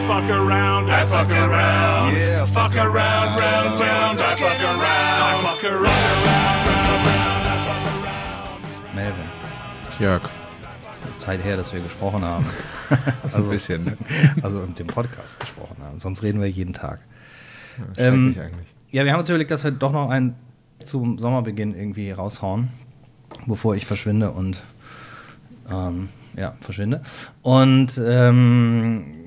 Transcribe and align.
around, 0.00 0.24
fuck 0.24 0.30
around, 0.30 0.90
I 0.90 1.04
fuck 1.06 1.30
around. 1.30 2.16
Yeah, 2.16 2.46
fuck 2.46 2.74
around, 2.76 3.38
round, 3.38 3.80
round, 3.80 4.20
I 4.20 4.34
fuck 4.36 4.60
around. 4.60 4.80
I 4.80 5.42
fuck 5.42 5.64
around, 5.64 5.84
round, 5.84 6.66
round, 6.66 7.06
round, 7.06 7.46
I 7.46 7.56
fuck 7.66 8.04
around. 8.04 8.94
Melvin, 8.94 9.24
Jörg. 9.98 10.22
es 10.88 10.96
ist 10.96 11.04
eine 11.04 11.16
Zeit 11.18 11.44
her, 11.44 11.56
dass 11.56 11.72
wir 11.72 11.80
gesprochen 11.80 12.24
haben. 12.24 12.46
Also, 13.32 13.44
ein 13.44 13.50
bisschen, 13.50 13.84
ne? 13.84 13.96
Also 14.42 14.64
im 14.64 14.74
dem 14.74 14.88
Podcast 14.88 15.38
gesprochen 15.38 15.76
haben. 15.84 16.00
Sonst 16.00 16.24
reden 16.24 16.40
wir 16.40 16.50
jeden 16.50 16.72
Tag. 16.72 16.98
Ja, 17.78 18.08
Ähm, 18.08 18.32
schrecklich 18.32 18.44
eigentlich. 18.52 18.66
Ja, 18.90 19.04
wir 19.04 19.12
haben 19.12 19.20
uns 19.20 19.28
überlegt, 19.28 19.52
dass 19.52 19.62
wir 19.62 19.70
doch 19.70 19.92
noch 19.92 20.10
einen 20.10 20.34
zum 20.84 21.20
Sommerbeginn 21.20 21.76
irgendwie 21.76 22.10
raushauen, 22.10 22.70
bevor 23.46 23.76
ich 23.76 23.86
verschwinde 23.86 24.32
und 24.32 24.64
ähm, 25.70 26.08
ja, 26.36 26.54
verschwinde. 26.60 27.02
Und 27.42 28.00
ähm, 28.04 29.19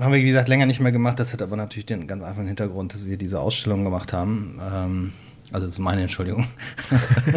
haben 0.00 0.12
wir, 0.12 0.20
wie 0.20 0.26
gesagt, 0.26 0.48
länger 0.48 0.66
nicht 0.66 0.80
mehr 0.80 0.92
gemacht. 0.92 1.18
Das 1.18 1.32
hat 1.32 1.42
aber 1.42 1.56
natürlich 1.56 1.86
den 1.86 2.06
ganz 2.06 2.22
einfachen 2.22 2.46
Hintergrund, 2.46 2.94
dass 2.94 3.06
wir 3.06 3.16
diese 3.16 3.40
Ausstellung 3.40 3.84
gemacht 3.84 4.12
haben. 4.12 4.60
Ähm, 4.60 5.12
also 5.52 5.66
das 5.66 5.74
ist 5.74 5.78
meine 5.78 6.02
Entschuldigung. 6.02 6.46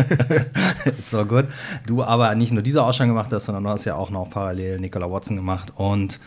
It's 0.86 1.14
all 1.14 1.26
good. 1.26 1.46
Du 1.86 2.04
aber 2.04 2.34
nicht 2.36 2.52
nur 2.52 2.62
diese 2.62 2.82
Ausstellung 2.84 3.16
gemacht 3.16 3.32
hast, 3.34 3.46
sondern 3.46 3.64
du 3.64 3.70
hast 3.70 3.86
ja 3.86 3.96
auch 3.96 4.10
noch 4.10 4.30
parallel 4.30 4.80
Nicola 4.80 5.12
Watson 5.12 5.36
gemacht. 5.36 5.74
Und 5.76 6.20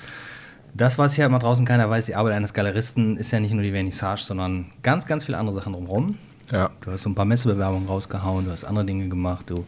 das, 0.75 0.99
was 0.99 1.17
ja 1.17 1.27
immer 1.27 1.39
draußen 1.39 1.65
keiner 1.65 1.89
weiß, 1.89 2.07
die 2.07 2.15
Arbeit 2.15 2.35
eines 2.35 2.53
Galeristen 2.53 3.17
ist 3.17 3.31
ja 3.31 3.41
nicht 3.41 3.53
nur 3.53 3.63
die 3.63 3.73
Vernissage, 3.73 4.23
sondern 4.23 4.67
ganz, 4.83 5.07
ganz 5.07 5.25
viele 5.25 5.39
andere 5.39 5.57
Sachen 5.57 5.73
drumherum. 5.73 6.19
Ja. 6.53 6.71
Du 6.81 6.93
hast 6.93 7.03
so 7.03 7.11
ein 7.11 7.15
paar 7.15 7.25
Messebewerbungen 7.25 7.89
rausgehauen, 7.89 8.47
du 8.47 8.53
hast 8.53 8.65
andere 8.65 8.85
Dinge 8.85 9.09
gemacht, 9.09 9.51
du 9.51 9.65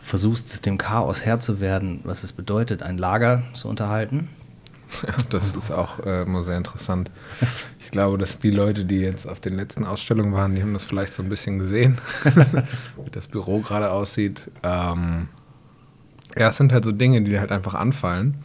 versuchst 0.00 0.66
dem 0.66 0.78
Chaos 0.78 1.24
Herr 1.24 1.40
zu 1.40 1.60
werden, 1.60 2.00
was 2.04 2.24
es 2.24 2.32
bedeutet, 2.32 2.82
ein 2.82 2.98
Lager 2.98 3.42
zu 3.52 3.68
unterhalten. 3.68 4.28
Das 5.30 5.54
ist 5.54 5.70
auch 5.70 6.00
äh, 6.04 6.22
immer 6.22 6.44
sehr 6.44 6.56
interessant. 6.56 7.10
Ich 7.80 7.90
glaube, 7.90 8.18
dass 8.18 8.38
die 8.38 8.50
Leute, 8.50 8.84
die 8.84 9.00
jetzt 9.00 9.26
auf 9.26 9.40
den 9.40 9.54
letzten 9.54 9.84
Ausstellungen 9.84 10.32
waren, 10.32 10.54
die 10.54 10.62
haben 10.62 10.72
das 10.72 10.84
vielleicht 10.84 11.12
so 11.12 11.22
ein 11.22 11.28
bisschen 11.28 11.58
gesehen, 11.58 11.98
wie 13.04 13.10
das 13.10 13.28
Büro 13.28 13.60
gerade 13.60 13.90
aussieht. 13.90 14.50
Ähm, 14.62 15.28
ja, 16.36 16.48
es 16.48 16.56
sind 16.56 16.72
halt 16.72 16.84
so 16.84 16.92
Dinge, 16.92 17.22
die 17.22 17.38
halt 17.38 17.50
einfach 17.50 17.74
anfallen, 17.74 18.36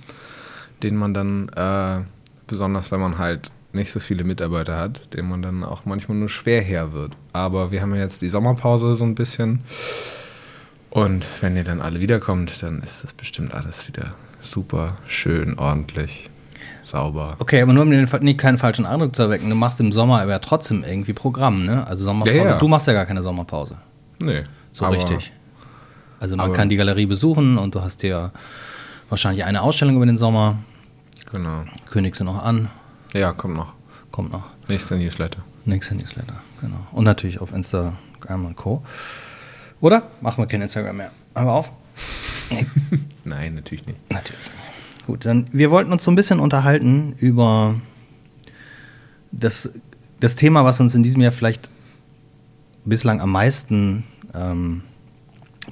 denen 0.82 0.98
man 0.98 1.14
dann, 1.14 1.50
äh, 1.50 2.04
besonders 2.48 2.92
wenn 2.92 3.00
man 3.00 3.18
halt 3.18 3.52
nicht 3.74 3.92
so 3.92 4.00
viele 4.00 4.24
Mitarbeiter 4.24 4.78
hat, 4.78 5.14
denen 5.14 5.30
man 5.30 5.42
dann 5.42 5.64
auch 5.64 5.86
manchmal 5.86 6.18
nur 6.18 6.30
schwer 6.30 6.62
her 6.62 6.94
wird. 6.94 7.14
Aber 7.34 7.72
wir 7.72 7.82
haben 7.82 7.94
ja 7.94 8.02
jetzt 8.02 8.22
die 8.22 8.30
Sommerpause 8.30 8.96
so 8.96 9.04
ein 9.04 9.16
bisschen. 9.16 9.60
Und 10.90 11.26
wenn 11.42 11.58
ihr 11.58 11.66
dann 11.66 11.82
alle 11.82 12.00
wiederkommt, 12.00 12.64
dann 12.64 12.82
ist 12.82 13.04
das 13.04 13.14
bestimmt 13.14 13.54
alles 13.54 13.88
wieder 13.88 14.16
super, 14.40 14.98
schön, 15.06 15.60
ordentlich, 15.60 16.30
sauber. 16.96 17.36
Okay, 17.40 17.62
aber 17.62 17.74
nur 17.74 17.84
um 17.84 17.92
den, 17.92 18.08
nicht 18.22 18.40
keinen 18.40 18.58
falschen 18.58 18.86
Eindruck 18.86 19.16
zu 19.16 19.22
erwecken, 19.24 19.50
du 19.50 19.56
machst 19.56 19.80
im 19.82 19.92
Sommer 19.92 20.22
aber 20.22 20.40
trotzdem 20.42 20.84
irgendwie 20.84 21.14
Programm, 21.14 21.66
ne? 21.66 21.86
Also 21.88 22.06
Sommerpause. 22.06 22.38
Ja, 22.38 22.46
ja. 22.46 22.58
Du 22.58 22.68
machst 22.68 22.88
ja 22.88 22.94
gar 22.94 23.06
keine 23.06 23.22
Sommerpause. 23.22 23.78
Nee. 24.22 24.44
So 24.72 24.86
aber- 24.86 24.96
richtig. 24.96 25.32
Also 26.20 26.38
man 26.38 26.46
aber- 26.48 26.56
kann 26.56 26.70
die 26.70 26.78
Galerie 26.78 27.06
besuchen 27.06 27.58
und 27.58 27.76
du 27.76 27.82
hast 27.82 28.02
dir 28.02 28.32
wahrscheinlich 29.10 29.44
eine 29.44 29.62
Ausstellung 29.62 29.98
über 29.98 30.06
den 30.06 30.18
Sommer. 30.18 30.58
Genau. 31.32 31.64
Kündigst 31.92 32.22
du 32.22 32.26
noch 32.26 32.42
an, 32.44 32.70
Ja, 33.14 33.34
kommt 33.34 33.56
noch. 33.56 33.74
kommt 34.12 34.32
noch. 34.32 34.44
Nächster 34.70 34.96
Newsletter. 34.96 35.40
Nächster 35.66 35.96
Newsletter, 35.96 36.36
genau. 36.62 36.78
Und 36.94 37.04
natürlich 37.04 37.42
auf 37.42 37.52
Instagram 37.52 38.46
und 38.46 38.56
Co. 38.56 38.84
Oder? 39.82 40.04
Machen 40.22 40.42
wir 40.44 40.48
kein 40.48 40.62
Instagram 40.62 40.98
mehr. 40.98 41.12
Haben 41.36 41.48
wir 41.48 41.54
auf? 41.54 41.72
Nein, 43.26 43.56
natürlich 43.56 43.86
nicht. 43.86 44.00
natürlich 44.12 44.40
nicht. 44.46 44.65
Gut, 45.06 45.26
dann 45.26 45.48
wir 45.52 45.70
wollten 45.70 45.92
uns 45.92 46.04
so 46.04 46.12
ein 46.12 46.16
bisschen 46.16 46.40
unterhalten 46.40 47.14
über 47.20 47.80
das, 49.32 49.70
das 50.20 50.36
Thema, 50.36 50.66
was 50.66 50.80
uns 50.80 50.96
in 50.96 51.04
diesem 51.04 51.22
Jahr 51.22 51.32
vielleicht 51.32 51.70
bislang 52.86 53.22
am 53.22 53.32
meisten 53.32 54.04
ähm, 54.34 54.82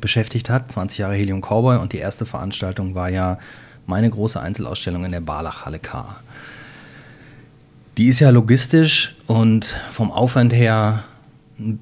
beschäftigt 0.02 0.50
hat. 0.50 0.72
20 0.72 1.00
Jahre 1.00 1.16
Helium 1.16 1.42
Cowboy 1.42 1.78
und 1.78 1.94
die 1.94 1.98
erste 1.98 2.26
Veranstaltung 2.26 2.94
war 2.94 3.10
ja 3.10 3.40
meine 3.88 4.10
große 4.10 4.40
Einzelausstellung 4.40 5.04
in 5.06 5.12
der 5.12 5.22
Barlach 5.22 5.66
Halle 5.66 5.80
K. 5.80 6.16
Die 7.98 8.08
ist 8.08 8.20
ja 8.20 8.30
logistisch 8.30 9.16
und 9.28 9.76
vom 9.92 10.12
Aufwand 10.12 10.54
her 10.54 11.04
ein 11.60 11.80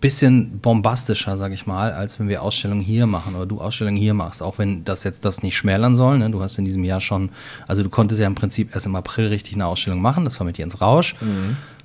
bisschen 0.00 0.58
bombastischer, 0.60 1.38
sag 1.38 1.52
ich 1.52 1.66
mal, 1.66 1.92
als 1.92 2.18
wenn 2.18 2.28
wir 2.28 2.42
Ausstellungen 2.42 2.82
hier 2.82 3.06
machen 3.06 3.34
oder 3.34 3.46
du 3.46 3.60
Ausstellungen 3.60 3.96
hier 3.96 4.14
machst. 4.14 4.42
Auch 4.42 4.58
wenn 4.58 4.84
das 4.84 5.04
jetzt 5.04 5.24
das 5.24 5.42
nicht 5.42 5.56
schmälern 5.56 5.96
soll. 5.96 6.18
Ne? 6.18 6.30
Du 6.30 6.42
hast 6.42 6.58
in 6.58 6.64
diesem 6.64 6.84
Jahr 6.84 7.00
schon, 7.00 7.30
also 7.66 7.82
du 7.82 7.88
konntest 7.88 8.20
ja 8.20 8.26
im 8.26 8.34
Prinzip 8.34 8.74
erst 8.74 8.86
im 8.86 8.96
April 8.96 9.28
richtig 9.28 9.54
eine 9.54 9.66
Ausstellung 9.66 10.00
machen. 10.00 10.24
Das 10.24 10.38
war 10.38 10.46
mit 10.46 10.58
Jens 10.58 10.80
Rausch. 10.80 11.14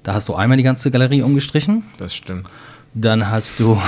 Da 0.03 0.13
hast 0.13 0.29
du 0.29 0.35
einmal 0.35 0.57
die 0.57 0.63
ganze 0.63 0.91
Galerie 0.91 1.21
umgestrichen. 1.21 1.83
Das 1.99 2.13
stimmt. 2.13 2.47
Dann 2.93 3.29
hast 3.29 3.59
du, 3.59 3.79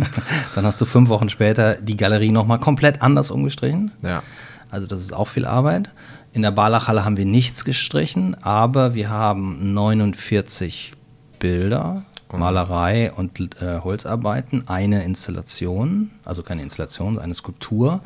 dann 0.54 0.64
hast 0.64 0.80
du 0.80 0.84
fünf 0.86 1.08
Wochen 1.08 1.28
später 1.28 1.80
die 1.80 1.96
Galerie 1.96 2.30
nochmal 2.30 2.58
komplett 2.58 3.02
anders 3.02 3.30
umgestrichen. 3.30 3.92
Ja. 4.02 4.22
Also 4.70 4.86
das 4.86 5.00
ist 5.00 5.12
auch 5.12 5.28
viel 5.28 5.44
Arbeit. 5.44 5.92
In 6.32 6.42
der 6.42 6.50
Barlachhalle 6.50 7.04
haben 7.04 7.16
wir 7.16 7.24
nichts 7.24 7.64
gestrichen, 7.64 8.36
aber 8.42 8.94
wir 8.94 9.10
haben 9.10 9.74
49 9.74 10.92
Bilder, 11.38 12.04
Malerei 12.32 13.12
und 13.12 13.38
äh, 13.62 13.80
Holzarbeiten, 13.80 14.66
eine 14.68 15.04
Installation, 15.04 16.10
also 16.24 16.42
keine 16.42 16.62
Installation, 16.62 17.08
sondern 17.08 17.24
eine 17.24 17.34
Skulptur 17.34 18.00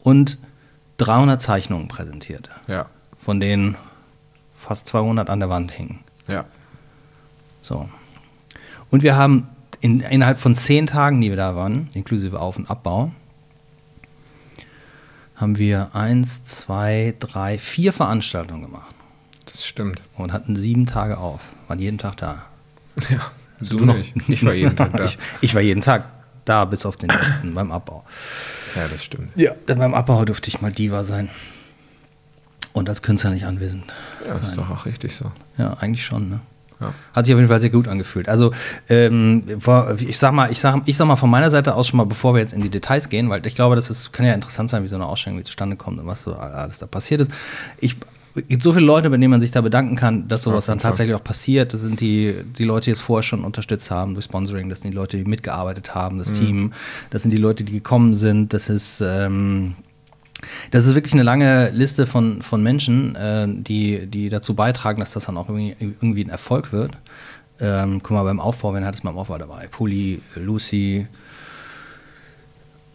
und 0.00 0.38
300 0.98 1.40
Zeichnungen 1.40 1.88
präsentiert, 1.88 2.50
Ja. 2.68 2.86
von 3.20 3.38
denen 3.40 3.76
fast 4.60 4.86
200 4.88 5.30
an 5.30 5.40
der 5.40 5.48
Wand 5.48 5.70
hingen. 5.72 6.00
Ja. 6.28 6.44
So. 7.60 7.88
Und 8.90 9.02
wir 9.02 9.16
haben 9.16 9.48
in, 9.80 10.00
innerhalb 10.00 10.38
von 10.40 10.54
zehn 10.54 10.86
Tagen, 10.86 11.20
die 11.20 11.30
wir 11.30 11.36
da 11.36 11.56
waren, 11.56 11.88
inklusive 11.94 12.40
Auf- 12.40 12.56
und 12.56 12.70
Abbau, 12.70 13.10
haben 15.36 15.58
wir 15.58 15.90
eins, 15.94 16.44
zwei, 16.44 17.14
drei, 17.18 17.58
vier 17.58 17.92
Veranstaltungen 17.92 18.62
gemacht 18.62 18.94
Das 19.46 19.64
stimmt. 19.64 20.02
und 20.16 20.32
hatten 20.32 20.54
sieben 20.56 20.86
Tage 20.86 21.18
auf, 21.18 21.40
waren 21.68 21.78
jeden 21.78 21.98
Tag 21.98 22.16
da. 22.18 22.42
Ja. 23.08 23.18
Also 23.62 23.78
du 23.78 23.84
noch- 23.86 23.96
nicht. 23.96 24.14
Ich 24.28 24.44
war 24.44 24.54
jeden 24.54 24.76
Tag 24.76 24.92
da. 24.96 25.04
Ich, 25.04 25.18
ich 25.40 25.54
war 25.54 25.62
jeden 25.62 25.80
Tag 25.80 26.04
da, 26.44 26.64
bis 26.64 26.84
auf 26.86 26.96
den 26.96 27.08
letzten 27.10 27.54
beim 27.54 27.70
Abbau. 27.72 28.04
Ja, 28.74 28.88
das 28.90 29.04
stimmt. 29.04 29.30
Ja. 29.36 29.52
Dann 29.66 29.78
beim 29.78 29.94
Abbau 29.94 30.24
durfte 30.24 30.48
ich 30.48 30.60
mal 30.60 30.72
Diva 30.72 31.02
sein. 31.04 31.28
Und 32.72 32.88
als 32.88 33.02
Künstler 33.02 33.30
nicht 33.30 33.44
anwesend. 33.44 33.84
Ja, 34.26 34.32
das 34.32 34.44
ist 34.44 34.56
doch 34.56 34.70
auch 34.70 34.86
richtig 34.86 35.14
so. 35.14 35.30
Ja, 35.58 35.74
eigentlich 35.74 36.04
schon, 36.04 36.30
ne? 36.30 36.40
Ja. 36.80 36.94
Hat 37.12 37.26
sich 37.26 37.34
auf 37.34 37.38
jeden 37.38 37.50
Fall 37.50 37.60
sehr 37.60 37.70
gut 37.70 37.86
angefühlt. 37.86 38.28
Also 38.28 38.50
ähm, 38.88 39.44
ich 39.98 40.18
sag 40.18 40.32
mal, 40.32 40.50
ich 40.50 40.58
sag, 40.58 40.82
ich 40.86 40.96
sag 40.96 41.06
mal 41.06 41.14
von 41.16 41.30
meiner 41.30 41.50
Seite 41.50 41.74
aus 41.76 41.86
schon 41.88 41.98
mal, 41.98 42.06
bevor 42.06 42.34
wir 42.34 42.40
jetzt 42.40 42.54
in 42.54 42.62
die 42.62 42.70
Details 42.70 43.08
gehen, 43.08 43.28
weil 43.30 43.46
ich 43.46 43.54
glaube, 43.54 43.76
das 43.76 43.88
ist, 43.90 44.12
kann 44.12 44.24
ja 44.26 44.32
interessant 44.32 44.70
sein, 44.70 44.82
wie 44.82 44.88
so 44.88 44.96
eine 44.96 45.06
Ausstellung 45.06 45.38
wie 45.38 45.44
zustande 45.44 45.76
kommt 45.76 46.00
und 46.00 46.06
was 46.06 46.22
so 46.22 46.34
alles 46.34 46.78
da 46.78 46.86
passiert 46.86 47.20
ist. 47.20 47.30
Ich 47.78 47.96
es 48.34 48.48
gibt 48.48 48.62
so 48.62 48.72
viele 48.72 48.86
Leute, 48.86 49.10
bei 49.10 49.16
denen 49.16 49.30
man 49.30 49.40
sich 49.40 49.50
da 49.50 49.60
bedanken 49.60 49.96
kann, 49.96 50.28
dass 50.28 50.42
sowas 50.42 50.66
dann 50.66 50.78
tatsächlich 50.78 51.14
auch 51.14 51.24
passiert. 51.24 51.72
Das 51.72 51.82
sind 51.82 52.00
die, 52.00 52.34
die 52.58 52.64
Leute, 52.64 52.86
die 52.86 52.92
es 52.92 53.00
vorher 53.00 53.22
schon 53.22 53.44
unterstützt 53.44 53.90
haben 53.90 54.14
durch 54.14 54.24
Sponsoring, 54.24 54.68
das 54.68 54.80
sind 54.80 54.92
die 54.92 54.96
Leute, 54.96 55.16
die 55.16 55.24
mitgearbeitet 55.24 55.94
haben, 55.94 56.18
das 56.18 56.32
Team, 56.32 56.72
das 57.10 57.22
sind 57.22 57.30
die 57.30 57.36
Leute, 57.36 57.64
die 57.64 57.72
gekommen 57.72 58.14
sind, 58.14 58.54
das 58.54 58.68
ist 58.68 59.00
ähm, 59.00 59.74
das 60.70 60.86
ist 60.86 60.94
wirklich 60.94 61.12
eine 61.12 61.22
lange 61.22 61.70
Liste 61.70 62.06
von, 62.06 62.42
von 62.42 62.62
Menschen, 62.62 63.14
äh, 63.14 63.46
die, 63.48 64.06
die 64.06 64.28
dazu 64.28 64.54
beitragen, 64.54 65.00
dass 65.00 65.12
das 65.12 65.26
dann 65.26 65.36
auch 65.36 65.48
irgendwie, 65.48 65.76
irgendwie 65.78 66.24
ein 66.24 66.30
Erfolg 66.30 66.72
wird. 66.72 66.98
Ähm, 67.60 68.00
guck 68.02 68.12
mal, 68.12 68.24
beim 68.24 68.40
Aufbau, 68.40 68.74
wen 68.74 68.84
hat 68.84 68.94
es 68.94 69.02
beim 69.02 69.16
Aufbau 69.16 69.38
dabei? 69.38 69.68
Puli, 69.70 70.20
Lucy, 70.34 71.06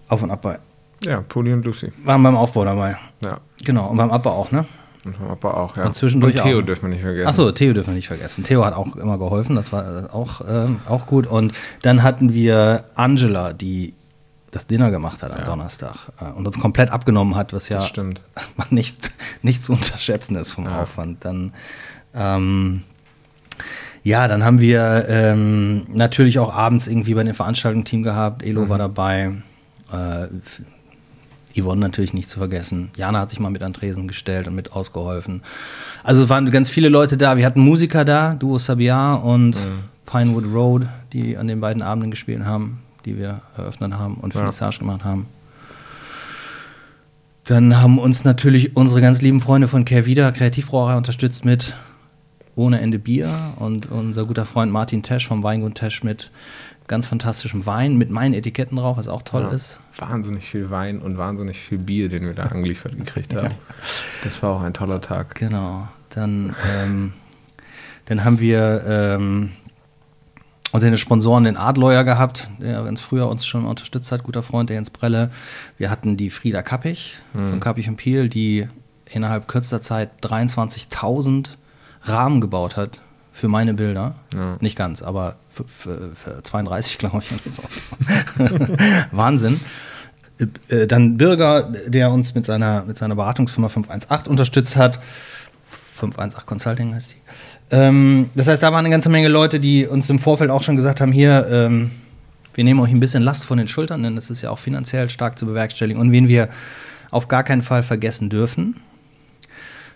Auf 0.10 0.22
und 0.22 0.32
Abbau. 0.32 0.56
Ja, 1.04 1.22
Poli 1.22 1.54
und 1.54 1.64
Lucy. 1.64 1.92
Waren 2.04 2.24
beim 2.24 2.36
Aufbau 2.36 2.66
dabei. 2.66 2.98
Ja. 3.24 3.40
Genau, 3.64 3.88
und 3.90 3.98
beim 3.98 4.12
Abbau 4.12 4.32
auch, 4.32 4.52
ne? 4.52 4.66
Und 5.08 5.18
vom 5.18 5.28
Papa 5.28 5.52
auch, 5.52 5.76
ja. 5.78 5.86
Und 5.86 5.96
zwischendurch 5.96 6.36
und 6.36 6.44
Theo 6.44 6.60
auch. 6.60 6.66
dürfen 6.66 6.84
wir 6.84 6.90
nicht 6.90 7.02
vergessen. 7.02 7.28
Achso, 7.28 7.52
Theo 7.52 7.74
dürfen 7.74 7.90
wir 7.92 7.96
nicht 7.96 8.08
vergessen. 8.08 8.44
Theo 8.44 8.64
hat 8.66 8.74
auch 8.74 8.96
immer 8.96 9.18
geholfen, 9.18 9.56
das 9.56 9.72
war 9.72 10.06
äh, 10.06 10.10
auch, 10.12 10.42
ähm, 10.48 10.80
auch 10.88 11.06
gut. 11.08 11.28
Und 11.28 11.54
dann 11.82 12.04
hatten 12.04 12.34
wir 12.34 12.86
Angela, 12.96 13.54
die 13.54 13.94
das 14.52 14.66
Dinner 14.68 14.92
gemacht 14.92 15.24
hat 15.24 15.32
am 15.32 15.40
Ja. 15.40 15.46
Donnerstag 15.46 15.96
äh, 16.22 16.32
und 16.32 16.46
uns 16.48 16.60
komplett 16.60 16.92
abgenommen 16.92 17.36
hat, 17.36 17.54
was 17.54 17.70
ja 17.70 17.86
nicht, 18.70 19.12
nicht 19.42 19.64
zu 19.64 19.74
unterschätzen 19.74 20.36
ist 20.36 20.54
vom 20.54 20.66
Ja. 20.66 20.84
Aufwand. 20.84 21.24
Dann, 21.26 21.54
ähm, 22.16 22.84
ja, 24.04 24.28
dann 24.30 24.44
haben 24.46 24.60
wir 24.62 25.06
ähm, 25.10 25.86
natürlich 25.92 26.40
auch 26.40 26.54
abends 26.54 26.88
irgendwie 26.88 27.14
bei 27.14 27.24
dem 27.24 27.36
Veranstaltungsteam 27.36 28.04
gehabt. 28.04 28.42
Elo 28.44 28.66
Mhm. 28.66 28.70
war 28.70 28.78
dabei. 28.78 29.34
Äh, 29.92 30.28
Yvonne 31.62 31.82
natürlich 31.82 32.14
nicht 32.14 32.30
zu 32.30 32.40
vergessen. 32.40 32.90
Jana 32.96 33.20
hat 33.20 33.30
sich 33.30 33.40
mal 33.40 33.50
mit 33.50 33.62
an 33.64 33.72
den 33.74 33.80
Tresen 33.80 34.08
gestellt 34.08 34.48
und 34.48 34.56
mit 34.56 34.74
ausgeholfen. 34.74 35.42
Also 36.04 36.24
es 36.24 36.30
waren 36.30 36.50
ganz 36.52 36.70
viele 36.70 36.90
Leute 36.90 37.18
da. 37.18 37.38
Wir 37.38 37.46
hatten 37.46 37.62
Musiker 37.62 38.06
da, 38.06 38.34
Duo 38.36 38.58
Sabiar 38.60 39.24
und 39.24 39.56
Mhm. 39.56 39.80
Pinewood 40.06 40.46
Road, 40.54 40.88
die 41.14 41.36
an 41.38 41.48
den 41.48 41.60
beiden 41.60 41.82
Abenden 41.82 42.12
gespielt 42.12 42.46
haben, 42.46 42.80
die 43.06 43.18
wir 43.18 43.42
eröffnet 43.58 43.94
haben 43.94 44.16
und 44.16 44.34
Ja. 44.34 44.40
Finissage 44.42 44.80
gemacht 44.80 45.04
haben. 45.04 45.28
Dann 47.46 47.80
haben 47.82 47.98
uns 47.98 48.24
natürlich 48.26 48.76
unsere 48.76 49.02
ganz 49.02 49.22
lieben 49.22 49.40
Freunde 49.42 49.68
von 49.68 49.86
Kehrwieder 49.86 50.32
Kreativbrauerei 50.32 50.98
unterstützt 50.98 51.46
mit 51.46 51.74
ohne 52.56 52.82
Ende 52.82 53.00
Bier 53.00 53.30
und 53.58 53.90
unser 53.92 54.26
guter 54.26 54.46
Freund 54.46 54.72
Martin 54.72 55.04
Tesch 55.04 55.28
vom 55.28 55.44
Weingut 55.44 55.76
Tesch 55.76 56.04
mit 56.04 56.32
ganz 56.88 57.08
fantastischem 57.08 57.66
Wein 57.66 57.98
mit 57.98 58.10
meinen 58.10 58.34
Etiketten 58.34 58.78
drauf, 58.78 58.98
was 58.98 59.08
auch 59.08 59.22
toll 59.22 59.44
Ja, 59.44 59.50
ist. 59.50 59.82
Wahnsinnig 59.98 60.46
viel 60.46 60.72
Wein 60.72 61.00
und 61.00 61.18
wahnsinnig 61.18 61.60
viel 61.60 61.78
Bier, 61.78 62.10
den 62.10 62.26
wir 62.26 62.34
da 62.34 62.44
angeliefert 62.48 62.98
gekriegt 62.98 63.36
haben. 63.36 63.56
Das 64.24 64.42
war 64.42 64.56
auch 64.56 64.62
ein 64.62 64.74
toller 64.74 65.02
Tag. 65.02 65.36
Genau. 65.36 65.88
Dann, 66.10 66.56
ähm, 66.74 67.14
dann 68.06 68.24
haben 68.24 68.40
wir 68.40 68.84
ähm, 68.88 69.52
unter 70.72 70.88
den 70.90 70.98
Sponsoren 70.98 71.44
den 71.44 71.58
Adleuer 71.58 72.04
gehabt, 72.04 72.50
der 72.60 72.84
ganz 72.84 73.02
früher 73.02 73.28
uns 73.28 73.46
schon 73.46 73.66
unterstützt 73.66 74.12
hat, 74.12 74.24
guter 74.24 74.44
Freund, 74.44 74.70
der 74.70 74.76
Jens 74.76 74.90
Brelle. 74.90 75.30
Wir 75.78 75.90
hatten 75.90 76.16
die 76.18 76.30
Frieda 76.30 76.62
Kappich 76.62 77.18
von 77.34 77.60
Kappich 77.60 77.88
und 77.90 77.98
Piel, 77.98 78.30
die 78.30 78.68
innerhalb 79.10 79.48
kürzester 79.48 79.82
Zeit 79.82 80.10
23.000 80.24 81.52
Rahmen 82.04 82.42
gebaut 82.42 82.76
hat 82.78 83.00
für 83.38 83.48
meine 83.48 83.76
Bilder. 83.76 84.16
Ja. 84.34 84.58
Nicht 84.62 84.76
ganz, 84.76 85.04
aber 85.04 85.36
für, 85.50 85.66
für, 85.66 86.12
für 86.16 86.44
32, 86.44 86.98
glaube 86.98 87.22
ich. 87.22 87.54
So. 87.54 87.62
Wahnsinn. 89.12 89.60
Äh, 90.70 90.88
Dann 90.88 91.18
Birger, 91.18 91.72
der 91.86 92.12
uns 92.12 92.34
mit 92.34 92.48
seiner, 92.48 92.84
mit 92.86 92.98
seiner 92.98 93.16
Beratungsfirma 93.16 93.70
518 93.70 94.32
unterstützt 94.32 94.76
hat. 94.76 95.00
518 95.98 96.46
Consulting 96.48 96.96
heißt 96.96 97.12
die. 97.12 97.76
Ähm, 97.76 98.32
das 98.34 98.48
heißt, 98.48 98.64
da 98.64 98.72
waren 98.72 98.80
eine 98.80 98.90
ganze 98.90 99.10
Menge 99.10 99.28
Leute, 99.28 99.60
die 99.60 99.86
uns 99.86 100.10
im 100.10 100.18
Vorfeld 100.18 100.50
auch 100.50 100.64
schon 100.64 100.76
gesagt 100.76 101.00
haben, 101.00 101.12
hier, 101.12 101.48
ähm, 101.50 101.92
wir 102.56 102.64
nehmen 102.64 102.80
euch 102.80 102.92
ein 102.92 103.00
bisschen 103.00 103.22
Last 103.22 103.46
von 103.46 103.60
den 103.60 103.68
Schultern, 103.68 104.02
denn 104.02 104.18
es 104.18 104.32
ist 104.32 104.42
ja 104.42 104.50
auch 104.50 104.60
finanziell 104.60 105.12
stark 105.12 105.38
zu 105.38 105.46
bewerkstelligen. 105.46 106.02
Und 106.02 106.12
wen 106.12 106.28
wir 106.28 106.50
auf 107.12 107.28
gar 107.28 107.44
keinen 107.44 107.62
Fall 107.62 107.84
vergessen 107.84 108.32
dürfen, 108.32 108.82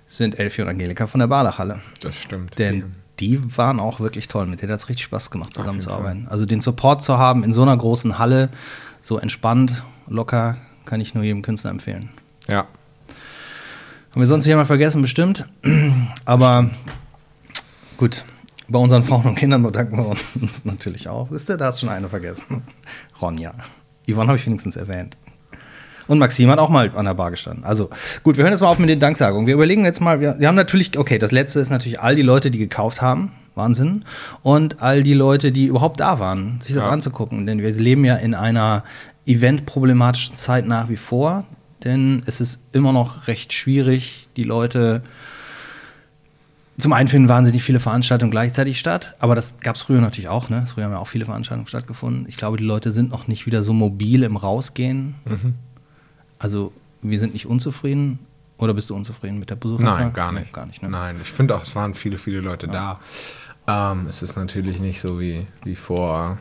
sind 0.05 0.37
Elfie 0.37 0.61
und 0.61 0.67
Angelika 0.67 1.07
von 1.07 1.19
der 1.19 1.27
Barlachhalle. 1.27 1.79
Das 2.01 2.15
stimmt. 2.15 2.59
Denn 2.59 3.00
die 3.21 3.57
waren 3.57 3.79
auch 3.79 3.99
wirklich 3.99 4.27
toll. 4.27 4.47
Mit 4.47 4.61
denen 4.61 4.71
hat 4.71 4.79
es 4.79 4.89
richtig 4.89 5.05
Spaß 5.05 5.31
gemacht, 5.31 5.53
zusammenzuarbeiten. 5.53 6.27
Also 6.27 6.45
den 6.45 6.59
Support 6.59 7.03
zu 7.03 7.17
haben 7.17 7.43
in 7.43 7.53
so 7.53 7.61
einer 7.61 7.77
großen 7.77 8.17
Halle, 8.17 8.49
so 8.99 9.17
entspannt, 9.19 9.83
locker, 10.07 10.57
kann 10.85 10.99
ich 10.99 11.13
nur 11.13 11.23
jedem 11.23 11.41
Künstler 11.41 11.69
empfehlen. 11.71 12.09
ja. 12.47 12.67
Haben 14.11 14.19
wir 14.19 14.27
sonst 14.27 14.45
jemand 14.45 14.67
vergessen, 14.67 15.01
bestimmt. 15.01 15.47
Aber 16.25 16.69
gut, 17.95 18.25
bei 18.67 18.77
unseren 18.77 19.05
Frauen 19.05 19.23
und 19.25 19.35
Kindern 19.35 19.63
bedanken 19.63 19.95
wir 19.95 20.07
uns 20.41 20.65
natürlich 20.65 21.07
auch. 21.07 21.31
Wisst 21.31 21.49
ihr, 21.49 21.55
da 21.55 21.67
hast 21.67 21.79
schon 21.79 21.87
eine 21.87 22.09
vergessen. 22.09 22.61
Ronja. 23.21 23.53
Yvonne 24.09 24.27
habe 24.27 24.37
ich 24.37 24.45
wenigstens 24.45 24.75
erwähnt. 24.75 25.15
Und 26.07 26.19
Maxim 26.19 26.49
hat 26.49 26.59
auch 26.59 26.69
mal 26.69 26.91
an 26.95 27.05
der 27.05 27.13
Bar 27.13 27.31
gestanden. 27.31 27.63
Also 27.63 27.89
gut, 28.23 28.37
wir 28.37 28.43
hören 28.43 28.53
jetzt 28.53 28.61
mal 28.61 28.67
auf 28.69 28.79
mit 28.79 28.89
den 28.89 28.99
Danksagungen. 28.99 29.47
Wir 29.47 29.53
überlegen 29.53 29.83
jetzt 29.85 30.01
mal, 30.01 30.19
wir, 30.19 30.39
wir 30.39 30.47
haben 30.47 30.55
natürlich, 30.55 30.97
okay, 30.97 31.17
das 31.17 31.31
letzte 31.31 31.59
ist 31.59 31.69
natürlich 31.69 31.99
all 31.99 32.15
die 32.15 32.21
Leute, 32.21 32.51
die 32.51 32.59
gekauft 32.59 33.01
haben. 33.01 33.31
Wahnsinn. 33.55 34.05
Und 34.43 34.81
all 34.81 35.03
die 35.03 35.13
Leute, 35.13 35.51
die 35.51 35.65
überhaupt 35.65 35.99
da 35.99 36.19
waren, 36.19 36.61
sich 36.61 36.73
das 36.73 36.85
Ja. 36.85 36.91
anzugucken. 36.91 37.45
Denn 37.45 37.59
wir 37.59 37.69
leben 37.71 38.05
ja 38.05 38.15
in 38.15 38.33
einer 38.33 38.83
eventproblematischen 39.25 40.35
Zeit 40.37 40.65
nach 40.65 40.89
wie 40.89 40.97
vor. 40.97 41.45
Denn 41.83 42.23
es 42.25 42.39
ist 42.39 42.61
immer 42.73 42.93
noch 42.93 43.27
recht 43.27 43.53
schwierig, 43.53 44.27
die 44.37 44.43
Leute 44.43 45.01
zum 46.77 46.93
einen 46.93 47.09
finden 47.09 47.29
wahnsinnig 47.29 47.61
viele 47.63 47.79
Veranstaltungen 47.79 48.31
gleichzeitig 48.31 48.79
statt, 48.79 49.15
aber 49.19 49.35
das 49.35 49.59
gab 49.59 49.75
es 49.75 49.83
früher 49.83 50.01
natürlich 50.01 50.29
auch. 50.29 50.49
Ne? 50.49 50.65
Früher 50.67 50.85
haben 50.85 50.91
ja 50.93 50.97
auch 50.99 51.07
viele 51.07 51.25
Veranstaltungen 51.25 51.67
stattgefunden. 51.67 52.25
Ich 52.27 52.37
glaube, 52.37 52.57
die 52.57 52.63
Leute 52.63 52.91
sind 52.91 53.11
noch 53.11 53.27
nicht 53.27 53.45
wieder 53.45 53.61
so 53.61 53.73
mobil 53.73 54.23
im 54.23 54.35
Rausgehen. 54.35 55.15
Also 56.41 56.73
wir 57.01 57.19
sind 57.19 57.33
nicht 57.33 57.45
unzufrieden. 57.45 58.19
Oder 58.57 58.73
bist 58.75 58.89
du 58.89 58.95
unzufrieden 58.95 59.39
mit 59.39 59.49
der 59.49 59.55
Besucherzahl? 59.55 60.03
Nein, 60.05 60.13
gar 60.13 60.31
nicht. 60.31 60.53
gar 60.53 60.65
nicht 60.67 60.83
ne? 60.83 60.89
Nein, 60.89 61.17
ich 61.21 61.31
finde 61.31 61.55
auch, 61.55 61.63
es 61.63 61.75
waren 61.75 61.95
viele, 61.95 62.17
viele 62.19 62.41
Leute 62.41 62.67
da. 62.67 62.99
Ähm, 63.67 64.05
es 64.07 64.21
ist 64.21 64.35
natürlich 64.35 64.79
nicht 64.79 65.01
so 65.01 65.19
wie, 65.19 65.47
wie 65.63 65.75
vor 65.75 66.37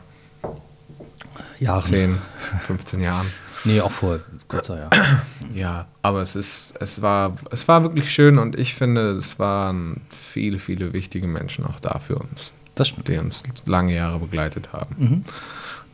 Jahren. 1.59 1.81
10, 1.83 2.17
15 2.61 3.01
Jahren. 3.01 3.27
Nee, 3.63 3.79
auch 3.79 3.91
vor 3.91 4.19
kürzer, 4.47 4.79
ja. 4.79 4.89
Ja, 5.53 5.85
aber 6.01 6.21
es 6.23 6.35
ist, 6.35 6.73
es 6.79 7.03
war, 7.03 7.35
es 7.51 7.67
war 7.67 7.83
wirklich 7.83 8.11
schön 8.11 8.39
und 8.39 8.57
ich 8.57 8.73
finde, 8.73 9.11
es 9.11 9.37
waren 9.37 10.01
viele, 10.09 10.57
viele 10.57 10.93
wichtige 10.93 11.27
Menschen 11.27 11.67
auch 11.67 11.79
da 11.79 11.99
für 11.99 12.15
uns, 12.15 12.51
Das 12.73 12.87
stimmt. 12.87 13.07
die 13.07 13.17
uns 13.19 13.43
lange 13.67 13.93
Jahre 13.93 14.17
begleitet 14.17 14.73
haben. 14.73 14.95
Mhm. 14.97 15.25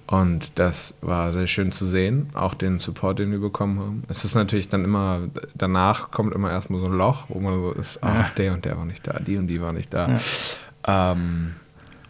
Und 0.07 0.57
das 0.57 0.95
war 1.01 1.33
sehr 1.33 1.47
schön 1.47 1.73
zu 1.73 1.85
sehen, 1.85 2.29
auch 2.33 2.53
den 2.53 2.79
Support, 2.79 3.19
den 3.19 3.31
wir 3.31 3.39
bekommen 3.39 3.79
haben. 3.79 4.01
Es 4.07 4.23
ist 4.23 4.35
natürlich 4.35 4.69
dann 4.69 4.85
immer, 4.85 5.21
danach 5.53 6.11
kommt 6.11 6.33
immer 6.33 6.49
erstmal 6.49 6.79
so 6.79 6.85
ein 6.85 6.93
Loch, 6.93 7.25
wo 7.27 7.39
man 7.39 7.59
so 7.59 7.71
ist, 7.73 7.99
ach, 8.01 8.33
der 8.35 8.53
und 8.53 8.63
der 8.63 8.77
war 8.77 8.85
nicht 8.85 9.05
da, 9.05 9.19
die 9.19 9.37
und 9.37 9.47
die 9.47 9.61
war 9.61 9.73
nicht 9.73 9.93
da. 9.93 10.17
Ähm, 10.85 11.55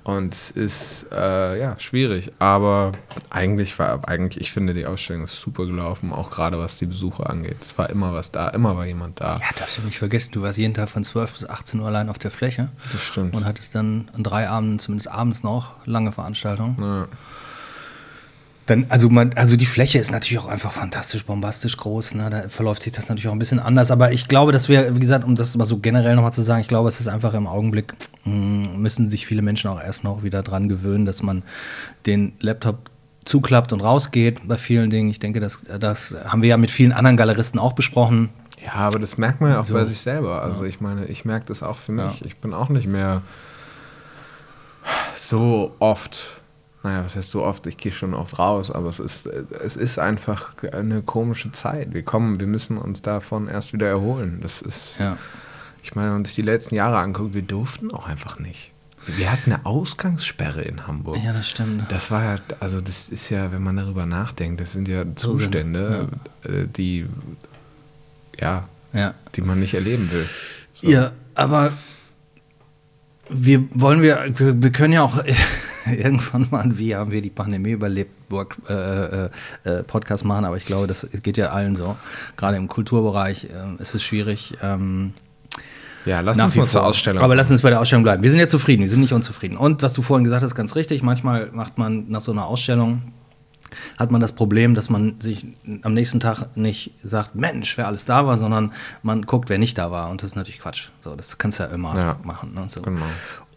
und 0.04 0.34
es 0.34 0.52
ist 0.52 1.08
äh, 1.12 1.60
ja 1.60 1.78
schwierig, 1.80 2.32
aber 2.40 2.94
eigentlich 3.30 3.78
war, 3.78 4.08
eigentlich, 4.08 4.40
ich 4.40 4.54
finde, 4.54 4.74
die 4.74 4.86
Ausstellung 4.86 5.26
ist 5.26 5.42
super 5.42 5.66
gelaufen, 5.66 6.14
auch 6.14 6.30
gerade 6.30 6.58
was 6.58 6.78
die 6.78 6.86
Besucher 6.86 7.30
angeht. 7.30 7.58
Es 7.60 7.78
war 7.78 7.90
immer 7.90 8.14
was 8.14 8.32
da, 8.32 8.48
immer 8.50 8.78
war 8.78 8.86
jemand 8.86 9.20
da. 9.20 9.38
Ja, 9.40 9.50
darfst 9.60 9.80
du 9.80 9.82
nicht 9.82 9.98
vergessen, 9.98 10.32
du 10.32 10.44
warst 10.44 10.58
jeden 10.60 10.74
Tag 10.74 10.90
von 10.90 11.04
12 11.04 11.34
bis 11.34 11.50
18 11.50 11.82
Uhr 11.82 11.88
allein 11.88 12.08
auf 12.08 12.20
der 12.20 12.32
Fläche. 12.32 12.70
Das 12.94 13.02
stimmt. 13.02 13.36
Und 13.36 13.44
hattest 13.44 13.76
dann 13.76 14.10
an 14.14 14.24
drei 14.24 14.48
Abenden, 14.48 14.80
zumindest 14.80 15.12
abends 15.12 15.44
noch, 15.44 15.74
lange 15.86 16.14
Veranstaltungen. 16.14 16.78
Ja. 16.80 17.08
Dann, 18.68 18.86
also, 18.90 19.10
man, 19.10 19.32
also 19.36 19.56
die 19.56 19.66
Fläche 19.66 19.98
ist 19.98 20.12
natürlich 20.12 20.40
auch 20.40 20.48
einfach 20.48 20.72
fantastisch, 20.74 21.26
bombastisch 21.26 21.78
groß. 21.78 22.16
Ne? 22.16 22.30
Da 22.30 22.50
verläuft 22.50 22.84
sich 22.84 22.94
das 22.94 23.10
natürlich 23.10 23.28
auch 23.28 23.32
ein 23.32 23.40
bisschen 23.40 23.60
anders. 23.60 23.92
Aber 23.92 24.12
ich 24.12 24.28
glaube, 24.28 24.52
dass 24.52 24.70
wir, 24.70 24.94
wie 24.94 25.00
gesagt, 25.00 25.26
um 25.26 25.36
das 25.36 25.56
mal 25.58 25.66
so 25.66 25.78
generell 25.80 26.16
nochmal 26.16 26.34
zu 26.34 26.42
sagen, 26.42 26.62
ich 26.62 26.68
glaube, 26.68 26.90
es 26.90 27.00
ist 27.00 27.08
einfach 27.08 27.34
im 27.34 27.48
Augenblick, 27.48 27.94
mh, 28.26 28.78
müssen 28.78 29.10
sich 29.10 29.26
viele 29.26 29.42
Menschen 29.42 29.70
auch 29.70 29.82
erst 29.82 30.04
noch 30.04 30.22
wieder 30.24 30.44
dran 30.44 30.70
gewöhnen, 30.70 31.06
dass 31.06 31.24
man 31.24 31.44
den 32.06 32.34
Laptop 32.40 32.92
zuklappt 33.26 33.74
und 33.74 33.82
rausgeht 33.82 34.48
bei 34.48 34.58
vielen 34.58 34.90
Dingen. 34.90 35.10
Ich 35.10 35.20
denke, 35.20 35.40
das, 35.40 35.64
das 35.80 36.16
haben 36.26 36.42
wir 36.42 36.50
ja 36.50 36.58
mit 36.58 36.72
vielen 36.72 36.92
anderen 36.92 37.18
Galeristen 37.18 37.60
auch 37.60 37.74
besprochen. 37.74 38.30
Ja, 38.66 38.74
aber 38.74 39.00
das 39.00 39.18
merkt 39.18 39.40
man 39.40 39.52
ja 39.52 39.60
auch 39.62 39.66
So. 39.66 39.74
bei 39.76 39.84
sich 39.86 40.00
selber. 40.02 40.42
Also 40.42 40.66
ich 40.66 40.82
meine, 40.82 41.06
ich 41.06 41.24
merke 41.26 41.46
das 41.46 41.64
auch 41.64 41.78
für 41.78 41.94
mich. 41.94 42.20
Ja. 42.20 42.26
Ich 42.26 42.38
bin 42.38 42.54
auch 42.54 42.70
nicht 42.70 42.88
mehr 42.88 43.22
so 45.18 45.74
oft, 45.80 46.42
naja, 46.84 47.04
was 47.04 47.16
heißt 47.16 47.32
so 47.32 47.44
oft, 47.44 47.66
ich 47.68 47.78
gehe 47.78 47.92
schon 47.92 48.14
oft 48.14 48.38
raus, 48.40 48.72
aber 48.72 48.88
es 48.90 49.00
ist, 49.00 49.26
es 49.26 49.76
ist 49.76 49.98
einfach 50.00 50.54
eine 50.72 51.02
komische 51.02 51.52
Zeit. 51.52 51.94
Wir 51.94 52.04
kommen, 52.04 52.40
wir 52.40 52.48
müssen 52.48 52.78
uns 52.78 53.02
davon 53.02 53.48
erst 53.48 53.74
wieder 53.74 53.88
erholen. 53.88 54.40
Das 54.42 54.62
ist, 54.62 55.00
Ja. 55.00 55.18
ich 55.84 55.96
meine, 55.96 56.08
wenn 56.10 56.16
man 56.18 56.26
sich 56.26 56.36
die 56.36 56.42
letzten 56.44 56.76
Jahre 56.76 57.00
anguckt, 57.00 57.34
wir 57.34 57.42
durften 57.42 57.92
auch 57.94 58.08
einfach 58.08 58.40
nicht. 58.40 58.72
Wir 59.08 59.32
hatten 59.32 59.54
eine 59.54 59.66
Ausgangssperre 59.66 60.62
in 60.62 60.86
Hamburg. 60.86 61.18
Ja, 61.24 61.32
das 61.34 61.50
stimmt. 61.50 61.90
Das 61.92 62.12
war 62.12 62.24
ja, 62.24 62.36
also 62.60 62.82
das 62.82 63.08
ist 63.10 63.30
ja, 63.30 63.52
wenn 63.54 63.64
man 63.64 63.78
darüber 63.78 64.06
nachdenkt, 64.06 64.60
das 64.62 64.74
sind 64.74 64.88
ja 64.90 65.04
So 65.16 65.34
sind- 65.34 65.44
Zustände, 65.46 66.10
äh, 66.44 66.66
die, 66.68 67.06
ja, 68.40 68.68
Ja. 68.94 69.14
die 69.36 69.42
man 69.42 69.60
nicht 69.60 69.74
erleben 69.74 70.12
will. 70.12 70.28
So. 70.74 70.90
Ja, 70.90 71.12
aber 71.36 71.72
wir 73.30 73.64
wollen 73.74 74.02
wir, 74.02 74.26
wir 74.38 74.72
können 74.72 74.94
ja 74.94 75.02
auch 75.04 75.24
irgendwann 75.98 76.48
mal, 76.52 76.78
wie 76.78 76.96
haben 76.96 77.12
wir 77.12 77.22
die 77.22 77.30
Pandemie 77.30 77.72
überlebt, 77.72 78.12
äh, 78.70 78.74
äh, 78.74 79.30
äh, 79.64 79.84
Podcast 79.84 80.26
machen, 80.26 80.46
aber 80.46 80.58
ich 80.58 80.66
glaube, 80.66 80.88
das 80.88 81.08
geht 81.24 81.38
ja 81.38 81.50
allen 81.50 81.76
so. 81.76 81.96
Gerade 82.36 82.58
im 82.58 82.68
Kulturbereich 82.68 83.48
ähm, 83.52 83.78
ist 83.80 83.96
es 83.96 84.04
schwierig. 84.04 84.54
Ähm, 84.62 85.14
Ja, 86.06 86.20
lass 86.22 86.38
uns 86.40 86.56
mal 86.56 86.68
zur. 86.68 86.86
Ausstellung. 86.86 87.24
Aber 87.24 87.36
lass 87.36 87.52
uns 87.52 87.62
bei 87.62 87.70
der 87.70 87.80
Ausstellung 87.82 88.04
bleiben. 88.04 88.24
Wir 88.24 88.30
sind 88.30 88.40
ja 88.40 88.48
zufrieden, 88.48 88.82
wir 88.82 88.90
sind 88.90 89.02
nicht 89.02 89.14
unzufrieden. 89.14 89.58
Und 89.58 89.82
was 89.82 89.94
du 89.94 90.02
vorhin 90.02 90.24
gesagt 90.24 90.44
hast, 90.44 90.56
ganz 90.56 90.76
richtig. 90.76 91.04
Manchmal 91.04 91.50
macht 91.52 91.78
man 91.78 92.06
nach 92.10 92.22
so 92.22 92.32
einer 92.32 92.46
Ausstellung 92.46 93.02
hat 93.98 94.12
man 94.12 94.22
das 94.22 94.32
Problem, 94.32 94.74
dass 94.76 94.90
man 94.90 95.20
sich 95.20 95.46
am 95.82 95.94
nächsten 95.94 96.20
Tag 96.20 96.56
nicht 96.56 96.92
sagt, 97.02 97.36
Mensch, 97.36 97.78
wer 97.78 97.88
alles 97.88 98.06
da 98.06 98.26
war, 98.26 98.38
sondern 98.38 98.72
man 99.04 99.24
guckt, 99.24 99.50
wer 99.50 99.58
nicht 99.58 99.78
da 99.78 99.92
war. 99.92 100.10
Und 100.10 100.22
das 100.24 100.32
ist 100.32 100.36
natürlich 100.36 100.60
Quatsch. 100.62 100.90
So, 101.02 101.16
das 101.16 101.38
kannst 101.38 101.60
du 101.60 101.64
ja 101.64 101.70
immer 101.70 101.98
Ja. 101.98 102.20
machen. 102.24 102.54
Ne? 102.54 102.66
So. 102.70 102.82
Genau. 102.82 103.06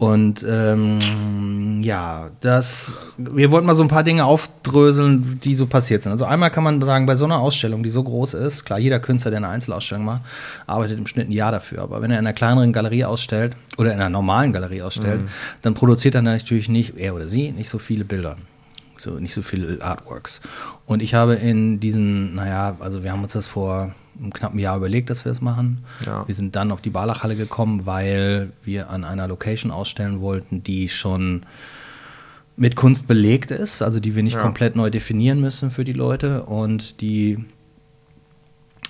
Und 0.01 0.47
ähm, 0.49 1.83
ja, 1.83 2.31
das, 2.41 2.97
wir 3.19 3.51
wollten 3.51 3.67
mal 3.67 3.75
so 3.75 3.83
ein 3.83 3.91
paar 3.91 4.03
Dinge 4.03 4.25
aufdröseln, 4.25 5.41
die 5.45 5.55
so 5.55 5.67
passiert 5.67 6.03
sind. 6.03 6.13
Also 6.13 6.25
einmal 6.25 6.51
kann 6.51 6.65
man 6.65 6.81
sagen, 6.81 7.05
bei 7.05 7.17
so 7.17 7.27
einer 7.27 7.39
Ausstellung, 7.39 7.83
die 7.83 7.91
so 7.91 8.03
groß 8.03 8.33
ist, 8.33 8.65
klar, 8.65 8.79
jeder 8.79 8.99
Künstler, 8.99 9.31
der 9.31 9.37
eine 9.37 9.49
Einzelausstellung 9.49 10.07
macht, 10.07 10.23
arbeitet 10.67 10.97
im 10.97 11.07
Schnitt 11.07 11.29
ein 11.29 11.33
Jahr 11.33 11.53
dafür. 11.53 11.83
Aber 11.83 12.01
wenn 12.01 12.11
er 12.11 12.19
in 12.19 12.25
einer 12.25 12.33
kleineren 12.33 12.73
Galerie 12.73 13.05
ausstellt 13.05 13.55
oder 13.77 13.93
in 13.93 14.01
einer 14.01 14.09
normalen 14.09 14.55
Galerie 14.55 14.81
ausstellt, 14.81 15.21
dann 15.61 15.75
produziert 15.75 16.15
er 16.15 16.23
natürlich 16.23 16.71
nicht, 16.71 16.97
er 16.97 17.15
oder 17.15 17.29
sie, 17.29 17.53
nicht 17.53 17.69
so 17.69 17.79
viele 17.79 18.07
Bilder. 18.07 18.39
So, 19.01 19.13
nicht 19.19 19.33
so 19.35 19.43
viele 19.43 19.81
Artworks. 19.83 20.41
Und 20.87 21.03
ich 21.03 21.15
habe 21.15 21.35
in 21.35 21.81
diesen, 21.81 22.35
naja, 22.35 22.77
also 22.81 23.03
wir 23.03 23.13
haben 23.13 23.23
uns 23.23 23.33
das 23.33 23.47
vor 23.47 23.95
einem 24.19 24.33
knappen 24.33 24.59
Jahr 24.59 24.77
überlegt, 24.77 25.09
dass 25.09 25.25
wir 25.25 25.33
das 25.33 25.41
machen. 25.41 25.85
Ja. 26.05 26.27
Wir 26.29 26.35
sind 26.35 26.55
dann 26.55 26.71
auf 26.71 26.83
die 26.83 26.91
Barlachhalle 26.91 27.35
gekommen, 27.37 27.87
weil 27.87 28.53
wir 28.63 28.91
an 28.91 29.05
einer 29.05 29.27
Location 29.27 29.73
ausstellen 29.73 30.21
wollten, 30.21 30.63
die 30.63 30.91
schon 30.91 31.47
mit 32.57 32.77
Kunst 32.77 33.09
belegt 33.09 33.51
ist, 33.51 33.81
also 33.81 34.01
die 34.01 34.15
wir 34.15 34.23
nicht 34.23 34.37
Ja. 34.37 34.43
komplett 34.43 34.77
neu 34.77 34.91
definieren 34.91 35.41
müssen 35.41 35.71
für 35.71 35.85
die 35.85 35.95
Leute 35.95 36.43
und 36.43 37.01
die 37.01 37.43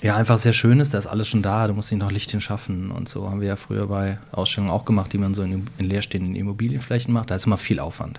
ja, 0.02 0.16
einfach 0.16 0.38
sehr 0.38 0.54
schön 0.54 0.80
ist, 0.80 0.94
da 0.94 0.98
ist 0.98 1.06
alles 1.06 1.28
schon 1.28 1.42
da, 1.42 1.66
du 1.66 1.74
musst 1.74 1.92
nicht 1.92 2.00
noch 2.00 2.10
Licht 2.10 2.30
hinschaffen 2.30 2.90
und 2.90 3.08
so 3.08 3.28
haben 3.28 3.42
wir 3.42 3.48
ja 3.48 3.56
früher 3.56 3.86
bei 3.86 4.18
Ausstellungen 4.32 4.72
auch 4.72 4.86
gemacht, 4.86 5.12
die 5.12 5.18
man 5.18 5.34
so 5.34 5.42
in, 5.42 5.66
in 5.76 5.84
leerstehenden 5.84 6.34
Immobilienflächen 6.34 7.12
macht. 7.12 7.30
Da 7.30 7.34
ist 7.34 7.44
immer 7.44 7.58
viel 7.58 7.80
Aufwand. 7.80 8.18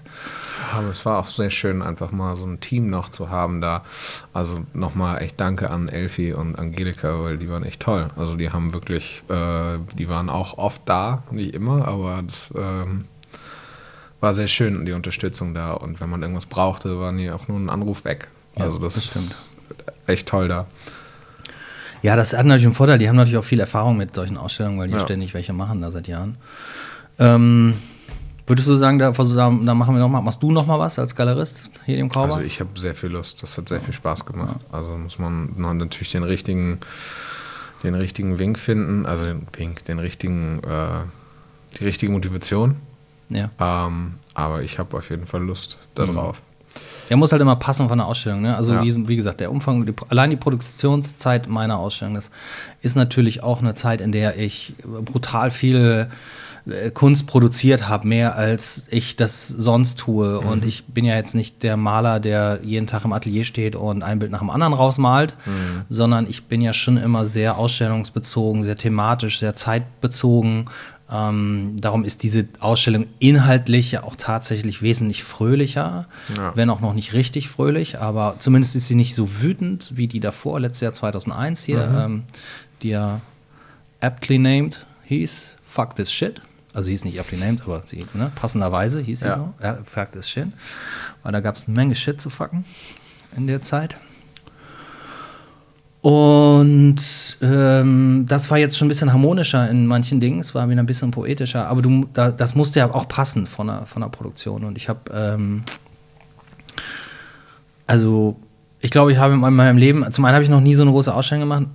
Aber 0.74 0.90
es 0.90 1.04
war 1.06 1.18
auch 1.18 1.28
sehr 1.28 1.50
schön, 1.50 1.82
einfach 1.82 2.12
mal 2.12 2.36
so 2.36 2.46
ein 2.46 2.60
Team 2.60 2.92
noch 2.92 3.10
zu 3.10 3.32
haben 3.32 3.62
da. 3.62 3.84
Also 4.32 4.62
nochmal 4.74 5.24
echt 5.24 5.40
danke 5.40 5.72
an 5.72 5.90
Elfi 5.90 6.34
und 6.34 6.60
Angelika, 6.60 7.20
weil 7.24 7.40
die 7.40 7.50
waren 7.50 7.64
echt 7.64 7.80
toll. 7.80 8.12
Also 8.16 8.36
die 8.36 8.52
haben 8.52 8.74
wirklich, 8.74 9.24
äh, 9.30 9.80
die 9.98 10.08
waren 10.08 10.30
auch 10.30 10.60
oft 10.60 10.82
da, 10.86 11.24
nicht 11.32 11.56
immer, 11.56 11.88
aber 11.88 12.22
das 12.22 12.54
ähm, 12.56 13.06
war 14.20 14.36
sehr 14.36 14.48
schön, 14.48 14.86
die 14.86 14.94
Unterstützung 14.94 15.56
da. 15.56 15.74
Und 15.74 16.00
wenn 16.00 16.12
man 16.12 16.22
irgendwas 16.22 16.46
brauchte, 16.46 17.00
waren 17.00 17.18
die 17.18 17.32
auch 17.32 17.48
nur 17.48 17.60
ein 17.60 17.72
Anruf 17.72 18.06
weg. 18.06 18.28
Ja, 18.56 18.66
also 18.66 18.78
das, 18.78 18.94
das 18.94 19.06
stimmt. 19.06 19.32
ist 19.32 20.08
echt 20.08 20.28
toll 20.28 20.48
da. 20.48 20.68
Ja, 22.02 22.16
das 22.16 22.34
hat 22.34 22.46
natürlich 22.46 22.66
einen 22.66 22.74
Vorteil. 22.74 22.98
Die 22.98 23.08
haben 23.08 23.16
natürlich 23.16 23.38
auch 23.38 23.44
viel 23.44 23.60
Erfahrung 23.60 23.98
mit 23.98 24.16
solchen 24.16 24.38
Ausstellungen, 24.38 24.80
weil 24.80 24.88
die 24.88 24.96
Ja. 24.96 25.02
ständig 25.02 25.34
welche 25.34 25.54
machen 25.54 25.82
da 25.82 25.92
seit 25.92 26.08
Jahren. 26.08 26.38
Ähm, 27.20 27.76
würdest 28.48 28.68
du 28.68 28.76
sagen, 28.76 28.98
da, 28.98 29.12
da, 29.12 29.26
da 29.26 29.50
machen 29.74 29.96
wir 29.96 30.00
noch 30.00 30.10
mal, 30.10 30.22
machst 30.22 30.42
du 30.42 30.52
noch 30.52 30.66
mal 30.66 30.80
was 30.80 30.98
als 30.98 31.16
Galerist 31.16 31.70
hier 31.86 31.98
im 32.00 32.10
Kauber? 32.10 32.34
Also 32.34 32.42
ich 32.42 32.60
habe 32.60 32.72
sehr 32.80 32.96
viel 32.96 33.10
Lust. 33.10 33.44
Das 33.44 33.58
hat 33.58 33.70
sehr 33.70 33.82
viel 33.82 33.94
Spaß 33.94 34.26
gemacht. 34.26 34.60
Also 34.72 34.98
muss 34.98 35.20
man 35.20 35.54
natürlich 35.78 36.12
den 36.12 36.24
richtigen, 36.24 36.80
den 37.84 37.94
richtigen 37.96 38.40
Wink 38.40 38.58
finden, 38.58 39.06
also 39.06 39.26
den 39.26 39.46
Wink, 39.56 39.86
den 39.86 40.00
richtigen, 40.00 40.60
äh, 40.64 41.78
die 41.80 41.84
richtige 41.84 42.12
Motivation. 42.12 42.76
ja. 43.30 43.50
Ähm, 43.60 44.16
aber 44.34 44.62
ich 44.64 44.80
habe 44.80 44.98
auf 44.98 45.10
jeden 45.10 45.28
Fall 45.28 45.44
Lust 45.44 45.78
darauf. 45.96 46.42
Ja, 47.10 47.18
muss 47.18 47.32
halt 47.34 47.42
immer 47.42 47.58
passen 47.58 47.90
von 47.90 47.98
der 47.98 48.08
Ausstellung. 48.08 48.42
Ne? 48.42 48.56
Also 48.56 48.74
Ja. 48.74 48.84
wie, 48.84 49.08
wie 49.08 49.16
gesagt, 49.18 49.42
der 49.42 49.52
Umfang, 49.52 49.86
die, 49.86 49.94
allein 50.10 50.30
die 50.30 50.38
Produktionszeit 50.38 51.48
meiner 51.48 51.78
Ausstellung, 51.78 52.16
das 52.16 52.32
ist 52.82 52.96
natürlich 52.96 53.44
auch 53.44 53.60
eine 53.60 53.74
Zeit, 53.74 54.00
in 54.00 54.12
der 54.14 54.38
ich 54.38 54.76
brutal 55.04 55.52
viel 55.52 56.08
äh, 56.68 56.92
Kunst 56.92 57.28
produziert 57.28 57.90
habe, 57.90 58.08
mehr 58.08 58.38
als 58.38 58.86
ich 58.90 59.16
das 59.18 59.48
sonst 59.48 60.00
tue. 60.00 60.40
Und 60.40 60.64
ich 60.66 60.86
bin 60.86 61.04
ja 61.04 61.16
jetzt 61.16 61.36
nicht 61.36 61.64
der 61.64 61.76
Maler, 61.76 62.20
der 62.22 62.60
jeden 62.64 62.88
Tag 62.88 63.04
im 63.04 63.12
Atelier 63.14 63.44
steht 63.46 63.76
und 63.76 64.04
ein 64.04 64.20
Bild 64.20 64.32
nach 64.32 64.40
dem 64.40 64.50
anderen 64.50 64.74
rausmalt, 64.74 65.36
sondern 65.90 66.28
ich 66.30 66.44
bin 66.46 66.62
ja 66.62 66.72
schon 66.72 66.98
immer 66.98 67.26
sehr 67.26 67.58
ausstellungsbezogen, 67.58 68.64
sehr 68.64 68.78
thematisch, 68.78 69.40
sehr 69.40 69.56
zeitbezogen. 69.56 70.70
Ähm, 71.12 71.76
darum 71.80 72.06
ist 72.06 72.24
diese 72.24 72.48
Ausstellung 72.60 73.06
inhaltlich 73.20 73.92
ja 73.92 74.04
auch 74.04 74.16
tatsächlich 74.16 74.82
wesentlich 74.82 75.24
fröhlicher, 75.24 76.08
Ja. 76.38 76.56
wenn 76.56 76.70
auch 76.70 76.80
noch 76.80 76.94
nicht 76.94 77.14
richtig 77.14 77.50
fröhlich, 77.50 78.00
aber 78.00 78.36
zumindest 78.40 78.76
ist 78.78 78.88
sie 78.88 78.96
nicht 78.96 79.14
so 79.14 79.42
wütend 79.42 79.92
wie 79.96 80.08
die 80.08 80.22
davor, 80.22 80.60
letztes 80.62 80.82
Jahr 80.82 80.94
2001 80.94 81.64
hier, 81.64 81.82
ähm, 82.06 82.24
die 82.82 82.90
ja 82.90 83.20
aptly 84.00 84.38
named 84.38 84.86
hieß 85.06 85.56
Fuck 85.68 85.96
This 85.96 86.12
Shit. 86.12 86.42
Also 86.74 86.90
hieß 86.90 87.04
nicht 87.04 87.20
aptly 87.20 87.38
named, 87.38 87.62
aber 87.64 87.82
sie, 87.86 88.06
ne, 88.14 88.32
passenderweise 88.36 89.02
hieß 89.02 89.20
sie 89.20 89.26
Ja. 89.26 89.36
so, 89.36 89.54
ja, 89.62 89.78
Fuck 89.86 90.14
This 90.14 90.30
Shit. 90.30 90.48
Weil 91.24 91.34
da 91.34 91.42
gab 91.42 91.58
es 91.58 91.68
eine 91.68 91.76
Menge 91.76 91.96
Shit 91.96 92.22
zu 92.22 92.30
fucken 92.30 92.64
in 93.36 93.48
der 93.48 93.62
Zeit. 93.62 93.98
Und 96.02 96.98
ähm, 97.44 98.26
das 98.28 98.50
war 98.50 98.58
jetzt 98.58 98.76
schon 98.76 98.88
ein 98.88 98.90
bisschen 98.90 99.14
harmonischer 99.14 99.70
in 99.70 99.86
manchen 99.86 100.20
Dingen, 100.20 100.40
es 100.40 100.56
war 100.56 100.68
wieder 100.68 100.82
ein 100.82 100.88
bisschen 100.88 101.12
poetischer, 101.12 101.68
aber 101.68 101.84
du, 101.84 102.08
da, 102.12 102.32
das 102.32 102.56
musste 102.56 102.80
ja 102.80 102.92
auch 102.92 103.08
passen 103.08 103.46
von 103.46 103.68
der, 103.68 103.86
von 103.86 104.02
der 104.02 104.10
Produktion. 104.10 104.64
Und 104.64 104.78
ich 104.78 104.90
habe, 104.90 105.00
ähm, 105.14 105.64
also 107.86 108.36
ich 108.80 108.90
glaube, 108.90 109.12
ich 109.12 109.20
habe 109.20 109.36
in 109.36 109.40
meinem 109.40 109.78
Leben, 109.78 110.12
zum 110.12 110.26
einen 110.26 110.34
habe 110.34 110.44
ich 110.44 110.50
noch 110.50 110.60
nie 110.60 110.74
so 110.74 110.82
eine 110.82 110.92
große 110.92 111.14
Ausstellung 111.14 111.48
gemacht. 111.48 111.68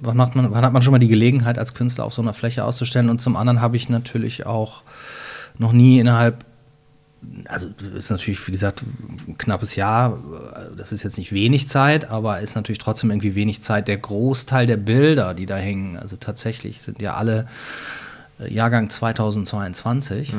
Wann, 0.00 0.16
macht 0.16 0.36
man, 0.36 0.52
wann 0.52 0.64
hat 0.64 0.72
man 0.72 0.82
schon 0.82 0.92
mal 0.92 1.00
die 1.00 1.08
Gelegenheit, 1.08 1.58
als 1.58 1.74
Künstler 1.74 2.04
auf 2.04 2.14
so 2.14 2.22
einer 2.22 2.34
Fläche 2.34 2.62
auszustellen? 2.62 3.10
Und 3.10 3.20
zum 3.20 3.34
anderen 3.34 3.60
habe 3.60 3.76
ich 3.76 3.88
natürlich 3.88 4.46
auch 4.46 4.82
noch 5.58 5.72
nie 5.72 5.98
innerhalb 5.98 6.44
also 7.46 7.68
ist 7.96 8.10
natürlich, 8.10 8.46
wie 8.46 8.52
gesagt, 8.52 8.82
ein 9.26 9.36
knappes 9.38 9.74
Jahr, 9.76 10.18
das 10.76 10.92
ist 10.92 11.02
jetzt 11.02 11.18
nicht 11.18 11.32
wenig 11.32 11.68
Zeit, 11.68 12.08
aber 12.10 12.40
ist 12.40 12.54
natürlich 12.54 12.78
trotzdem 12.78 13.10
irgendwie 13.10 13.34
wenig 13.34 13.60
Zeit. 13.62 13.88
Der 13.88 13.98
Großteil 13.98 14.66
der 14.66 14.76
Bilder, 14.76 15.34
die 15.34 15.46
da 15.46 15.56
hängen, 15.56 15.96
also 15.96 16.16
tatsächlich 16.16 16.80
sind 16.80 17.02
ja 17.02 17.14
alle 17.14 17.48
äh, 18.40 18.52
Jahrgang 18.52 18.88
2022. 18.88 20.32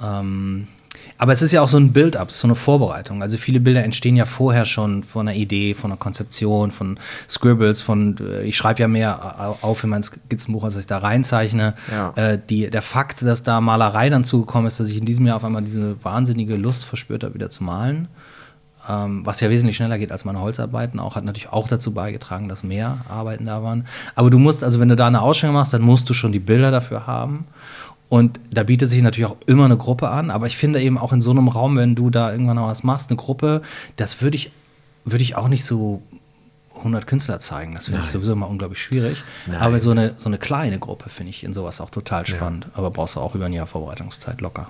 Ähm, 0.00 0.68
aber 1.18 1.32
es 1.32 1.42
ist 1.42 1.52
ja 1.52 1.62
auch 1.62 1.68
so 1.68 1.76
ein 1.76 1.92
Build-up, 1.92 2.30
so 2.30 2.46
eine 2.46 2.54
Vorbereitung. 2.54 3.22
Also 3.22 3.38
viele 3.38 3.60
Bilder 3.60 3.84
entstehen 3.84 4.16
ja 4.16 4.24
vorher 4.24 4.64
schon 4.64 5.04
von 5.04 5.28
einer 5.28 5.36
Idee, 5.36 5.74
von 5.74 5.90
einer 5.90 5.98
Konzeption, 5.98 6.70
von 6.70 6.98
Scribbles, 7.28 7.80
von 7.80 8.16
äh, 8.20 8.42
ich 8.42 8.56
schreibe 8.56 8.80
ja 8.80 8.88
mehr 8.88 9.40
au- 9.40 9.58
auf 9.62 9.84
in 9.84 9.90
mein 9.90 10.02
Skizzenbuch, 10.02 10.64
als 10.64 10.76
ich 10.76 10.86
da 10.86 10.98
reinzeichne. 10.98 11.74
Ja. 11.90 12.12
Äh, 12.16 12.38
die, 12.48 12.70
der 12.70 12.82
Fakt, 12.82 13.22
dass 13.22 13.42
da 13.42 13.60
Malerei 13.60 14.10
dann 14.10 14.24
zugekommen 14.24 14.66
ist, 14.66 14.80
dass 14.80 14.88
ich 14.88 14.98
in 14.98 15.04
diesem 15.04 15.26
Jahr 15.26 15.36
auf 15.36 15.44
einmal 15.44 15.62
diese 15.62 15.96
wahnsinnige 16.04 16.56
Lust 16.56 16.84
verspürt 16.84 17.24
habe, 17.24 17.34
wieder 17.34 17.50
zu 17.50 17.62
malen, 17.64 18.08
ähm, 18.88 19.24
was 19.24 19.40
ja 19.40 19.48
wesentlich 19.48 19.76
schneller 19.76 19.98
geht 19.98 20.10
als 20.10 20.24
meine 20.24 20.40
Holzarbeiten, 20.40 20.98
auch 20.98 21.14
hat 21.14 21.24
natürlich 21.24 21.50
auch 21.52 21.68
dazu 21.68 21.92
beigetragen, 21.92 22.48
dass 22.48 22.64
mehr 22.64 22.98
Arbeiten 23.08 23.46
da 23.46 23.62
waren. 23.62 23.86
Aber 24.16 24.28
du 24.30 24.38
musst, 24.38 24.64
also 24.64 24.80
wenn 24.80 24.88
du 24.88 24.96
da 24.96 25.06
eine 25.06 25.22
Ausstellung 25.22 25.54
machst, 25.54 25.72
dann 25.72 25.82
musst 25.82 26.10
du 26.10 26.14
schon 26.14 26.32
die 26.32 26.40
Bilder 26.40 26.70
dafür 26.72 27.06
haben. 27.06 27.46
Und 28.12 28.38
da 28.50 28.62
bietet 28.62 28.90
sich 28.90 29.00
natürlich 29.00 29.30
auch 29.30 29.38
immer 29.46 29.64
eine 29.64 29.78
Gruppe 29.78 30.10
an, 30.10 30.30
aber 30.30 30.46
ich 30.46 30.58
finde 30.58 30.82
eben 30.82 30.98
auch 30.98 31.14
in 31.14 31.22
so 31.22 31.30
einem 31.30 31.48
Raum, 31.48 31.78
wenn 31.78 31.94
du 31.94 32.10
da 32.10 32.30
irgendwann 32.30 32.56
noch 32.56 32.68
was 32.68 32.82
machst, 32.82 33.08
eine 33.08 33.16
Gruppe, 33.16 33.62
das 33.96 34.20
würde 34.20 34.36
ich, 34.36 34.52
würde 35.06 35.22
ich 35.22 35.34
auch 35.34 35.48
nicht 35.48 35.64
so 35.64 36.02
100 36.76 37.06
Künstler 37.06 37.40
zeigen. 37.40 37.72
Das 37.72 37.86
finde 37.86 38.02
ich 38.04 38.10
sowieso 38.10 38.32
immer 38.32 38.50
unglaublich 38.50 38.82
schwierig. 38.82 39.24
Nein. 39.46 39.56
Aber 39.56 39.80
so 39.80 39.92
eine, 39.92 40.12
so 40.18 40.26
eine 40.26 40.36
kleine 40.36 40.78
Gruppe 40.78 41.08
finde 41.08 41.30
ich 41.30 41.42
in 41.42 41.54
sowas 41.54 41.80
auch 41.80 41.88
total 41.88 42.26
spannend. 42.26 42.66
Aber 42.74 42.90
brauchst 42.90 43.16
du 43.16 43.20
auch 43.20 43.34
über 43.34 43.46
ein 43.46 43.52
Jahr 43.54 43.66
Vorbereitungszeit 43.66 44.42
locker. 44.42 44.68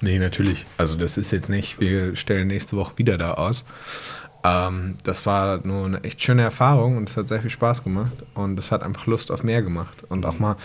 Nee, 0.00 0.18
natürlich. 0.18 0.66
Also 0.76 0.96
das 0.96 1.18
ist 1.18 1.30
jetzt 1.30 1.50
nicht, 1.50 1.78
wir 1.78 2.16
stellen 2.16 2.48
nächste 2.48 2.76
Woche 2.76 2.94
wieder 2.98 3.16
da 3.16 3.34
aus. 3.34 3.64
Ähm, 4.42 4.96
das 5.04 5.24
war 5.24 5.64
nur 5.64 5.86
eine 5.86 6.02
echt 6.02 6.20
schöne 6.20 6.42
Erfahrung 6.42 6.96
und 6.96 7.08
es 7.08 7.16
hat 7.16 7.28
sehr 7.28 7.42
viel 7.42 7.50
Spaß 7.50 7.84
gemacht 7.84 8.24
und 8.34 8.58
es 8.58 8.72
hat 8.72 8.82
einfach 8.82 9.06
Lust 9.06 9.30
auf 9.30 9.44
mehr 9.44 9.62
gemacht. 9.62 10.02
Und 10.08 10.26
auch 10.26 10.40
mal, 10.40 10.56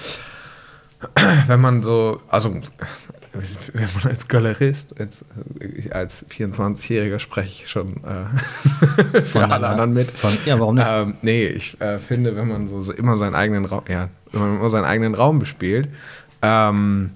wenn 1.48 1.62
man 1.62 1.84
so, 1.84 2.22
also 2.28 2.54
wenn 3.74 3.90
man 3.96 4.12
als 4.12 4.28
Galerist, 4.30 5.00
als, 5.00 5.26
als 5.92 6.26
24-Jähriger 6.30 7.20
spreche 7.20 7.64
ich 7.64 7.70
schon 7.70 7.98
äh, 7.98 9.20
für 9.22 9.26
Von 9.26 9.44
alle 9.44 9.56
einer- 9.56 9.70
anderen 9.70 9.94
mit. 9.94 10.10
von- 10.10 10.32
ja, 10.46 10.58
warum 10.60 10.76
nicht? 10.76 10.88
Ähm, 10.90 11.16
nee, 11.22 11.46
ich 11.48 11.80
äh, 11.82 11.98
finde, 11.98 12.36
wenn 12.36 12.48
man 12.48 12.68
so, 12.68 12.82
so 12.82 12.94
immer 12.94 13.18
seinen 13.18 13.36
eigenen 13.36 13.66
Raum, 13.66 13.84
ja, 13.90 14.10
wenn 14.32 14.42
man 14.42 14.56
immer 14.60 14.70
seinen 14.70 14.86
eigenen 14.86 15.16
Raum 15.16 15.40
bespielt, 15.40 15.90
ähm, 16.42 17.12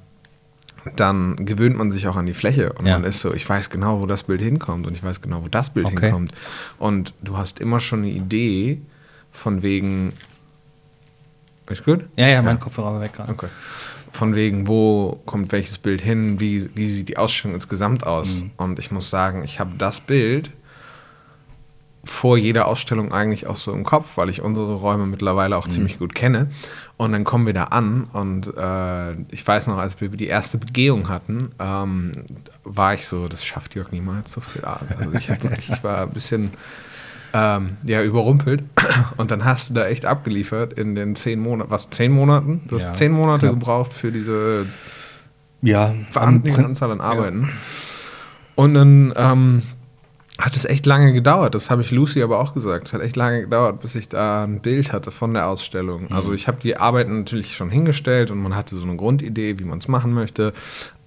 dann 0.95 1.45
gewöhnt 1.45 1.77
man 1.77 1.91
sich 1.91 2.07
auch 2.07 2.15
an 2.15 2.25
die 2.25 2.33
Fläche 2.33 2.73
und 2.73 2.85
Ja. 2.85 2.93
man 2.95 3.03
ist 3.05 3.19
so, 3.21 3.33
ich 3.33 3.47
weiß 3.47 3.69
genau, 3.69 4.01
wo 4.01 4.05
das 4.05 4.23
Bild 4.23 4.41
hinkommt 4.41 4.87
und 4.87 4.93
ich 4.93 5.03
weiß 5.03 5.21
genau, 5.21 5.43
wo 5.43 5.47
das 5.47 5.69
Bild 5.69 5.85
Okay. 5.85 6.05
hinkommt. 6.07 6.31
Und 6.79 7.13
du 7.21 7.37
hast 7.37 7.59
immer 7.59 7.79
schon 7.79 7.99
eine 7.99 8.09
Idee 8.11 8.81
von 9.31 9.61
wegen. 9.61 10.13
Ist 11.69 11.85
gut? 11.85 12.05
Ja, 12.15 12.27
ja, 12.27 12.41
mein 12.41 12.59
Kopfhörer 12.59 12.93
war 12.93 13.01
weg 13.01 13.13
gerade. 13.13 13.31
Okay. 13.31 13.47
Von 14.11 14.35
wegen, 14.35 14.67
wo 14.67 15.21
kommt 15.25 15.51
welches 15.51 15.77
Bild 15.77 16.01
hin, 16.01 16.39
wie, 16.39 16.69
wie 16.75 16.89
sieht 16.89 17.09
die 17.09 17.17
Ausstellung 17.17 17.53
insgesamt 17.55 18.07
aus? 18.07 18.41
Mhm. 18.41 18.51
Und 18.57 18.79
ich 18.79 18.89
muss 18.91 19.09
sagen, 19.09 19.43
ich 19.43 19.59
habe 19.59 19.71
das 19.77 19.99
Bild 19.99 20.49
vor 22.05 22.37
jeder 22.37 22.67
Ausstellung 22.67 23.11
eigentlich 23.11 23.45
auch 23.45 23.57
so 23.57 23.71
im 23.73 23.83
Kopf, 23.83 24.17
weil 24.17 24.29
ich 24.29 24.41
unsere 24.41 24.73
Räume 24.73 25.05
mittlerweile 25.05 25.55
Mhm. 25.55 25.61
auch 25.61 25.67
ziemlich 25.67 25.99
gut 25.99 26.15
kenne. 26.15 26.49
Und 26.97 27.11
dann 27.11 27.23
kommen 27.23 27.45
wir 27.45 27.53
da 27.53 27.65
an 27.65 28.05
und 28.13 28.47
äh, 28.57 29.13
ich 29.31 29.45
weiß 29.45 29.67
noch, 29.67 29.77
als 29.77 30.01
wir 30.01 30.09
die 30.09 30.27
erste 30.27 30.57
Begehung 30.57 31.07
hatten, 31.07 31.51
ähm, 31.59 32.11
war 32.63 32.93
ich 32.93 33.05
so, 33.07 33.27
das 33.27 33.45
schafft 33.45 33.75
Jörg 33.75 33.91
niemals 33.91 34.31
so 34.31 34.41
viel. 34.41 34.63
Also 34.65 34.85
ich, 35.17 35.29
hab 35.29 35.43
wirklich, 35.43 35.69
ich 35.69 35.83
war 35.83 36.01
ein 36.01 36.09
bisschen 36.11 36.51
ähm, 37.33 37.77
ja, 37.85 38.01
überrumpelt. 38.03 38.63
Und 39.17 39.31
dann 39.31 39.45
hast 39.45 39.69
du 39.69 39.73
da 39.75 39.85
echt 39.87 40.05
abgeliefert 40.05 40.73
in 40.73 40.95
den 40.95 41.15
zehn 41.15 41.39
Monaten. 41.39 41.71
Was, 41.71 41.89
zehn 41.89 42.11
Monaten? 42.11 42.61
Du 42.67 42.75
hast 42.77 42.85
Ja, 42.85 42.93
zehn 42.93 43.11
Monate 43.11 43.47
knapp. 43.47 43.59
gebraucht 43.59 43.93
für 43.93 44.11
diese 44.11 44.65
Ja, 45.61 45.93
wahnsinnige 46.13 46.63
Anzahl 46.65 46.91
an 46.91 47.01
Arbeiten. 47.01 47.49
Und 48.55 48.73
dann 48.73 49.13
ähm, 49.15 49.63
hat 50.39 50.55
es 50.55 50.65
echt 50.65 50.85
lange 50.85 51.13
gedauert. 51.13 51.53
Das 51.55 51.69
habe 51.69 51.81
ich 51.81 51.91
Lucy 51.91 52.21
aber 52.23 52.39
auch 52.39 52.53
gesagt. 52.53 52.87
Es 52.87 52.93
hat 52.93 53.01
echt 53.01 53.15
lange 53.15 53.41
gedauert, 53.41 53.79
bis 53.81 53.95
ich 53.95 54.09
da 54.09 54.43
ein 54.43 54.61
Bild 54.61 54.91
hatte 54.93 55.11
von 55.11 55.33
der 55.33 55.47
Ausstellung. 55.47 56.03
Mhm. 56.03 56.15
Also 56.15 56.33
ich 56.33 56.47
habe 56.47 56.57
die 56.61 56.77
Arbeiten 56.77 57.19
natürlich 57.19 57.55
schon 57.55 57.69
hingestellt 57.69 58.31
und 58.31 58.39
man 58.41 58.55
hatte 58.55 58.75
so 58.75 58.85
eine 58.85 58.95
Grundidee, 58.95 59.59
wie 59.59 59.65
man 59.65 59.79
es 59.79 59.87
machen 59.87 60.13
möchte. 60.13 60.53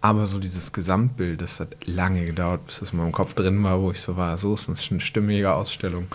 Aber 0.04 0.26
so 0.26 0.40
dieses 0.40 0.73
Gesamtbild, 0.73 1.40
das 1.40 1.61
hat 1.61 1.68
lange 1.87 2.26
gedauert, 2.26 2.66
bis 2.66 2.82
es 2.82 2.90
in 2.90 2.99
meinem 2.99 3.12
Kopf 3.12 3.35
drin 3.35 3.62
war, 3.62 3.80
wo 3.80 3.92
ich 3.92 4.00
so 4.00 4.16
war, 4.16 4.37
so 4.37 4.54
ist 4.54 4.68
das 4.68 4.90
eine 4.90 4.99
stimmige 5.00 5.52
Ausstellung. 5.52 6.09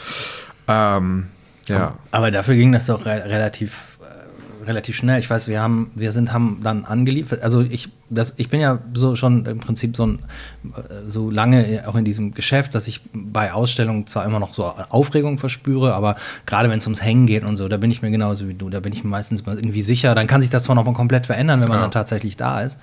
Ähm, 0.68 1.28
ja. 1.70 1.96
Aber 2.12 2.30
dafür 2.30 2.56
ging 2.56 2.74
das 2.74 2.88
doch 2.88 3.06
re 3.06 3.24
relativ, 3.26 3.98
äh, 4.02 4.66
relativ 4.66 4.98
schnell. 4.98 5.20
Ich 5.22 5.30
weiß, 5.30 5.48
wir 5.48 5.62
haben, 5.62 5.90
wir 5.96 6.12
sind, 6.12 6.34
haben 6.34 6.60
dann 6.64 6.84
angeliefert. 6.84 7.42
Also 7.44 7.62
ich, 7.62 7.88
das, 8.10 8.34
ich 8.36 8.50
bin 8.50 8.60
ja 8.60 8.80
so 8.94 9.16
schon 9.16 9.46
im 9.46 9.60
Prinzip 9.60 9.96
so, 9.96 10.06
ein, 10.06 10.20
äh, 10.66 11.10
so 11.10 11.32
lange 11.32 11.84
auch 11.88 11.96
in 11.96 12.04
diesem 12.04 12.34
Geschäft, 12.34 12.76
dass 12.76 12.90
ich 12.90 13.02
bei 13.14 13.54
Ausstellungen 13.54 14.06
zwar 14.06 14.26
immer 14.26 14.40
noch 14.42 14.54
so 14.54 14.66
Aufregung 14.66 15.40
verspüre, 15.40 15.94
aber 15.94 16.18
gerade 16.46 16.70
wenn 16.70 16.80
es 16.80 16.86
ums 16.88 17.02
Hängen 17.02 17.26
geht 17.26 17.46
und 17.46 17.56
so, 17.56 17.70
da 17.70 17.78
bin 17.78 17.90
ich 17.92 18.02
mir 18.02 18.12
genauso 18.12 18.50
wie 18.50 18.54
du. 18.54 18.70
Da 18.70 18.82
bin 18.82 18.92
ich 18.92 19.06
mir 19.06 19.10
meistens 19.10 19.46
mal 19.46 19.56
irgendwie 19.56 19.82
sicher. 19.82 20.14
Dann 20.14 20.28
kann 20.28 20.42
sich 20.42 20.50
das 20.50 20.64
zwar 20.64 20.76
noch 20.76 20.84
mal 20.84 20.94
komplett 20.94 21.26
verändern, 21.26 21.62
wenn 21.62 21.70
man 21.70 21.78
Ja. 21.78 21.84
dann 21.84 21.92
tatsächlich 21.92 22.36
da 22.36 22.60
ist. 22.60 22.78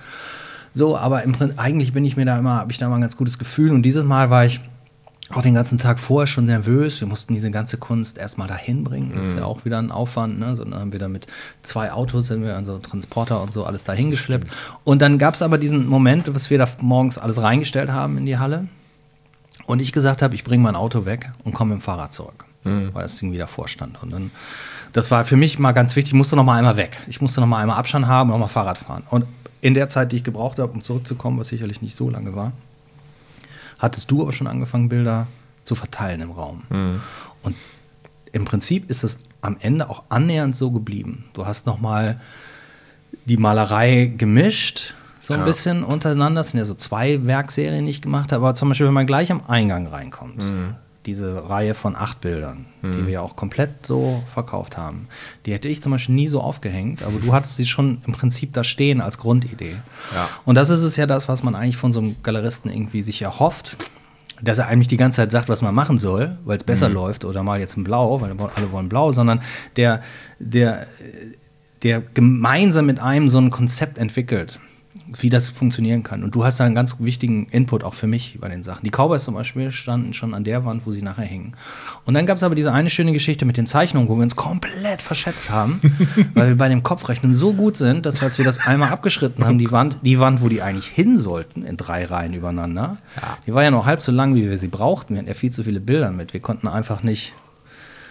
So, 0.75 0.97
aber 0.97 1.23
im 1.23 1.31
Prinzip, 1.31 1.57
eigentlich 1.57 1.93
bin 1.93 2.03
ich 2.03 2.17
mir 2.17 2.25
da 2.25 2.37
immer, 2.37 2.57
habe 2.57 2.71
ich 2.71 2.77
da 2.77 2.89
mal 2.89 2.95
ein 2.95 3.01
ganz 3.01 3.15
gutes 3.15 3.39
Gefühl. 3.39 3.71
Und 3.71 3.81
dieses 3.81 4.03
Mal 4.03 4.29
war 4.29 4.45
ich 4.45 4.59
auch 5.31 5.41
den 5.41 5.55
ganzen 5.55 5.77
Tag 5.77 5.97
vorher 5.99 6.27
schon 6.27 6.45
nervös. 6.45 6.99
Wir 6.99 7.07
mussten 7.07 7.33
diese 7.33 7.49
ganze 7.49 7.77
Kunst 7.77 8.17
erstmal 8.17 8.49
dahin 8.49 8.83
bringen. 8.83 9.13
Das 9.15 9.27
ist 9.27 9.37
ja 9.37 9.45
auch 9.45 9.63
wieder 9.63 9.79
ein 9.79 9.89
Aufwand. 9.89 10.37
Ne? 10.37 10.53
So, 10.55 10.65
dann 10.65 10.75
haben 10.79 10.91
wir 10.91 10.99
da 10.99 11.07
mit 11.07 11.27
zwei 11.63 11.93
Autos, 11.93 12.27
sind 12.27 12.43
wir 12.43 12.55
also 12.57 12.77
Transporter 12.77 13.41
und 13.41 13.53
so 13.53 13.63
alles 13.63 13.85
dahin 13.85 14.11
geschleppt. 14.11 14.51
Und 14.83 15.01
dann 15.01 15.17
gab 15.17 15.33
es 15.33 15.41
aber 15.41 15.57
diesen 15.57 15.87
Moment, 15.87 16.35
was 16.35 16.49
wir 16.49 16.57
da 16.57 16.67
morgens 16.81 17.17
alles 17.17 17.41
reingestellt 17.41 17.89
haben 17.89 18.17
in 18.17 18.25
die 18.25 18.37
Halle. 18.37 18.67
Und 19.65 19.81
ich 19.81 19.93
gesagt 19.93 20.21
habe, 20.21 20.35
ich 20.35 20.43
bringe 20.43 20.61
mein 20.61 20.75
Auto 20.75 21.05
weg 21.05 21.31
und 21.45 21.53
komme 21.53 21.73
mit 21.73 21.81
dem 21.81 21.85
Fahrrad 21.85 22.13
zurück, 22.13 22.45
weil 22.63 23.01
das 23.01 23.17
Ding 23.17 23.31
wieder 23.31 23.47
vorstand. 23.47 24.03
Und 24.03 24.11
dann, 24.11 24.29
das 24.93 25.09
war 25.09 25.25
für 25.25 25.37
mich 25.37 25.57
mal 25.57 25.71
ganz 25.71 25.95
wichtig, 25.95 26.11
ich 26.11 26.17
musste 26.17 26.35
noch 26.35 26.43
mal 26.43 26.57
einmal 26.57 26.75
weg. 26.75 26.97
Ich 27.07 27.19
musste 27.19 27.41
noch 27.41 27.47
mal 27.47 27.61
einmal 27.61 27.77
Abstand 27.77 28.05
haben 28.05 28.29
und 28.29 28.39
noch 28.39 28.45
mal 28.45 28.51
Fahrrad 28.51 28.77
fahren. 28.77 29.03
Und 29.09 29.25
in 29.61 29.73
der 29.73 29.89
Zeit, 29.89 30.11
die 30.11 30.17
ich 30.17 30.23
gebraucht 30.23 30.59
habe, 30.59 30.71
um 30.73 30.81
zurückzukommen, 30.81 31.39
was 31.39 31.47
sicherlich 31.47 31.81
nicht 31.81 31.95
so 31.95 32.09
lange 32.09 32.35
war, 32.35 32.51
hattest 33.79 34.09
du 34.11 34.21
aber 34.21 34.31
schon 34.33 34.47
angefangen, 34.47 34.89
Bilder 34.89 35.27
zu 35.63 35.75
verteilen 35.75 36.21
im 36.21 36.31
Raum. 36.31 36.63
Und 37.43 37.55
im 38.31 38.45
Prinzip 38.45 38.89
ist 38.89 39.03
es 39.03 39.19
am 39.41 39.57
Ende 39.59 39.89
auch 39.89 40.03
annähernd 40.09 40.55
so 40.55 40.71
geblieben. 40.71 41.25
Du 41.33 41.45
hast 41.45 41.65
noch 41.65 41.79
mal 41.79 42.19
die 43.25 43.37
Malerei 43.37 44.11
gemischt, 44.17 44.93
so 45.19 45.33
ein 45.33 45.39
Ja. 45.39 45.45
bisschen 45.45 45.83
untereinander. 45.83 46.41
Das 46.41 46.51
sind 46.51 46.59
ja 46.59 46.65
so 46.65 46.73
zwei 46.75 47.25
Werkserien, 47.25 47.85
die 47.85 47.91
ich 47.91 48.01
gemacht 48.01 48.31
habe. 48.31 48.45
Aber 48.45 48.55
zum 48.55 48.69
Beispiel, 48.69 48.85
wenn 48.87 48.93
man 48.93 49.07
gleich 49.07 49.31
am 49.31 49.41
Eingang 49.47 49.87
reinkommt, 49.87 50.43
diese 51.05 51.49
Reihe 51.49 51.75
von 51.75 51.95
acht 51.95 52.21
Bildern, 52.21 52.65
die 52.83 53.05
wir 53.05 53.13
ja 53.13 53.21
auch 53.21 53.35
komplett 53.35 53.85
so 53.85 54.23
verkauft 54.33 54.77
haben, 54.77 55.07
die 55.45 55.53
hätte 55.53 55.67
ich 55.67 55.81
zum 55.81 55.91
Beispiel 55.91 56.15
nie 56.15 56.27
so 56.27 56.41
aufgehängt, 56.41 57.03
aber 57.03 57.19
du 57.19 57.33
hattest 57.33 57.57
sie 57.57 57.65
schon 57.65 58.01
im 58.05 58.13
Prinzip 58.13 58.53
da 58.53 58.63
stehen 58.63 59.01
als 59.01 59.17
Grundidee. 59.17 59.75
Ja. 60.13 60.29
Und 60.45 60.55
das 60.55 60.69
ist 60.69 60.81
es 60.81 60.95
ja 60.95 61.05
das, 61.05 61.27
was 61.27 61.43
man 61.43 61.55
eigentlich 61.55 61.77
von 61.77 61.91
so 61.91 61.99
einem 61.99 62.15
Galeristen 62.23 62.71
irgendwie 62.71 63.01
sich 63.01 63.21
erhofft, 63.21 63.77
dass 64.41 64.57
er 64.57 64.67
eigentlich 64.67 64.87
die 64.87 64.97
ganze 64.97 65.17
Zeit 65.17 65.31
sagt, 65.31 65.49
was 65.49 65.61
man 65.61 65.73
machen 65.73 65.97
soll, 65.97 66.37
weil 66.45 66.57
es 66.57 66.63
besser 66.63 66.89
läuft 66.89 67.23
oder 67.25 67.43
mal 67.43 67.59
jetzt 67.59 67.77
ein 67.77 67.83
Blau, 67.83 68.21
weil 68.21 68.31
alle 68.55 68.71
wollen 68.71 68.89
Blau, 68.89 69.11
sondern 69.11 69.41
der, 69.77 70.01
der, 70.39 70.87
der 71.83 72.01
gemeinsam 72.01 72.85
mit 72.85 72.99
einem 72.99 73.29
so 73.29 73.37
ein 73.37 73.49
Konzept 73.49 73.97
entwickelt, 73.97 74.59
wie 75.07 75.29
das 75.29 75.49
funktionieren 75.49 76.03
kann. 76.03 76.23
Und 76.23 76.33
du 76.35 76.45
hast 76.45 76.59
da 76.59 76.63
einen 76.63 76.75
ganz 76.75 76.97
wichtigen 76.99 77.45
Input 77.47 77.83
auch 77.83 77.93
für 77.93 78.07
mich 78.07 78.37
bei 78.39 78.49
den 78.49 78.63
Sachen. 78.63 78.83
Die 78.83 78.91
Cowboys 78.91 79.23
zum 79.23 79.35
Beispiel 79.35 79.71
standen 79.71 80.13
schon 80.13 80.33
an 80.33 80.43
der 80.43 80.65
Wand, 80.65 80.85
wo 80.85 80.91
sie 80.91 81.01
nachher 81.01 81.25
hingen. 81.25 81.53
Und 82.05 82.15
dann 82.15 82.25
gab 82.25 82.37
es 82.37 82.43
aber 82.43 82.55
diese 82.55 82.73
eine 82.73 82.89
schöne 82.89 83.11
Geschichte 83.11 83.45
mit 83.45 83.57
den 83.57 83.67
Zeichnungen, 83.67 84.09
wo 84.09 84.15
wir 84.15 84.23
uns 84.23 84.35
komplett 84.35 85.01
verschätzt 85.01 85.49
haben, 85.49 85.79
weil 86.33 86.49
wir 86.49 86.57
bei 86.57 86.69
dem 86.69 86.83
Kopfrechnen 86.83 87.33
so 87.33 87.53
gut 87.53 87.77
sind, 87.77 88.05
dass 88.05 88.21
wir, 88.21 88.27
als 88.27 88.37
wir 88.37 88.45
das 88.45 88.59
einmal 88.59 88.89
abgeschritten 88.89 89.45
haben, 89.45 89.59
die 89.59 89.71
Wand, 89.71 89.99
die 90.01 90.19
Wand, 90.19 90.41
wo 90.41 90.49
die 90.49 90.61
eigentlich 90.61 90.87
hin 90.87 91.17
sollten, 91.17 91.63
in 91.63 91.77
drei 91.77 92.05
Reihen 92.05 92.33
übereinander, 92.33 92.97
die 93.45 93.53
war 93.53 93.63
ja 93.63 93.71
nur 93.71 93.85
halb 93.85 94.01
so 94.01 94.11
lang, 94.11 94.35
wie 94.35 94.49
wir 94.49 94.57
sie 94.57 94.67
brauchten. 94.67 95.13
Wir 95.13 95.19
hatten 95.19 95.27
ja 95.27 95.33
viel 95.33 95.51
zu 95.51 95.63
viele 95.63 95.79
Bilder 95.79 96.11
mit. 96.11 96.33
Wir 96.33 96.41
konnten 96.41 96.67
einfach 96.67 97.03
nicht 97.03 97.33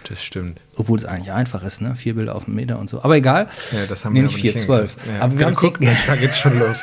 Das 0.07 0.23
stimmt. 0.23 0.59
obwohl 0.75 0.97
es 0.99 1.05
eigentlich 1.05 1.31
einfach 1.31 1.63
ist, 1.63 1.81
ne? 1.81 1.95
Vier 1.95 2.15
Bilder 2.15 2.35
auf 2.35 2.45
einen 2.45 2.55
Meter 2.55 2.77
und 2.79 2.89
so. 2.89 3.01
Aber 3.03 3.15
egal. 3.15 3.47
Ja, 3.71 3.85
das 3.87 4.05
haben 4.05 4.13
nee, 4.13 4.19
wir 4.19 4.23
nicht 4.23 4.33
aber 4.35 4.41
vier, 4.41 4.51
nicht 4.53 4.63
zwölf. 4.65 4.91
hingekriegt. 4.93 5.15
Ja, 5.17 5.21
aber 5.23 5.39
wir 5.39 5.45
haben 5.47 5.55
guck, 5.55 5.81
es 5.81 5.97
Da 6.07 6.15
geht's 6.15 6.37
schon 6.39 6.59
los. 6.59 6.77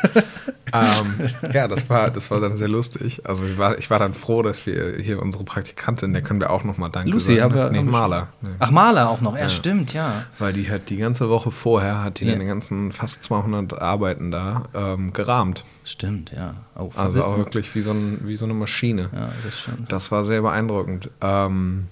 ähm, 0.73 1.53
ja, 1.53 1.69
das 1.69 1.89
war, 1.91 2.11
das 2.11 2.31
war 2.31 2.41
dann 2.41 2.57
sehr 2.57 2.69
lustig. 2.69 3.21
Also 3.25 3.45
ich 3.45 3.59
war, 3.59 3.79
ich 3.79 3.91
war 3.91 3.99
dann 3.99 4.15
froh, 4.15 4.43
dass 4.43 4.65
wir 4.67 4.97
hier 4.99 5.21
unsere 5.21 5.45
Praktikantin, 5.45 6.13
der 6.13 6.23
können 6.23 6.41
wir 6.41 6.51
auch 6.51 6.65
nochmal 6.65 6.91
danke 6.91 7.11
Lucy, 7.11 7.37
sagen. 7.37 7.55
haben 7.55 7.55
wir- 7.55 7.71
nee, 7.71 7.83
Maler. 7.89 8.29
Nee. 8.41 8.49
Ach, 8.59 8.71
Maler 8.71 9.11
auch 9.11 9.21
noch. 9.21 9.37
Ja, 9.37 9.49
stimmt, 9.49 9.93
ja. 9.93 10.25
Weil 10.39 10.53
die 10.53 10.71
hat 10.71 10.89
die 10.91 10.97
ganze 10.97 11.29
Woche 11.29 11.51
vorher, 11.51 12.03
hat 12.03 12.21
die 12.21 12.25
Ja. 12.25 12.33
dann 12.33 12.41
die 12.41 12.47
ganzen 12.47 12.93
fast 12.93 13.23
200 13.23 13.81
Arbeiten 13.81 14.31
da 14.31 14.65
ähm, 14.75 15.13
gerahmt. 15.13 15.65
Stimmt, 15.85 16.33
ja. 16.33 16.55
Oh, 16.77 16.91
Also 16.97 17.23
auch 17.23 17.37
wirklich 17.39 17.75
wie 17.75 17.83
so, 17.83 17.91
ein, 17.93 18.21
wie 18.25 18.37
so 18.37 18.45
eine 18.47 18.55
Maschine. 18.55 19.11
Ja, 19.13 19.31
das 19.45 19.61
stimmt. 19.61 19.91
Das 19.93 20.11
war 20.11 20.25
sehr 20.25 20.41
beeindruckend. 20.43 21.11
Ähm, 21.21 21.89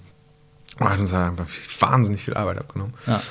hat 0.89 0.99
uns 0.99 1.13
halt 1.13 1.29
einfach 1.31 1.47
viel, 1.47 1.81
wahnsinnig 1.81 2.23
viel 2.23 2.33
Arbeit 2.33 2.57
abgenommen. 2.59 2.93
Ja. 3.07 3.21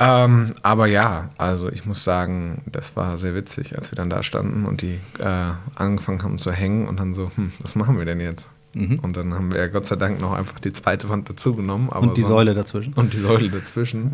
Ähm, 0.00 0.54
aber 0.62 0.86
ja, 0.86 1.30
also 1.38 1.68
ich 1.70 1.84
muss 1.84 2.04
sagen, 2.04 2.62
das 2.66 2.94
war 2.94 3.18
sehr 3.18 3.34
witzig, 3.34 3.76
als 3.76 3.90
wir 3.90 3.96
dann 3.96 4.08
da 4.08 4.22
standen 4.22 4.64
und 4.64 4.80
die 4.80 5.00
äh, 5.18 5.50
angefangen 5.74 6.22
haben 6.22 6.38
zu 6.38 6.52
hängen 6.52 6.86
und 6.86 7.00
dann 7.00 7.14
so, 7.14 7.30
hm, 7.34 7.52
was 7.60 7.74
machen 7.74 7.98
wir 7.98 8.04
denn 8.04 8.20
jetzt? 8.20 8.48
Mhm. 8.74 9.00
Und 9.00 9.16
dann 9.16 9.34
haben 9.34 9.52
wir 9.52 9.66
Gott 9.70 9.86
sei 9.86 9.96
Dank 9.96 10.20
noch 10.20 10.32
einfach 10.32 10.60
die 10.60 10.72
zweite 10.72 11.08
Wand 11.08 11.28
dazu 11.28 11.56
genommen. 11.56 11.88
aber 11.90 12.02
Und 12.08 12.16
die 12.16 12.20
sonst- 12.20 12.28
Säule 12.34 12.54
dazwischen. 12.54 12.92
Und 12.94 13.12
die 13.12 13.16
Säule 13.18 13.48
dazwischen. 13.50 14.12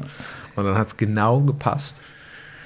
Und 0.57 0.65
dann 0.65 0.79
hat 0.79 0.87
es 0.87 0.97
genau 0.97 1.41
gepasst. 1.41 1.97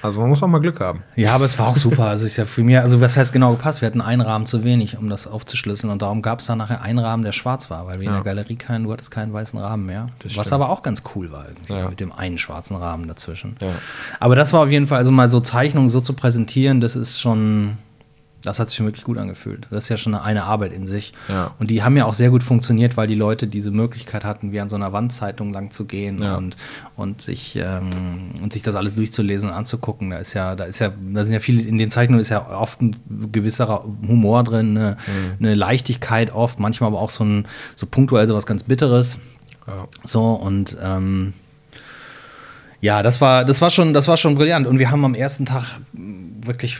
Also 0.02 0.20
man 0.20 0.28
muss 0.28 0.42
auch 0.42 0.46
mal 0.48 0.60
Glück 0.60 0.80
haben. 0.80 1.02
Ja, 1.16 1.34
aber 1.34 1.44
es 1.44 1.58
war 1.58 1.68
auch 1.68 1.76
super. 1.76 2.04
Also 2.06 2.26
ich 2.26 2.34
für 2.34 2.62
mir, 2.62 2.82
also 2.82 3.00
was 3.00 3.16
heißt 3.16 3.32
genau 3.32 3.52
gepasst? 3.52 3.80
Wir 3.80 3.86
hatten 3.86 4.00
einen 4.00 4.20
Rahmen 4.20 4.46
zu 4.46 4.62
wenig, 4.64 4.96
um 4.96 5.08
das 5.08 5.26
aufzuschlüsseln. 5.26 5.90
Und 5.90 6.02
darum 6.02 6.22
gab 6.22 6.40
es 6.40 6.46
dann 6.46 6.58
nachher 6.58 6.82
einen 6.82 6.98
Rahmen, 6.98 7.24
der 7.24 7.32
schwarz 7.32 7.68
war, 7.70 7.86
weil 7.86 7.94
wir 7.96 8.02
in 8.04 8.14
Ja. 8.14 8.14
der 8.14 8.24
Galerie 8.24 8.56
keinen, 8.56 8.84
du 8.84 8.92
hattest 8.92 9.10
keinen 9.10 9.32
weißen 9.32 9.58
Rahmen 9.58 9.86
mehr. 9.86 10.06
Das 10.20 10.36
was 10.36 10.46
stimmt. 10.46 10.52
aber 10.62 10.70
auch 10.70 10.82
ganz 10.82 11.02
cool 11.14 11.32
war 11.32 11.46
irgendwie, 11.48 11.72
Ja. 11.72 11.88
mit 11.88 12.00
dem 12.00 12.12
einen 12.12 12.38
schwarzen 12.38 12.76
Rahmen 12.76 13.08
dazwischen. 13.08 13.56
Ja. 13.60 13.72
Aber 14.20 14.36
das 14.36 14.52
war 14.52 14.62
auf 14.62 14.70
jeden 14.70 14.86
Fall, 14.86 14.98
also 14.98 15.10
mal 15.10 15.28
so 15.30 15.40
Zeichnungen 15.40 15.88
so 15.88 16.00
zu 16.00 16.12
präsentieren, 16.12 16.80
das 16.80 16.94
ist 16.96 17.20
schon, 17.20 17.76
das 18.42 18.60
hat 18.60 18.68
sich 18.70 18.76
schon 18.76 18.86
wirklich 18.86 19.04
gut 19.04 19.18
angefühlt. 19.18 19.66
Das 19.70 19.84
ist 19.84 19.88
ja 19.88 19.96
schon 19.96 20.14
eine 20.14 20.44
Arbeit 20.44 20.72
in 20.72 20.86
sich. 20.86 21.12
Ja. 21.28 21.54
Und 21.58 21.70
die 21.70 21.82
haben 21.82 21.96
ja 21.96 22.04
auch 22.04 22.14
sehr 22.14 22.30
gut 22.30 22.42
funktioniert, 22.44 22.96
weil 22.96 23.06
die 23.08 23.16
Leute 23.16 23.46
diese 23.48 23.70
Möglichkeit 23.72 24.24
hatten, 24.24 24.52
wie 24.52 24.60
an 24.60 24.68
so 24.68 24.76
einer 24.76 24.92
Wandzeitung 24.92 25.52
lang 25.52 25.70
zu 25.72 25.86
gehen 25.86 26.22
Ja. 26.22 26.36
und, 26.36 26.56
und, 26.96 27.20
sich, 27.20 27.56
ähm, 27.56 27.90
und 28.42 28.52
sich 28.52 28.62
das 28.62 28.76
alles 28.76 28.94
durchzulesen 28.94 29.48
und 29.48 29.54
anzugucken. 29.56 30.10
Da 30.10 30.18
ist 30.18 30.34
ja, 30.34 30.54
da 30.54 30.64
ist 30.64 30.78
ja, 30.78 30.92
da 31.12 31.24
sind 31.24 31.32
ja 31.34 31.40
viele, 31.40 31.62
in 31.62 31.78
den 31.78 31.90
Zeichnungen 31.90 32.20
ist 32.20 32.28
ja 32.28 32.48
oft 32.48 32.80
ein 32.80 32.96
gewisser 33.32 33.82
Humor 34.06 34.44
drin, 34.44 34.76
eine, 34.76 34.96
Mhm. 35.08 35.46
eine 35.46 35.54
Leichtigkeit 35.54 36.32
oft, 36.32 36.60
manchmal 36.60 36.88
aber 36.88 37.00
auch 37.00 37.10
so 37.10 37.24
ein 37.24 37.46
so 37.74 37.86
punktuell 37.86 38.28
so 38.28 38.34
was 38.36 38.46
ganz 38.46 38.62
Bitteres. 38.62 39.18
Ja. 39.66 39.88
So 40.04 40.22
und 40.32 40.76
ähm, 40.82 41.34
ja, 42.80 43.02
das 43.02 43.20
war, 43.20 43.44
das 43.44 43.60
war 43.60 43.70
schon, 43.70 43.92
das 43.94 44.08
war 44.08 44.16
schon 44.16 44.34
brillant. 44.34 44.66
Und 44.66 44.78
wir 44.78 44.90
haben 44.90 45.04
am 45.04 45.14
ersten 45.14 45.44
Tag 45.44 45.80
wirklich 45.92 46.78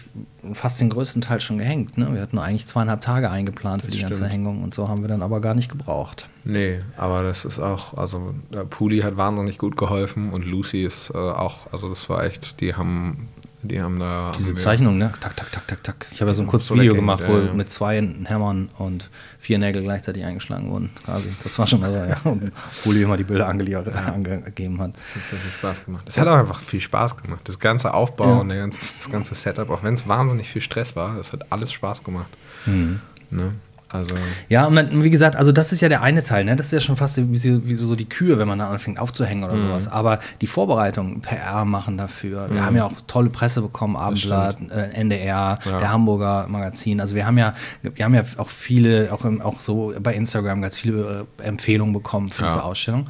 fast 0.54 0.80
den 0.80 0.88
größten 0.88 1.22
Teil 1.22 1.40
schon 1.40 1.58
gehängt. 1.58 1.98
Ne? 1.98 2.08
Wir 2.14 2.22
hatten 2.22 2.38
eigentlich 2.38 2.66
zweieinhalb 2.66 3.00
Tage 3.00 3.30
eingeplant 3.30 3.82
für 3.82 3.88
Das 3.88 3.96
die 3.96 4.02
ganze 4.02 4.16
stimmt. 4.20 4.32
Hängung 4.32 4.62
und 4.62 4.74
so 4.74 4.88
haben 4.88 5.02
wir 5.02 5.08
dann 5.08 5.22
aber 5.22 5.40
gar 5.40 5.54
nicht 5.54 5.68
gebraucht. 5.70 6.28
Nee, 6.44 6.80
aber 6.96 7.22
das 7.22 7.44
ist 7.44 7.58
auch, 7.58 7.94
also 7.94 8.34
der 8.52 8.64
Puli 8.64 9.00
hat 9.00 9.16
wahnsinnig 9.16 9.58
gut 9.58 9.76
geholfen 9.76 10.30
und 10.30 10.44
Lucy 10.46 10.84
ist 10.84 11.10
äh, 11.10 11.18
auch, 11.18 11.70
also 11.72 11.88
das 11.88 12.08
war 12.08 12.24
echt, 12.24 12.60
die 12.60 12.74
haben, 12.74 13.28
die 13.62 13.80
haben 13.82 13.98
da. 13.98 14.32
Diese 14.38 14.50
haben 14.50 14.56
Zeichnung, 14.56 14.98
ne? 14.98 15.12
Tak, 15.20 15.36
tak, 15.36 15.50
tak, 15.50 15.66
tak, 15.66 15.82
tak. 15.82 16.06
Ich 16.10 16.20
habe 16.20 16.30
ja 16.30 16.34
so 16.34 16.42
ein 16.42 16.46
kurzes 16.48 16.68
so 16.68 16.74
Video 16.76 16.94
gemacht, 16.94 17.24
wo 17.26 17.38
ja, 17.38 17.52
mit 17.52 17.70
zwei 17.70 17.96
Hämmern 18.24 18.68
und 18.78 19.10
vier 19.40 19.58
Nägel 19.58 19.82
gleichzeitig 19.82 20.24
eingeschlagen 20.24 20.70
wurden. 20.70 20.90
Quasi. 21.04 21.28
Das 21.42 21.58
war 21.58 21.66
schon 21.66 21.82
also, 21.82 21.96
ja. 21.96 22.16
Und 22.24 22.52
Puli 22.82 23.02
immer 23.02 23.16
die 23.16 23.24
Bilder 23.24 23.48
angele- 23.48 23.78
angegeben 23.94 24.80
hat. 24.80 24.94
Das 24.94 25.14
hat 25.16 25.30
sehr 25.30 25.38
viel 25.38 25.50
Spaß 25.50 25.84
gemacht. 25.84 26.04
Es 26.06 26.18
hat 26.18 26.28
auch 26.28 26.36
einfach 26.36 26.60
viel 26.60 26.80
Spaß 26.80 27.16
gemacht. 27.16 27.40
Das 27.44 27.58
ganze 27.58 27.94
Aufbau 27.94 28.26
Ja. 28.28 28.36
und 28.38 28.48
ganze, 28.50 28.78
das 28.80 29.10
ganze 29.10 29.34
Setup, 29.34 29.70
auch 29.70 29.82
wenn 29.82 29.94
es 29.94 30.06
wahnsinnig 30.06 30.48
viel 30.50 30.62
Stress 30.62 30.94
war, 30.96 31.16
es 31.16 31.32
hat 31.32 31.50
alles 31.50 31.72
Spaß 31.72 32.04
gemacht. 32.04 32.28
Mhm. 32.66 33.00
Ne? 33.30 33.52
Also, 33.90 34.14
Ja, 34.50 34.66
und 34.66 34.76
dann, 34.76 35.02
wie 35.02 35.08
gesagt, 35.10 35.34
also 35.34 35.50
das 35.50 35.72
ist 35.72 35.80
ja 35.80 35.88
der 35.88 36.02
eine 36.02 36.22
Teil, 36.22 36.44
ne? 36.44 36.56
Das 36.56 36.66
ist 36.66 36.72
ja 36.72 36.80
schon 36.80 36.98
fast 36.98 37.16
wie, 37.16 37.38
so- 37.38 37.66
wie 37.66 37.74
so 37.74 37.94
die 37.94 38.06
Kühe, 38.08 38.38
wenn 38.38 38.46
man 38.46 38.58
dann 38.58 38.68
anfängt 38.68 38.98
aufzuhängen 38.98 39.44
oder 39.44 39.54
Mhm. 39.54 39.68
sowas. 39.68 39.88
Aber 39.88 40.18
die 40.42 40.46
Vorbereitung, 40.46 41.20
PR 41.22 41.64
machen 41.64 41.96
dafür. 41.96 42.48
Wir 42.50 42.64
haben 42.66 42.76
ja 42.76 42.84
auch 42.84 42.92
tolle 43.06 43.30
Presse 43.30 43.62
bekommen, 43.62 43.96
Abendblatt, 43.96 44.58
äh, 44.70 44.90
NDR, 45.00 45.56
Ja. 45.64 45.78
der 45.78 45.90
Hamburger 45.90 46.46
Magazin. 46.48 47.00
Also 47.00 47.14
wir 47.14 47.26
haben 47.26 47.38
ja, 47.38 47.54
wir 47.82 48.04
haben 48.04 48.14
ja 48.14 48.24
auch 48.36 48.50
viele, 48.50 49.10
auch, 49.12 49.24
im, 49.24 49.40
auch 49.40 49.60
so 49.60 49.94
bei 50.02 50.12
Instagram 50.14 50.60
ganz 50.60 50.76
viele 50.76 51.26
äh, 51.40 51.44
Empfehlungen 51.44 51.94
bekommen 51.94 52.28
für 52.28 52.42
Ja. 52.42 52.48
diese 52.48 52.62
Ausstellung. 52.64 53.06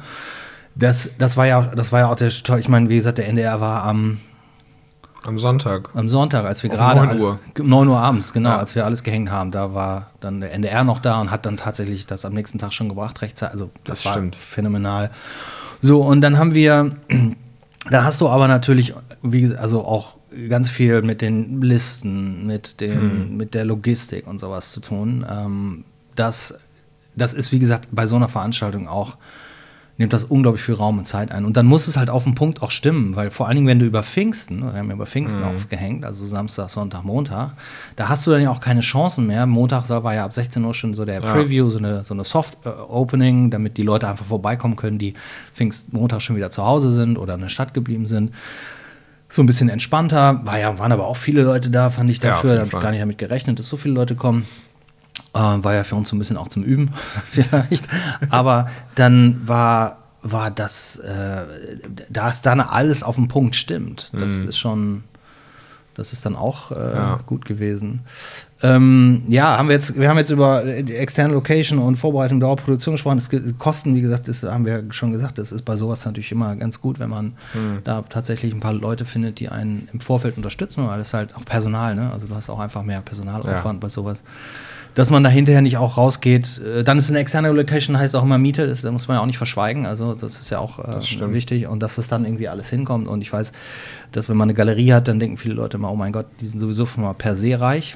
Das, 0.75 1.09
das 1.17 1.35
war 1.35 1.45
ja, 1.45 1.61
das 1.75 1.91
war 1.91 1.99
ja 1.99 2.07
auch 2.07 2.15
der, 2.15 2.29
ich 2.29 2.69
meine, 2.69 2.87
wie 2.87 2.95
gesagt, 2.95 3.17
der 3.17 3.27
NDR 3.27 3.59
war 3.59 3.83
am 3.83 4.19
am 5.27 5.37
Sonntag. 5.37 5.89
am 5.95 6.09
Sonntag, 6.09 6.45
als 6.45 6.63
wir 6.63 6.69
gerade 6.69 6.99
9 7.01 7.09
alle- 7.09 7.19
Uhr. 7.21 7.39
9 7.61 7.87
Uhr 7.87 7.97
abends, 7.99 8.33
genau, 8.33 8.49
Ja. 8.49 8.57
als 8.57 8.75
wir 8.75 8.85
alles 8.85 9.03
gehängt 9.03 9.29
haben, 9.31 9.51
da 9.51 9.73
war 9.73 10.11
dann 10.19 10.41
der 10.41 10.53
NDR 10.53 10.83
noch 10.83 10.99
da 10.99 11.19
und 11.21 11.29
hat 11.31 11.45
dann 11.45 11.57
tatsächlich 11.57 12.05
das 12.05 12.25
am 12.25 12.33
nächsten 12.33 12.57
Tag 12.57 12.73
schon 12.73 12.89
gebracht, 12.89 13.21
rechtzeitig. 13.21 13.53
Also 13.53 13.69
das, 13.83 13.97
Das 13.99 14.05
war 14.05 14.13
stimmt. 14.13 14.35
phänomenal. 14.35 15.11
So, 15.81 16.01
und 16.01 16.21
dann 16.21 16.37
haben 16.37 16.53
wir, 16.53 16.95
dann 17.89 18.03
hast 18.03 18.21
du 18.21 18.29
aber 18.29 18.47
natürlich, 18.47 18.93
wie 19.21 19.41
gesagt, 19.41 19.59
also 19.61 19.85
auch 19.85 20.17
ganz 20.47 20.69
viel 20.69 21.01
mit 21.01 21.21
den 21.21 21.61
Listen, 21.61 22.45
mit, 22.47 22.79
den, 22.81 23.35
mit 23.37 23.53
der 23.53 23.65
Logistik 23.65 24.27
und 24.27 24.39
sowas 24.39 24.71
zu 24.71 24.79
tun. 24.79 25.25
Ähm, 25.29 25.85
das, 26.15 26.55
das 27.15 27.33
ist, 27.33 27.51
wie 27.51 27.59
gesagt, 27.59 27.87
bei 27.91 28.05
so 28.07 28.15
einer 28.15 28.29
Veranstaltung 28.29 28.87
auch 28.87 29.17
nimmt 29.99 30.13
das 30.13 30.23
unglaublich 30.23 30.63
viel 30.63 30.73
Raum 30.75 30.97
und 30.97 31.05
Zeit 31.05 31.31
ein. 31.31 31.45
Und 31.45 31.55
dann 31.57 31.65
muss 31.67 31.87
es 31.87 31.97
halt 31.97 32.09
auf 32.09 32.23
den 32.23 32.33
Punkt 32.33 32.61
auch 32.63 32.71
stimmen, 32.71 33.15
weil 33.15 33.29
vor 33.29 33.47
allen 33.47 33.55
Dingen, 33.57 33.67
wenn 33.67 33.77
du 33.79 33.85
über 33.85 34.01
Pfingsten, 34.01 34.61
wir 34.61 34.73
haben 34.73 34.87
ja 34.87 34.95
über 34.95 35.05
Pfingsten 35.05 35.41
Mhm. 35.41 35.49
aufgehängt, 35.49 36.05
also 36.05 36.25
Samstag, 36.25 36.69
Sonntag, 36.71 37.03
Montag, 37.03 37.51
da 37.97 38.09
hast 38.09 38.25
du 38.25 38.31
dann 38.31 38.41
ja 38.41 38.49
auch 38.49 38.61
keine 38.61 38.79
Chancen 38.81 39.27
mehr. 39.27 39.45
Montag 39.45 39.87
war 39.89 40.15
ja 40.15 40.25
ab 40.25 40.33
16 40.33 40.63
Uhr 40.65 40.73
schon 40.73 40.93
so 40.95 41.05
der 41.05 41.21
Ja. 41.21 41.31
Preview, 41.33 41.69
so 41.69 41.77
eine, 41.77 42.03
so 42.05 42.13
eine 42.15 42.23
Soft-Opening, 42.23 43.51
damit 43.51 43.77
die 43.77 43.83
Leute 43.83 44.07
einfach 44.07 44.25
vorbeikommen 44.25 44.75
können, 44.75 44.97
die 44.99 45.13
Pfingstmontag 45.53 46.21
schon 46.21 46.35
wieder 46.35 46.49
zu 46.49 46.65
Hause 46.65 46.91
sind 46.91 47.17
oder 47.17 47.35
in 47.35 47.41
der 47.41 47.49
Stadt 47.49 47.73
geblieben 47.73 48.07
sind. 48.07 48.31
So 49.27 49.43
ein 49.43 49.45
bisschen 49.45 49.69
entspannter. 49.69 50.41
War 50.45 50.57
ja, 50.57 50.79
waren 50.79 50.91
aber 50.91 51.07
auch 51.07 51.17
viele 51.17 51.43
Leute 51.43 51.69
da, 51.69 51.89
fand 51.91 52.09
ich 52.09 52.17
Ja, 52.23 52.31
dafür. 52.31 52.51
jeden 52.51 52.55
da 52.55 52.65
habe 52.65 52.75
ich 52.77 52.81
gar 52.81 52.91
nicht 52.91 53.01
damit 53.01 53.17
gerechnet, 53.17 53.59
dass 53.59 53.67
so 53.67 53.77
viele 53.77 53.93
Leute 53.93 54.15
kommen. 54.15 54.45
Äh, 55.33 55.37
war 55.39 55.73
ja 55.75 55.83
für 55.83 55.95
uns 55.95 56.09
so 56.09 56.15
ein 56.15 56.19
bisschen 56.19 56.37
auch 56.37 56.47
zum 56.47 56.63
Üben, 56.63 56.91
vielleicht. 57.31 57.87
Aber 58.29 58.69
dann 58.95 59.41
war, 59.45 59.97
war 60.23 60.49
das, 60.51 60.97
äh, 60.97 61.45
da 62.09 62.29
es 62.29 62.41
dann 62.41 62.59
alles 62.61 63.03
auf 63.03 63.15
den 63.15 63.27
Punkt 63.27 63.55
stimmt. 63.55 64.11
Das 64.17 64.37
ist 64.39 64.57
schon, 64.57 65.03
das 65.93 66.13
ist 66.13 66.25
dann 66.25 66.35
auch 66.35 66.71
äh, 66.71 66.75
Ja. 66.95 67.19
gut 67.25 67.45
gewesen. 67.45 68.01
Ähm, 68.61 69.23
ja, 69.29 69.57
haben 69.57 69.69
wir 69.69 69.75
jetzt, 69.75 69.97
wir 69.97 70.09
haben 70.09 70.17
jetzt 70.17 70.31
über 70.31 70.63
die 70.65 70.95
externe 70.95 71.33
Location 71.33 71.79
und 71.79 71.95
Vorbereitung 71.97 72.39
Dauerproduktion 72.41 72.95
gesprochen. 72.95 73.17
Das 73.19 73.29
Kosten, 73.57 73.95
wie 73.95 74.01
gesagt, 74.01 74.27
das 74.27 74.43
haben 74.43 74.65
wir 74.65 74.83
schon 74.89 75.11
gesagt, 75.13 75.37
das 75.37 75.51
ist 75.53 75.63
bei 75.63 75.75
sowas 75.77 76.03
natürlich 76.05 76.31
immer 76.33 76.55
ganz 76.57 76.81
gut, 76.81 76.99
wenn 76.99 77.09
man 77.09 77.33
da 77.85 78.01
tatsächlich 78.01 78.53
ein 78.53 78.59
paar 78.59 78.73
Leute 78.73 79.05
findet, 79.05 79.39
die 79.39 79.47
einen 79.47 79.87
im 79.93 79.99
Vorfeld 80.01 80.35
unterstützen, 80.37 80.87
weil 80.87 80.97
das 80.97 81.13
halt 81.13 81.35
auch 81.35 81.45
Personal, 81.45 81.95
ne? 81.95 82.11
Also 82.11 82.27
du 82.27 82.35
hast 82.35 82.49
auch 82.49 82.59
einfach 82.59 82.83
mehr 82.83 82.99
Personalaufwand 83.01 83.75
Ja. 83.75 83.79
bei 83.79 83.87
sowas. 83.89 84.23
Dass 84.99 85.09
man 85.09 85.23
da 85.23 85.29
hinterher 85.29 85.61
nicht 85.61 85.77
auch 85.77 85.95
rausgeht, 85.95 86.59
äh, 86.59 86.83
dann 86.83 86.97
ist 86.97 87.09
eine 87.09 87.19
externe 87.19 87.49
Location, 87.53 87.97
heißt 87.97 88.17
auch 88.17 88.23
immer 88.23 88.37
Miete, 88.37 88.67
das, 88.67 88.81
das 88.81 88.91
muss 88.91 89.07
man 89.07 89.15
ja 89.15 89.21
auch 89.21 89.27
nicht 89.27 89.37
verschweigen. 89.37 89.85
Also 89.85 90.13
das 90.13 90.37
ist 90.41 90.49
ja 90.49 90.59
auch 90.59 90.77
äh, 90.79 91.31
wichtig 91.31 91.67
und 91.67 91.79
dass 91.79 91.95
das 91.95 92.09
dann 92.09 92.25
irgendwie 92.25 92.49
alles 92.49 92.67
hinkommt. 92.67 93.07
Und 93.07 93.21
ich 93.21 93.31
weiß, 93.31 93.53
dass 94.11 94.27
wenn 94.27 94.35
man 94.35 94.47
eine 94.47 94.55
Galerie 94.55 94.91
hat, 94.91 95.07
dann 95.07 95.17
denken 95.17 95.37
viele 95.37 95.53
Leute 95.53 95.77
immer, 95.77 95.89
oh 95.89 95.95
mein 95.95 96.11
Gott, 96.11 96.25
die 96.41 96.47
sind 96.47 96.59
sowieso 96.59 96.85
schon 96.85 97.03
mal 97.03 97.13
per 97.13 97.37
se 97.37 97.57
reich. 97.57 97.95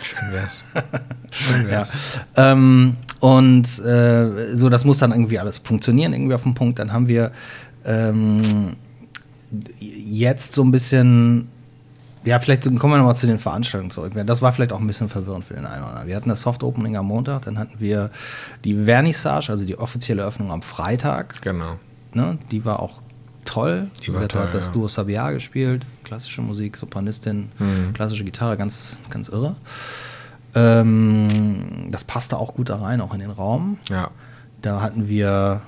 Schön 0.00 0.30
wär's. 0.30 0.62
Schön 1.32 1.62
Ja. 1.64 1.70
wär's. 1.70 1.92
Ähm, 2.36 2.94
und 3.18 3.66
äh, 3.80 4.54
so, 4.54 4.68
das 4.68 4.84
muss 4.84 4.98
dann 4.98 5.10
irgendwie 5.10 5.40
alles 5.40 5.58
funktionieren, 5.58 6.12
irgendwie 6.12 6.34
auf 6.34 6.44
dem 6.44 6.54
Punkt. 6.54 6.78
Dann 6.78 6.92
haben 6.92 7.08
wir 7.08 7.32
ähm, 7.84 8.74
jetzt 9.80 10.52
so 10.52 10.62
ein 10.62 10.70
bisschen, 10.70 11.48
ja, 12.24 12.40
vielleicht 12.40 12.64
kommen 12.64 12.92
wir 12.92 12.98
nochmal 12.98 13.16
zu 13.16 13.26
den 13.26 13.38
Veranstaltungen 13.38 13.90
zurück. 13.90 14.12
Das 14.26 14.40
war 14.42 14.52
vielleicht 14.52 14.72
auch 14.72 14.80
ein 14.80 14.86
bisschen 14.86 15.08
verwirrend 15.08 15.44
für 15.44 15.54
den 15.54 15.66
einen 15.66 15.82
oder 15.82 15.90
anderen. 15.90 16.08
Wir 16.08 16.16
hatten 16.16 16.28
das 16.28 16.40
Soft 16.40 16.62
Opening 16.62 16.96
am 16.96 17.06
Montag, 17.06 17.42
dann 17.42 17.58
hatten 17.58 17.80
wir 17.80 18.10
die 18.64 18.74
Vernissage, 18.84 19.50
also 19.50 19.66
die 19.66 19.78
offizielle 19.78 20.22
Eröffnung 20.22 20.50
am 20.50 20.62
Freitag. 20.62 21.42
Genau. 21.42 21.78
Ne? 22.12 22.38
Die 22.50 22.64
war 22.64 22.80
auch 22.80 23.02
toll. 23.44 23.88
Die 24.06 24.14
war 24.14 24.26
toll, 24.28 24.42
hat 24.42 24.54
das 24.54 24.68
ja. 24.68 24.72
Duo 24.72 24.86
Sabiá 24.86 25.32
gespielt, 25.32 25.84
klassische 26.02 26.40
Musik, 26.42 26.76
Sopranistin, 26.76 27.50
Mhm. 27.58 27.92
klassische 27.92 28.24
Gitarre, 28.24 28.56
ganz, 28.56 28.98
ganz 29.10 29.28
irre. 29.28 29.56
Ähm, 30.54 31.88
das 31.90 32.04
passte 32.04 32.38
auch 32.38 32.54
gut 32.54 32.68
da 32.68 32.76
rein, 32.76 33.00
auch 33.00 33.12
in 33.14 33.20
den 33.20 33.30
Raum. 33.30 33.78
Ja. 33.90 34.10
Da 34.62 34.80
hatten 34.80 35.08
wir, 35.08 35.60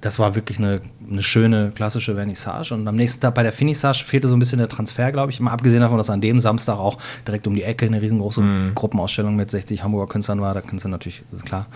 das 0.00 0.18
war 0.18 0.34
wirklich 0.34 0.58
eine, 0.58 0.80
eine 1.10 1.22
schöne 1.22 1.70
klassische 1.74 2.14
Vernissage. 2.14 2.74
Und 2.74 2.86
am 2.86 2.96
nächsten 2.96 3.20
Tag 3.20 3.34
bei 3.34 3.42
der 3.42 3.52
Finissage 3.52 4.04
fehlte 4.04 4.28
so 4.28 4.36
ein 4.36 4.38
bisschen 4.38 4.58
der 4.58 4.68
Transfer, 4.68 5.10
glaube 5.12 5.32
ich. 5.32 5.40
Mal 5.40 5.50
abgesehen 5.52 5.80
davon, 5.80 5.98
dass 5.98 6.10
an 6.10 6.20
dem 6.20 6.38
Samstag 6.40 6.76
auch 6.78 6.98
direkt 7.26 7.46
um 7.46 7.54
die 7.54 7.62
Ecke 7.62 7.86
eine 7.86 8.00
riesengroße 8.02 8.40
Mhm. 8.40 8.74
Gruppenausstellung 8.74 9.34
mit 9.36 9.50
60 9.50 9.82
Hamburger 9.82 10.06
Künstlern 10.12 10.40
war. 10.40 10.54
Da 10.54 10.60
kannst 10.60 10.84
du 10.84 10.88
natürlich, 10.88 11.22
ist 11.32 11.44
klar. 11.44 11.66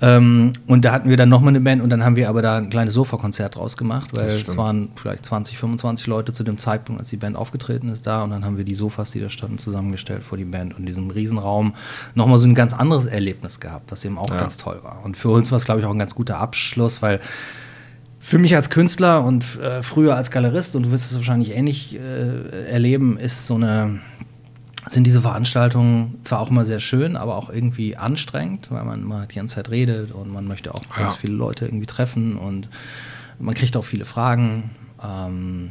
Ähm, 0.00 0.54
und 0.66 0.84
da 0.84 0.92
hatten 0.92 1.08
wir 1.08 1.16
dann 1.16 1.28
nochmal 1.28 1.50
eine 1.50 1.60
Band 1.60 1.82
und 1.82 1.90
dann 1.90 2.04
haben 2.04 2.16
wir 2.16 2.28
aber 2.28 2.42
da 2.42 2.58
ein 2.58 2.68
kleines 2.70 2.94
Sofakonzert 2.94 3.54
draus 3.56 3.76
gemacht, 3.76 4.10
weil 4.14 4.26
es 4.28 4.56
waren 4.56 4.90
vielleicht 4.96 5.24
20, 5.24 5.56
25 5.58 6.06
Leute 6.06 6.32
zu 6.32 6.42
dem 6.42 6.58
Zeitpunkt, 6.58 7.00
als 7.00 7.10
die 7.10 7.16
Band 7.16 7.36
aufgetreten 7.36 7.88
ist, 7.88 8.06
da. 8.06 8.24
Und 8.24 8.30
dann 8.30 8.44
haben 8.44 8.56
wir 8.56 8.64
die 8.64 8.74
Sofas, 8.74 9.12
die 9.12 9.20
da 9.20 9.30
standen, 9.30 9.58
zusammengestellt 9.58 10.24
vor 10.24 10.36
die 10.36 10.44
Band 10.44 10.72
und 10.74 10.80
in 10.80 10.86
diesem 10.86 11.10
Riesenraum 11.10 11.74
nochmal 12.14 12.38
so 12.38 12.46
ein 12.46 12.54
ganz 12.54 12.72
anderes 12.74 13.06
Erlebnis 13.06 13.60
gehabt, 13.60 13.92
das 13.92 14.04
eben 14.04 14.18
auch 14.18 14.30
Ja. 14.30 14.36
ganz 14.36 14.56
toll 14.56 14.80
war. 14.82 15.02
Und 15.04 15.16
für 15.16 15.28
uns 15.28 15.50
war 15.52 15.56
es, 15.56 15.64
glaube 15.64 15.80
ich, 15.80 15.86
auch 15.86 15.92
ein 15.92 15.98
ganz 15.98 16.14
guter 16.14 16.38
Abschluss, 16.38 17.00
weil 17.02 17.20
für 18.26 18.38
mich 18.38 18.56
als 18.56 18.70
Künstler 18.70 19.22
und 19.22 19.58
äh, 19.60 19.82
früher 19.82 20.16
als 20.16 20.30
Galerist, 20.30 20.74
und 20.76 20.84
du 20.84 20.90
wirst 20.90 21.10
es 21.10 21.16
wahrscheinlich 21.16 21.54
ähnlich 21.54 21.94
äh, 21.96 22.66
erleben, 22.70 23.18
ist 23.18 23.46
so 23.46 23.56
eine, 23.56 23.98
sind 24.88 25.06
diese 25.06 25.20
Veranstaltungen 25.20 26.18
zwar 26.22 26.40
auch 26.40 26.50
immer 26.50 26.64
sehr 26.64 26.80
schön, 26.80 27.16
aber 27.16 27.36
auch 27.36 27.50
irgendwie 27.50 27.96
anstrengend, 27.98 28.70
weil 28.70 28.82
man 28.84 29.02
immer 29.02 29.26
die 29.26 29.34
ganze 29.34 29.56
Zeit 29.56 29.68
redet 29.68 30.10
und 30.12 30.32
man 30.32 30.46
möchte 30.46 30.74
auch 30.74 30.80
ganz 30.96 31.12
Ja. 31.12 31.18
viele 31.20 31.34
Leute 31.34 31.66
irgendwie 31.66 31.84
treffen 31.84 32.36
und 32.36 32.70
man 33.38 33.54
kriegt 33.54 33.76
auch 33.76 33.84
viele 33.84 34.06
Fragen. 34.06 34.70
Ähm, 35.04 35.70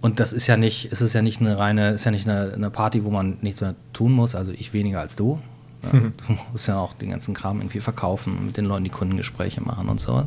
und 0.00 0.18
das 0.18 0.32
ist 0.32 0.48
ja 0.48 0.56
nicht, 0.56 0.90
es 0.90 1.00
ist 1.00 1.12
ja 1.12 1.22
nicht 1.22 1.40
eine 1.40 1.56
reine, 1.56 1.90
ist 1.90 2.04
ja 2.04 2.10
nicht 2.10 2.28
eine, 2.28 2.52
eine 2.52 2.70
Party, 2.70 3.04
wo 3.04 3.10
man 3.10 3.36
nichts 3.42 3.60
mehr 3.60 3.76
tun 3.92 4.10
muss, 4.10 4.34
also 4.34 4.50
ich 4.50 4.72
weniger 4.72 4.98
als 5.00 5.14
du. 5.14 5.40
Ja, 5.84 5.90
Du 6.26 6.36
musst 6.50 6.66
ja 6.66 6.78
auch 6.80 6.94
den 6.94 7.10
ganzen 7.10 7.32
Kram 7.32 7.60
irgendwie 7.60 7.80
verkaufen 7.80 8.46
mit 8.46 8.56
den 8.56 8.64
Leuten 8.64 8.82
die 8.82 8.90
Kundengespräche 8.90 9.60
machen 9.60 9.88
und 9.88 10.00
so. 10.00 10.26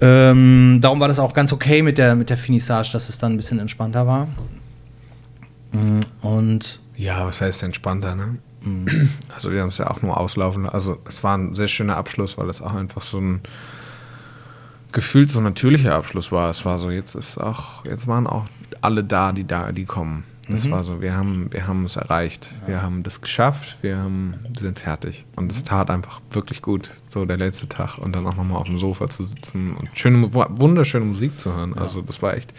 Ähm, 0.00 0.78
darum 0.80 1.00
war 1.00 1.08
das 1.08 1.18
auch 1.18 1.34
ganz 1.34 1.52
okay 1.52 1.82
mit 1.82 1.98
der, 1.98 2.14
mit 2.14 2.30
der 2.30 2.36
Finissage, 2.36 2.90
dass 2.92 3.08
es 3.08 3.18
dann 3.18 3.32
ein 3.32 3.36
bisschen 3.36 3.58
entspannter 3.58 4.06
war. 4.06 4.26
Mm, 5.72 6.00
Und 6.22 6.80
Ja, 6.96 7.24
was 7.24 7.40
heißt 7.40 7.62
entspannter, 7.62 8.14
ne? 8.14 8.38
Mhm. 8.64 9.10
Also 9.34 9.50
wir 9.50 9.60
haben 9.60 9.70
es 9.70 9.78
ja 9.78 9.90
auch 9.90 10.02
nur 10.02 10.18
auslaufen. 10.18 10.68
Also 10.68 10.98
es 11.08 11.22
war 11.22 11.36
ein 11.36 11.54
sehr 11.54 11.68
schöner 11.68 11.96
Abschluss, 11.96 12.38
weil 12.38 12.48
es 12.48 12.60
auch 12.62 12.74
einfach 12.74 13.02
so 13.02 13.18
ein 13.18 13.40
gefühlt 14.92 15.30
so 15.30 15.40
natürlicher 15.40 15.94
Abschluss 15.94 16.30
war. 16.32 16.50
Es 16.50 16.64
war 16.64 16.78
so, 16.78 16.90
jetzt 16.90 17.14
ist 17.14 17.38
auch, 17.38 17.84
jetzt 17.84 18.06
waren 18.06 18.26
auch 18.26 18.46
alle 18.80 19.02
da, 19.02 19.32
die 19.32 19.46
da, 19.46 19.72
die 19.72 19.84
kommen. 19.84 20.24
Das 20.52 20.70
war 20.70 20.84
so, 20.84 21.00
wir 21.00 21.14
haben, 21.14 21.48
wir 21.50 21.66
haben 21.66 21.84
es 21.84 21.96
erreicht. 21.96 22.48
Wir 22.66 22.82
haben 22.82 23.02
das 23.02 23.20
geschafft, 23.20 23.76
wir 23.82 23.96
haben, 23.96 24.34
sind 24.58 24.78
fertig. 24.78 25.24
Und 25.36 25.50
es 25.50 25.64
tat 25.64 25.90
einfach 25.90 26.20
wirklich 26.30 26.62
gut, 26.62 26.90
so 27.08 27.24
der 27.24 27.36
letzte 27.36 27.68
Tag 27.68 27.98
und 27.98 28.14
dann 28.14 28.26
auch 28.26 28.36
nochmal 28.36 28.58
auf 28.58 28.68
dem 28.68 28.78
Sofa 28.78 29.08
zu 29.08 29.24
sitzen 29.24 29.74
und 29.74 29.88
schöne, 29.94 30.32
wunderschöne 30.32 31.04
Musik 31.04 31.38
zu 31.38 31.54
hören. 31.54 31.76
Also 31.76 32.02
das 32.02 32.22
war 32.22 32.36
echt, 32.36 32.52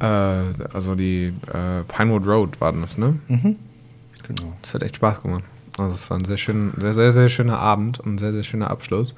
äh, 0.00 0.04
also 0.04 0.94
die 0.94 1.32
äh, 1.52 1.82
Pinewood 1.88 2.26
Road 2.26 2.60
war 2.60 2.72
das, 2.72 2.98
ne? 2.98 3.18
genau. 3.28 4.56
Das 4.62 4.74
hat 4.74 4.82
echt 4.82 4.96
Spaß 4.96 5.22
gemacht. 5.22 5.44
Also 5.78 5.94
es 5.94 6.10
war 6.10 6.18
ein 6.18 6.24
sehr, 6.24 6.36
schön, 6.36 6.72
sehr, 6.78 6.92
sehr, 6.92 7.12
sehr 7.12 7.28
schöner 7.28 7.58
Abend 7.58 7.98
und 7.98 8.14
ein 8.14 8.18
sehr, 8.18 8.32
sehr 8.32 8.42
schöner 8.42 8.70
Abschluss. 8.70 9.14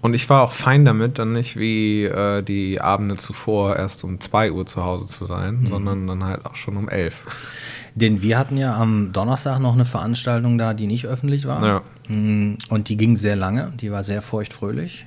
Und 0.00 0.14
ich 0.14 0.28
war 0.28 0.42
auch 0.42 0.52
fein 0.52 0.84
damit, 0.84 1.18
dann 1.18 1.32
nicht 1.32 1.56
wie 1.56 2.04
äh, 2.04 2.42
die 2.42 2.80
Abende 2.80 3.16
zuvor 3.16 3.76
erst 3.76 4.02
um 4.02 4.20
2 4.20 4.50
Uhr 4.52 4.66
zu 4.66 4.84
Hause 4.84 5.06
zu 5.06 5.26
sein, 5.26 5.64
sondern 5.68 6.06
dann 6.08 6.24
halt 6.24 6.44
auch 6.44 6.56
schon 6.56 6.76
um 6.76 6.88
11. 6.88 7.24
Denn 7.94 8.20
wir 8.22 8.38
hatten 8.38 8.56
ja 8.56 8.76
am 8.76 9.12
Donnerstag 9.12 9.60
noch 9.60 9.74
eine 9.74 9.84
Veranstaltung 9.84 10.58
da, 10.58 10.74
die 10.74 10.86
nicht 10.86 11.06
öffentlich 11.06 11.46
war. 11.46 11.64
Ja. 11.64 11.82
Mm, 12.08 12.56
Und 12.68 12.88
die 12.88 12.96
ging 12.96 13.16
sehr 13.16 13.36
lange. 13.36 13.72
Die 13.80 13.92
war 13.92 14.02
sehr 14.02 14.22
feuchtfröhlich. 14.22 15.06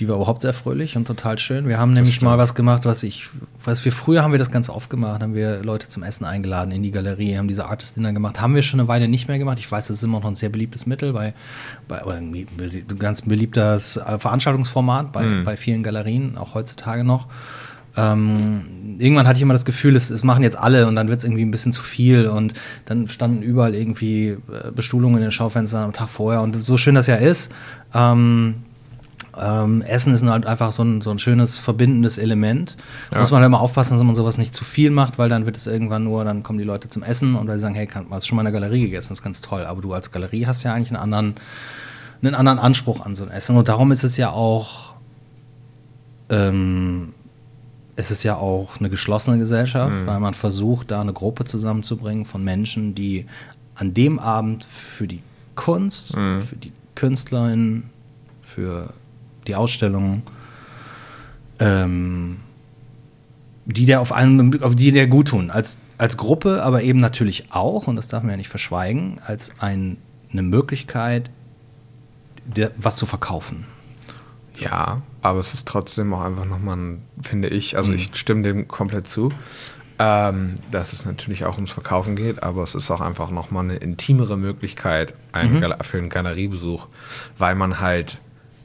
Die 0.00 0.08
war 0.08 0.16
überhaupt 0.16 0.42
sehr 0.42 0.52
fröhlich 0.52 0.96
und 0.96 1.06
total 1.06 1.38
schön. 1.38 1.66
Wir 1.68 1.78
haben 1.78 1.92
nämlich 1.92 2.22
mal 2.22 2.38
was 2.38 2.54
gemacht, 2.54 2.84
was 2.84 3.02
ich, 3.02 3.30
was 3.64 3.84
wir 3.84 3.92
früher 3.92 4.22
haben 4.22 4.32
wir 4.32 4.38
das 4.38 4.50
ganz 4.50 4.68
oft 4.68 4.90
gemacht, 4.90 5.22
haben 5.22 5.34
wir 5.34 5.62
Leute 5.64 5.88
zum 5.88 6.02
Essen 6.02 6.24
eingeladen 6.24 6.70
in 6.70 6.82
die 6.82 6.90
Galerie, 6.90 7.36
haben 7.36 7.48
diese 7.48 7.66
Artist 7.66 7.96
Dinner 7.96 8.12
gemacht. 8.12 8.40
Haben 8.40 8.54
wir 8.54 8.62
schon 8.62 8.80
eine 8.80 8.88
Weile 8.88 9.08
nicht 9.08 9.28
mehr 9.28 9.38
gemacht. 9.38 9.58
Ich 9.58 9.70
weiß, 9.70 9.88
das 9.88 9.98
ist 9.98 10.02
immer 10.04 10.20
noch 10.20 10.28
ein 10.28 10.34
sehr 10.34 10.50
beliebtes 10.50 10.86
Mittel 10.86 11.12
bei, 11.12 11.34
bei 11.88 12.02
oder 12.04 12.16
ein 12.16 12.46
ganz 12.98 13.22
beliebtes 13.22 13.96
äh, 13.96 14.18
Veranstaltungsformat 14.18 15.12
bei, 15.12 15.42
bei 15.44 15.56
vielen 15.56 15.82
Galerien, 15.82 16.36
auch 16.36 16.54
heutzutage 16.54 17.04
noch. 17.04 17.26
Ähm, 17.98 18.96
irgendwann 18.98 19.26
hatte 19.26 19.38
ich 19.38 19.42
immer 19.42 19.54
das 19.54 19.64
Gefühl, 19.64 19.96
es, 19.96 20.10
es 20.10 20.22
machen 20.22 20.44
jetzt 20.44 20.56
alle 20.56 20.86
und 20.86 20.94
dann 20.94 21.08
wird 21.08 21.18
es 21.18 21.24
irgendwie 21.24 21.44
ein 21.44 21.50
bisschen 21.50 21.72
zu 21.72 21.82
viel 21.82 22.28
und 22.28 22.54
dann 22.84 23.08
standen 23.08 23.42
überall 23.42 23.74
irgendwie 23.74 24.28
äh, 24.28 24.70
Bestuhlungen 24.74 25.16
in 25.16 25.22
den 25.22 25.32
Schaufenstern 25.32 25.84
am 25.84 25.92
Tag 25.92 26.08
vorher 26.08 26.42
und 26.42 26.54
so 26.54 26.76
schön 26.76 26.94
das 26.94 27.08
ja 27.08 27.16
ist. 27.16 27.50
Ähm, 27.92 28.62
ähm, 29.40 29.82
Essen 29.82 30.12
ist 30.12 30.24
halt 30.24 30.46
einfach 30.46 30.72
so 30.72 30.82
ein, 30.82 31.00
so 31.00 31.10
ein 31.10 31.18
schönes 31.18 31.58
verbindendes 31.58 32.18
Element. 32.18 32.76
Ja. 33.12 33.20
Muss 33.20 33.30
man 33.30 33.40
halt 33.40 33.46
immer 33.46 33.60
aufpassen, 33.60 33.94
dass 33.94 34.04
man 34.04 34.14
sowas 34.14 34.38
nicht 34.38 34.54
zu 34.54 34.64
viel 34.64 34.90
macht, 34.90 35.18
weil 35.18 35.28
dann 35.28 35.46
wird 35.46 35.56
es 35.56 35.66
irgendwann 35.66 36.04
nur, 36.04 36.24
dann 36.24 36.42
kommen 36.42 36.58
die 36.58 36.64
Leute 36.64 36.88
zum 36.88 37.02
Essen 37.02 37.34
und 37.34 37.48
weil 37.48 37.54
sie 37.56 37.62
sagen, 37.62 37.74
hey, 37.74 37.86
kann, 37.86 38.06
hast 38.10 38.24
du 38.24 38.28
schon 38.28 38.36
mal 38.36 38.42
in 38.42 38.52
der 38.52 38.60
Galerie 38.60 38.82
gegessen? 38.82 39.10
Das 39.10 39.18
ist 39.18 39.24
ganz 39.24 39.40
toll. 39.40 39.64
Aber 39.64 39.80
du 39.80 39.92
als 39.92 40.10
Galerie 40.10 40.46
hast 40.46 40.62
ja 40.62 40.74
eigentlich 40.74 40.90
einen 40.90 41.00
anderen, 41.00 41.34
einen 42.22 42.34
anderen 42.34 42.58
Anspruch 42.58 43.00
an 43.04 43.16
so 43.16 43.24
ein 43.24 43.30
Essen. 43.30 43.56
Und 43.56 43.68
darum 43.68 43.92
ist 43.92 44.04
es 44.04 44.16
ja 44.16 44.30
auch, 44.30 44.94
ähm, 46.30 47.14
es 47.96 48.10
ist 48.10 48.22
ja 48.22 48.36
auch 48.36 48.78
eine 48.78 48.90
geschlossene 48.90 49.38
Gesellschaft, 49.38 49.92
weil 50.06 50.20
man 50.20 50.32
versucht, 50.34 50.92
da 50.92 51.00
eine 51.00 51.12
Gruppe 51.12 51.44
zusammenzubringen 51.44 52.26
von 52.26 52.44
Menschen, 52.44 52.94
die 52.94 53.26
an 53.74 53.92
dem 53.92 54.20
Abend 54.20 54.64
für 54.64 55.08
die 55.08 55.20
Kunst, 55.56 56.12
für 56.12 56.56
die 56.56 56.72
KünstlerInnen, 56.94 57.90
für 58.44 58.92
die 59.48 59.56
Ausstellung, 59.56 60.22
ähm, 61.58 62.36
die 63.64 63.84
der 63.84 64.00
auf 64.00 64.12
einen, 64.12 64.62
auf 64.62 64.76
die 64.76 64.92
der 64.92 65.06
gut 65.08 65.28
tun. 65.28 65.50
Als, 65.50 65.78
als 65.98 66.16
Gruppe, 66.16 66.62
aber 66.62 66.82
eben 66.82 67.00
natürlich 67.00 67.46
auch, 67.50 67.86
und 67.86 67.96
das 67.96 68.08
darf 68.08 68.22
man 68.22 68.30
ja 68.30 68.36
nicht 68.36 68.48
verschweigen, 68.48 69.18
als 69.26 69.52
ein, 69.58 69.98
eine 70.30 70.42
Möglichkeit, 70.42 71.30
der, 72.46 72.70
was 72.76 72.96
zu 72.96 73.06
verkaufen. 73.06 73.66
Ja, 74.56 75.02
aber 75.22 75.38
es 75.40 75.54
ist 75.54 75.66
trotzdem 75.68 76.12
auch 76.14 76.22
einfach 76.22 76.44
nochmal, 76.44 76.76
ein, 76.76 77.02
finde 77.20 77.48
ich, 77.48 77.76
also 77.76 77.90
Mhm. 77.92 77.98
ich 77.98 78.10
stimme 78.14 78.42
dem 78.42 78.68
komplett 78.68 79.06
zu, 79.06 79.32
ähm, 80.00 80.54
dass 80.70 80.92
es 80.92 81.04
natürlich 81.04 81.44
auch 81.44 81.56
ums 81.56 81.72
Verkaufen 81.72 82.16
geht, 82.16 82.42
aber 82.42 82.62
es 82.62 82.74
ist 82.74 82.90
auch 82.90 83.00
einfach 83.00 83.30
nochmal 83.30 83.64
eine 83.64 83.76
intimere 83.76 84.36
Möglichkeit 84.36 85.14
einen 85.32 85.60
Mhm. 85.60 85.74
Für 85.82 85.98
einen 85.98 86.08
Galeriebesuch, 86.08 86.88
weil 87.36 87.54
man 87.54 87.80
halt 87.80 88.18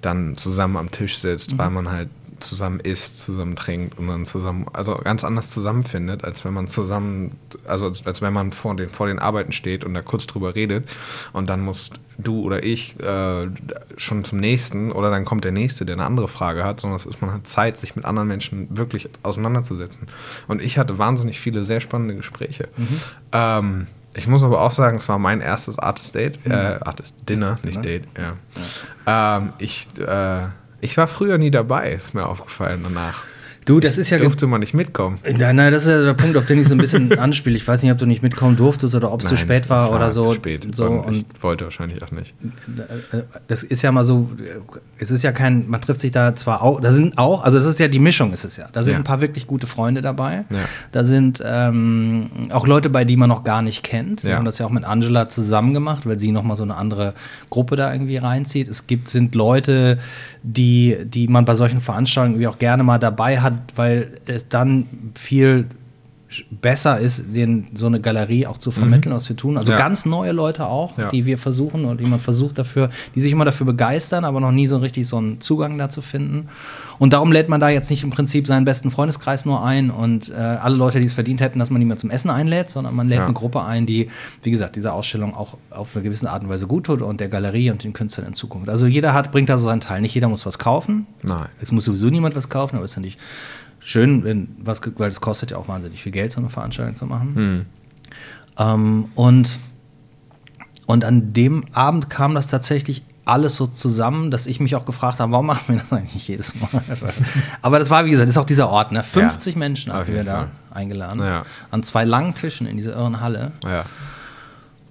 dann 0.06 0.38
zusammen 0.38 0.78
am 0.78 0.92
Tisch 0.92 1.18
sitzt, 1.18 1.54
Mhm. 1.54 1.58
weil 1.58 1.70
man 1.70 1.92
halt 1.92 2.10
zusammen 2.40 2.82
isst, 2.82 3.24
zusammen 3.24 3.56
trinkt 3.56 3.98
und 3.98 4.08
dann 4.08 4.26
zusammen, 4.26 4.66
also 4.74 4.96
ganz 4.96 5.24
anders 5.24 5.52
zusammenfindet, 5.52 6.26
als 6.26 6.44
wenn 6.44 6.54
man 6.54 6.68
zusammen, 6.68 7.30
also 7.66 7.86
als, 7.86 8.06
als 8.06 8.22
wenn 8.22 8.34
man 8.34 8.52
vor 8.52 8.76
den, 8.76 8.90
vor 8.90 9.08
den 9.08 9.18
Arbeiten 9.20 9.54
steht 9.54 9.86
und 9.86 9.94
da 9.94 10.02
kurz 10.02 10.28
drüber 10.28 10.54
redet 10.54 10.88
und 11.32 11.50
dann 11.50 11.62
musst 11.62 12.02
du 12.18 12.42
oder 12.42 12.62
ich 12.64 13.00
äh, 13.00 13.48
schon 13.96 14.26
zum 14.26 14.40
nächsten 14.40 14.92
oder 14.92 15.10
dann 15.10 15.24
kommt 15.24 15.46
der 15.46 15.54
nächste, 15.54 15.86
der 15.86 15.96
eine 15.96 16.06
andere 16.06 16.28
Frage 16.28 16.66
hat, 16.66 16.82
sondern 16.82 16.98
es 17.00 17.06
ist, 17.06 17.22
man 17.22 17.32
hat 17.32 17.48
Zeit, 17.48 17.78
sich 17.78 17.96
mit 17.96 18.04
anderen 18.04 18.28
Menschen 18.28 18.68
wirklich 18.76 19.10
auseinanderzusetzen. 19.24 20.08
Und 20.50 20.62
ich 20.62 20.78
hatte 20.78 20.98
wahnsinnig 20.98 21.40
viele 21.40 21.64
sehr 21.64 21.80
spannende 21.80 22.16
Gespräche. 22.16 22.68
Ähm, 23.32 23.88
ich 24.16 24.28
muss 24.28 24.44
aber 24.44 24.62
auch 24.62 24.72
sagen, 24.72 24.98
es 24.98 25.10
war 25.10 25.18
mein 25.18 25.42
erstes 25.42 25.80
Artist 25.80 26.16
Date, 26.16 26.46
äh, 26.46 26.80
Artist 26.82 27.16
Dinner, 27.28 27.60
nicht 27.64 27.84
Date, 27.84 28.06
ja. 28.18 29.38
Ähm, 29.38 29.54
ich, 29.58 29.88
äh, 30.00 30.46
ich 30.82 30.98
war 30.98 31.08
früher 31.08 31.38
nie 31.38 31.52
dabei, 31.52 31.94
ist 31.94 32.14
mir 32.14 32.26
aufgefallen 32.28 32.82
danach. 32.84 33.24
Du, 33.66 33.80
das 33.80 33.98
ist 33.98 34.10
ja. 34.10 34.18
Durfte 34.18 34.48
man 34.48 34.60
nicht 34.60 34.74
mitkommen. 34.74 35.20
Nein, 35.38 35.56
nein, 35.56 35.72
das 35.72 35.84
ist 35.86 35.90
ja 35.90 36.02
der 36.04 36.14
Punkt, 36.14 36.36
auf 36.38 36.46
den 36.46 36.60
ich 36.60 36.68
so 36.68 36.76
ein 36.76 36.78
bisschen 36.80 37.18
anspiele. 37.20 37.56
Ich 37.56 37.68
weiß 37.68 37.82
nicht, 37.84 37.92
ob 37.92 37.98
du 37.98 38.06
nicht 38.06 38.22
mitkommen 38.24 38.56
durftest 38.56 38.96
oder 38.96 39.12
ob 39.12 39.22
es 39.22 39.28
zu 39.28 39.38
spät 39.38 39.70
war 39.70 39.86
es 39.90 39.92
oder 39.96 40.12
so. 40.12 40.22
Zu 40.22 40.34
spät. 40.34 40.68
so 40.76 40.86
und 40.86 41.00
und 41.00 41.16
ich 41.36 41.44
wollte 41.44 41.64
wahrscheinlich 41.66 42.02
auch 42.04 42.12
nicht. 42.12 42.34
das 43.48 43.64
ist 43.64 43.82
ja 43.82 43.92
mal 43.92 44.04
so, 44.04 44.30
es 44.98 45.12
ist 45.12 45.24
ja 45.24 45.32
kein, 45.32 45.68
man 45.70 45.82
trifft 45.82 46.02
sich 46.02 46.12
da 46.12 46.36
zwar 46.36 46.62
auch, 46.62 46.80
da 46.80 46.92
sind 46.92 47.18
auch, 47.18 47.44
also 47.44 47.58
das 47.58 47.68
ist 47.68 47.80
ja 47.80 47.88
die 47.88 48.00
Mischung 48.00 48.34
ist 48.34 48.44
es 48.46 48.58
ja. 48.58 48.68
Da 48.72 48.84
sind 48.84 48.94
Ja. 48.94 48.98
ein 49.00 49.04
paar 49.04 49.22
wirklich 49.22 49.48
gute 49.48 49.68
Freunde 49.68 50.02
dabei. 50.02 50.46
Ja. 50.50 50.58
Da 50.92 51.04
sind 51.04 51.42
ähm, 51.46 52.30
auch 52.52 52.68
Leute 52.68 52.90
bei, 52.90 53.06
die 53.06 53.18
man 53.18 53.30
noch 53.30 53.44
gar 53.44 53.62
nicht 53.62 53.84
kennt. 53.84 54.24
Wir 54.24 54.32
Ja. 54.32 54.38
haben 54.38 54.46
das 54.46 54.58
ja 54.60 54.66
auch 54.66 54.70
mit 54.72 54.84
Angela 54.84 55.30
zusammen 55.30 55.74
gemacht, 55.74 56.06
weil 56.06 56.20
sie 56.20 56.32
nochmal 56.32 56.58
so 56.58 56.64
eine 56.64 56.76
andere 56.76 57.14
Gruppe 57.50 57.76
da 57.76 57.92
irgendwie 57.92 58.18
reinzieht. 58.18 58.68
Es 58.68 58.88
gibt, 58.88 59.10
sind 59.10 59.36
Leute, 59.36 59.98
die, 60.44 60.98
die 61.06 61.28
man 61.28 61.46
bei 61.46 61.56
solchen 61.56 61.82
Veranstaltungen 61.82 62.36
irgendwie 62.36 62.48
auch 62.48 62.60
gerne 62.60 62.84
mal 62.84 62.98
dabei 62.98 63.40
hat, 63.40 63.53
weil 63.76 64.12
es 64.26 64.50
dann 64.50 64.88
viel 65.16 65.68
besser 66.50 67.00
ist, 67.00 67.34
den, 67.36 67.66
so 67.74 67.86
eine 67.88 68.00
Galerie 68.02 68.48
auch 68.48 68.58
zu 68.58 68.72
vermitteln, 68.72 69.14
was 69.14 69.28
wir 69.30 69.36
tun. 69.36 69.58
Also 69.58 69.72
Ja. 69.72 69.78
ganz 69.78 70.06
neue 70.06 70.32
Leute 70.32 70.68
auch, 70.68 70.98
Ja. 70.98 71.10
die 71.10 71.26
wir 71.26 71.38
versuchen 71.38 71.86
und 71.86 72.00
die 72.00 72.06
man 72.06 72.20
versucht 72.20 72.58
dafür, 72.58 72.90
die 73.16 73.22
sich 73.22 73.32
immer 73.32 73.46
dafür 73.46 73.66
begeistern, 73.66 74.26
aber 74.26 74.40
noch 74.40 74.52
nie 74.52 74.68
so 74.68 74.78
richtig 74.78 75.08
so 75.08 75.18
einen 75.18 75.42
Zugang 75.42 75.78
dazu 75.78 76.02
finden. 76.02 76.48
Und 77.00 77.14
darum 77.14 77.32
lädt 77.32 77.50
man 77.50 77.60
da 77.60 77.70
jetzt 77.70 77.90
nicht 77.90 78.04
im 78.04 78.12
Prinzip 78.12 78.48
seinen 78.48 78.66
besten 78.66 78.92
Freundeskreis 78.92 79.46
nur 79.46 79.64
ein 79.66 79.90
und 79.92 80.30
äh, 80.30 80.34
alle 80.36 80.76
Leute, 80.76 81.00
die 81.00 81.08
es 81.08 81.14
verdient 81.14 81.42
hätten, 81.42 81.60
dass 81.60 81.70
man 81.70 81.80
die 81.82 81.86
mehr 81.86 81.98
zum 81.98 82.10
Essen 82.12 82.30
einlädt, 82.30 82.70
sondern 82.70 82.96
man 82.96 83.08
lädt 83.10 83.20
Ja. 83.20 83.26
eine 83.26 83.34
Gruppe 83.34 83.64
ein, 83.66 83.86
die, 83.86 84.10
wie 84.44 84.52
gesagt, 84.52 84.76
dieser 84.76 84.94
Ausstellung 84.94 85.36
auch 85.36 85.58
auf 85.72 85.96
eine 85.96 86.04
gewisse 86.04 86.30
Art 86.32 86.44
und 86.44 86.50
Weise 86.50 86.68
gut 86.68 86.86
tut 86.86 87.02
und 87.02 87.20
der 87.20 87.30
Galerie 87.30 87.72
und 87.72 87.84
den 87.84 87.94
Künstlern 87.94 88.28
in 88.28 88.34
Zukunft. 88.34 88.70
Also 88.70 88.86
jeder 88.86 89.14
hat, 89.14 89.32
bringt 89.32 89.50
da 89.50 89.58
so 89.58 89.66
seinen 89.66 89.82
Teil. 89.82 90.02
Nicht 90.02 90.14
jeder 90.16 90.30
muss 90.30 90.46
was 90.46 90.60
kaufen. 90.60 91.08
Nein. 91.24 91.48
Es 91.62 91.72
muss 91.72 91.86
sowieso 91.86 92.08
niemand 92.08 92.36
was 92.36 92.48
kaufen, 92.50 92.76
aber 92.76 92.86
es 92.86 92.92
ist 92.92 92.96
ja 92.98 93.02
nicht 93.02 93.20
schön, 93.84 94.24
wenn 94.24 94.56
was, 94.60 94.82
weil 94.98 95.10
es 95.10 95.22
kostet 95.22 95.52
ja 95.52 95.58
auch 95.58 95.68
wahnsinnig 95.68 96.02
viel 96.02 96.12
Geld, 96.12 96.32
so 96.32 96.40
eine 96.40 96.50
Veranstaltung 96.50 96.96
zu 96.96 97.06
machen. 97.06 97.36
Hm. 97.36 97.66
Ähm, 98.58 99.06
und, 99.16 99.60
und 100.86 101.06
an 101.06 101.34
dem 101.34 101.66
Abend 101.74 102.10
kam 102.10 102.36
das 102.36 102.48
tatsächlich 102.48 103.04
alles 103.26 103.56
so 103.56 103.68
zusammen, 103.68 104.32
dass 104.32 104.46
ich 104.48 104.60
mich 104.60 104.76
auch 104.76 104.86
gefragt 104.86 105.20
habe, 105.20 105.32
warum 105.32 105.46
machen 105.46 105.76
wir 105.76 105.78
das 105.78 105.94
eigentlich 105.94 106.16
nicht 106.16 106.28
jedes 106.28 106.54
Mal? 106.56 106.84
Aber 107.62 107.80
das 107.80 107.90
war, 107.90 108.06
wie 108.06 108.12
gesagt, 108.12 108.28
das 108.28 108.36
ist 108.36 108.42
auch 108.42 108.46
dieser 108.46 108.70
Ort. 108.70 108.92
Ne? 108.92 109.02
50 109.02 109.56
Ja, 109.56 109.60
Menschen 109.60 109.94
hatten 109.94 110.14
wir 110.14 110.24
da 110.24 110.48
eingeladen. 110.72 111.22
Ja. 111.22 111.46
An 111.72 111.84
zwei 111.84 112.04
langen 112.04 112.34
Tischen 112.34 112.68
in 112.68 112.76
dieser 112.76 112.94
irren 112.94 113.22
Halle. 113.22 113.54
Ja. 113.64 113.86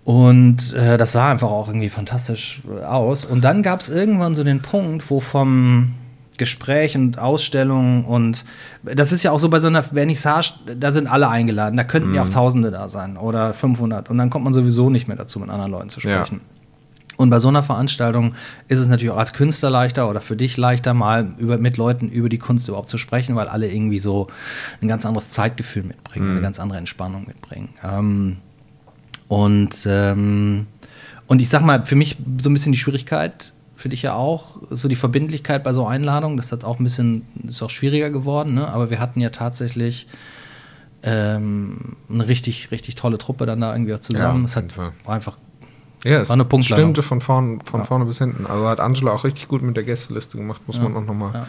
Und 0.05 0.73
äh, 0.73 0.97
das 0.97 1.13
sah 1.13 1.31
einfach 1.31 1.51
auch 1.51 1.69
irgendwie 1.69 1.91
fantastisch 1.91 2.63
äh, 2.69 2.85
aus. 2.85 3.25
Und 3.25 3.43
dann 3.43 3.63
gab 3.63 3.81
es 3.81 3.89
irgendwann 3.89 4.35
so 4.35 4.43
den 4.45 4.61
Punkt, 4.61 5.11
wo 5.11 5.21
vom 5.21 5.95
Gespräch 6.39 6.97
und 6.97 7.19
Ausstellung 7.19 8.05
und 8.05 8.45
das 8.83 9.13
ist 9.13 9.23
ja 9.23 9.31
auch 9.31 9.39
so 9.39 9.49
bei 9.49 9.61
so 9.61 9.69
einer 9.69 9.83
Vernissage, 9.83 10.55
da 10.79 10.91
sind 10.91 11.07
alle 11.07 11.29
eingeladen. 11.29 11.77
Da 11.77 11.85
könnten 11.85 12.15
ja 12.15 12.23
auch 12.23 12.29
Tausende 12.29 12.71
da 12.71 12.89
sein 12.89 13.17
oder 13.17 13.53
500. 13.55 14.11
Und 14.11 14.19
dann 14.19 14.31
kommt 14.31 14.45
man 14.45 14.53
sowieso 14.53 14.91
nicht 14.91 15.09
mehr 15.09 15.17
dazu, 15.17 15.39
mit 15.41 15.51
anderen 15.51 15.71
Leuten 15.71 15.89
zu 15.89 16.01
Ja. 16.01 16.25
sprechen. 16.25 16.41
Und 17.19 17.31
bei 17.31 17.39
so 17.39 17.49
einer 17.49 17.63
Veranstaltung 17.63 18.35
ist 18.69 18.79
es 18.79 18.89
natürlich 18.89 19.11
auch 19.13 19.19
als 19.19 19.35
Künstler 19.35 19.71
leichter 19.71 20.09
oder 20.09 20.21
für 20.21 20.35
dich 20.35 20.57
leichter, 20.57 20.95
mal 20.95 21.35
über, 21.39 21.59
mit 21.59 21.77
Leuten 21.77 22.09
über 22.09 22.29
die 22.29 22.39
Kunst 22.39 22.67
überhaupt 22.69 22.89
zu 22.89 22.99
sprechen, 22.99 23.37
weil 23.37 23.47
alle 23.49 23.71
irgendwie 23.71 23.99
so 24.01 24.27
ein 24.81 24.89
ganz 24.89 25.05
anderes 25.07 25.29
Zeitgefühl 25.29 25.85
mitbringen, 25.85 26.31
eine 26.31 26.41
ganz 26.41 26.59
andere 26.59 26.79
Entspannung 26.79 27.27
mitbringen. 27.27 27.69
Ähm, 27.85 28.39
und, 29.29 29.87
ähm, 29.87 30.67
und 31.27 31.41
ich 31.43 31.49
sag 31.49 31.63
mal, 31.63 31.85
für 31.87 31.97
mich 31.97 32.17
so 32.41 32.51
ein 32.51 32.55
bisschen 32.55 32.73
die 32.73 32.79
Schwierigkeit, 32.79 33.53
für 33.83 33.89
dich 33.89 34.03
ja 34.03 34.15
auch, 34.15 34.59
so 34.71 34.87
die 34.87 34.95
Verbindlichkeit 34.95 35.65
bei 35.65 35.73
so 35.73 35.85
Einladungen, 35.85 36.37
das 36.37 36.53
hat 36.53 36.63
auch 36.63 36.79
ein 36.79 36.85
bisschen, 36.85 37.23
ist 37.49 37.61
auch 37.63 37.71
schwieriger 37.71 38.11
geworden, 38.11 38.55
ne? 38.55 38.69
aber 38.69 38.91
wir 38.91 39.01
hatten 39.01 39.21
ja 39.21 39.31
tatsächlich 39.31 40.07
ähm, 41.03 41.97
eine 42.09 42.29
richtig, 42.29 42.71
richtig 42.71 42.95
tolle 42.95 43.19
Truppe 43.19 43.45
dann 43.45 43.61
da 43.61 43.73
irgendwie 43.75 43.93
auch 43.93 43.99
zusammen. 43.99 44.43
Ja, 44.43 44.45
es 44.47 44.55
hat 44.57 44.71
Fall. 44.73 44.93
einfach 45.05 45.37
Ja, 46.05 46.21
es 46.21 46.29
War 46.29 46.35
eine 46.35 46.45
Punktlandung. 46.45 46.87
stimmte 46.95 47.03
von, 47.03 47.21
vorn, 47.21 47.61
von 47.65 47.81
Ja. 47.81 47.87
vorne 47.87 48.05
bis 48.05 48.19
hinten. 48.19 48.47
Also 48.47 48.69
hat 48.69 48.79
Angela 48.79 49.11
auch 49.13 49.25
richtig 49.25 49.49
gut 49.49 49.63
mit 49.63 49.77
der 49.77 49.83
Gästeliste 49.85 50.37
gemacht, 50.37 50.61
muss 50.67 50.79
man 50.81 50.97
auch 50.97 51.05
nochmal 51.05 51.33
Ja. 51.35 51.47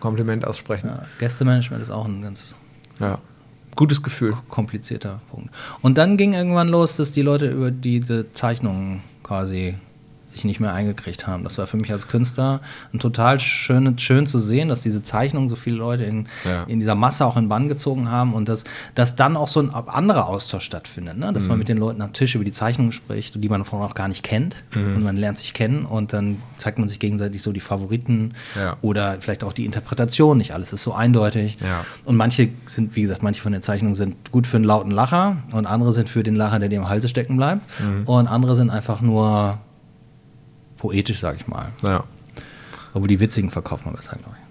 Kompliment 0.00 0.44
aussprechen. 0.44 0.88
Ja, 0.88 1.02
Gästemanagement 1.20 1.82
ist 1.82 1.90
auch 1.90 2.06
ein 2.06 2.20
ganz 2.22 2.56
Ja. 2.98 3.18
Gutes 3.76 4.02
Gefühl. 4.02 4.34
komplizierter 4.48 5.20
Punkt. 5.30 5.50
Und 5.82 5.98
dann 5.98 6.16
ging 6.16 6.32
irgendwann 6.34 6.68
los, 6.68 6.96
dass 6.96 7.12
die 7.12 7.22
Leute 7.22 7.48
über 7.48 7.70
diese 7.70 8.32
Zeichnungen 8.32 9.02
quasi 9.22 9.74
sich 10.36 10.44
nicht 10.44 10.60
mehr 10.60 10.72
eingekriegt 10.72 11.26
haben. 11.26 11.44
Das 11.44 11.58
war 11.58 11.66
für 11.66 11.76
mich 11.76 11.90
als 11.92 12.08
Künstler 12.08 12.60
ein 12.92 12.98
total 13.00 13.40
schön, 13.40 13.98
schön 13.98 14.26
zu 14.26 14.38
sehen, 14.38 14.68
dass 14.68 14.80
diese 14.80 15.02
Zeichnungen 15.02 15.48
so 15.48 15.56
viele 15.56 15.76
Leute 15.76 16.04
in, 16.04 16.28
Ja. 16.44 16.62
in 16.64 16.78
dieser 16.78 16.94
Masse 16.94 17.24
auch 17.26 17.36
in 17.36 17.48
Bann 17.48 17.68
gezogen 17.68 18.10
haben 18.10 18.34
und 18.34 18.48
dass, 18.48 18.64
dass 18.94 19.16
dann 19.16 19.36
auch 19.36 19.48
so 19.48 19.60
ein 19.60 19.70
anderer 19.70 20.28
Austausch 20.28 20.64
stattfindet. 20.64 21.18
Ne? 21.18 21.32
Dass 21.32 21.44
Mhm. 21.44 21.48
man 21.50 21.58
mit 21.58 21.68
den 21.68 21.78
Leuten 21.78 22.02
am 22.02 22.12
Tisch 22.12 22.34
über 22.34 22.44
die 22.44 22.52
Zeichnungen 22.52 22.92
spricht, 22.92 23.42
die 23.42 23.48
man 23.48 23.64
vorher 23.64 23.88
auch 23.88 23.94
gar 23.94 24.08
nicht 24.08 24.22
kennt. 24.22 24.62
Mhm. 24.74 24.96
Und 24.96 25.02
man 25.02 25.16
lernt 25.16 25.38
sich 25.38 25.54
kennen 25.54 25.84
und 25.86 26.12
dann 26.12 26.36
zeigt 26.56 26.78
man 26.78 26.88
sich 26.88 26.98
gegenseitig 26.98 27.42
so 27.42 27.52
die 27.52 27.60
Favoriten 27.60 28.34
Ja. 28.54 28.76
oder 28.82 29.16
vielleicht 29.20 29.42
auch 29.42 29.52
die 29.52 29.64
Interpretation. 29.64 30.38
Nicht 30.38 30.52
alles 30.52 30.72
ist 30.72 30.82
so 30.82 30.92
eindeutig. 30.92 31.56
Ja. 31.60 31.84
Und 32.04 32.16
manche 32.16 32.48
sind, 32.66 32.94
wie 32.96 33.02
gesagt, 33.02 33.22
manche 33.22 33.40
von 33.42 33.52
den 33.52 33.62
Zeichnungen 33.62 33.94
sind 33.94 34.30
gut 34.32 34.46
für 34.46 34.56
einen 34.56 34.64
lauten 34.64 34.90
Lacher 34.90 35.38
und 35.52 35.66
andere 35.66 35.92
sind 35.92 36.08
für 36.08 36.22
den 36.22 36.36
Lacher, 36.36 36.58
der 36.58 36.68
dir 36.68 36.76
im 36.76 36.88
Halse 36.88 37.08
stecken 37.08 37.36
bleibt. 37.36 37.62
Mhm. 37.80 38.04
Und 38.06 38.26
andere 38.26 38.54
sind 38.56 38.70
einfach 38.70 39.00
nur 39.00 39.58
poetisch, 40.76 41.20
sag 41.20 41.36
ich 41.36 41.46
mal. 41.46 41.72
Ja. 41.82 42.04
Aber 42.94 43.08
die 43.08 43.20
witzigen 43.20 43.50
verkauft 43.50 43.84
man 43.84 43.94
besser, 43.94 44.16
glaube 44.16 44.36
ich. 44.38 44.46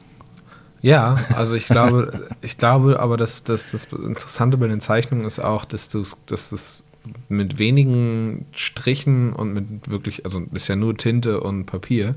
Ja, 0.86 1.18
also 1.36 1.56
ich 1.56 1.68
glaube, 1.68 2.28
ich 2.42 2.58
glaube 2.58 3.00
aber, 3.00 3.18
dass, 3.18 3.44
dass 3.44 3.72
das 3.72 3.86
Interessante 3.86 4.58
bei 4.58 4.68
den 4.68 4.82
Zeichnungen 4.82 5.26
ist 5.26 5.40
auch, 5.40 5.66
dass 5.66 5.90
du 5.90 6.04
dass 6.28 6.52
es 6.52 6.84
mit 7.28 7.60
wenigen 7.60 8.46
Strichen 8.54 9.34
und 9.34 9.54
mit 9.54 9.90
wirklich, 9.90 10.26
also 10.26 10.44
ist 10.54 10.68
ja 10.68 10.76
nur 10.76 10.98
Tinte 10.98 11.40
und 11.40 11.66
Papier, 11.66 12.16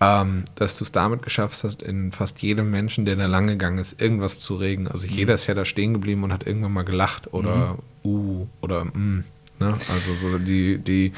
ähm, 0.00 0.44
dass 0.56 0.78
du 0.78 0.84
es 0.84 0.92
damit 0.92 1.22
geschafft 1.22 1.64
hast, 1.64 1.82
in 1.82 2.12
fast 2.12 2.42
jedem 2.42 2.70
Menschen, 2.70 3.06
der 3.06 3.16
da 3.16 3.26
lang 3.26 3.46
gegangen 3.46 3.78
ist, 3.78 4.00
irgendwas 4.00 4.38
zu 4.38 4.56
regen. 4.56 4.88
Also 4.88 5.06
jeder 5.06 5.34
ist 5.34 5.46
ja 5.46 5.54
da 5.54 5.64
stehen 5.64 5.94
geblieben 5.94 6.22
und 6.22 6.32
hat 6.32 6.46
irgendwann 6.46 6.72
mal 6.72 6.84
gelacht 6.84 7.32
oder 7.32 7.78
uh 8.04 8.46
oder 8.60 8.84
mm. 8.84 9.24
Ne? 9.58 9.68
Also 9.68 10.14
so 10.14 10.38
die, 10.38 10.78
die, 10.78 11.12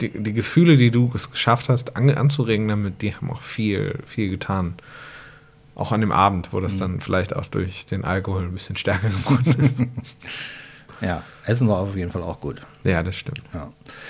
die, 0.00 0.10
die 0.10 0.32
Gefühle, 0.32 0.76
die 0.76 0.90
du 0.90 1.10
es 1.14 1.30
geschafft 1.30 1.68
hast, 1.68 1.96
an, 1.96 2.10
anzuregen 2.10 2.68
damit, 2.68 3.02
die 3.02 3.14
haben 3.14 3.30
auch 3.30 3.42
viel, 3.42 3.98
viel 4.06 4.30
getan. 4.30 4.74
Auch 5.74 5.92
an 5.92 6.00
dem 6.00 6.10
Abend, 6.12 6.52
wo 6.52 6.60
das 6.60 6.76
dann 6.76 7.00
vielleicht 7.00 7.36
auch 7.36 7.46
durch 7.46 7.86
den 7.86 8.04
Alkohol 8.04 8.42
ein 8.42 8.52
bisschen 8.52 8.76
stärker 8.76 9.08
geworden 9.24 9.54
ist. 9.60 9.82
Ja, 11.00 11.22
Essen 11.46 11.68
war 11.68 11.78
auf 11.78 11.94
jeden 11.94 12.10
Fall 12.10 12.22
auch 12.22 12.40
gut. 12.40 12.60
ja, 12.82 13.02
das 13.02 13.14
stimmt. 13.14 13.42
Ja. 13.54 13.68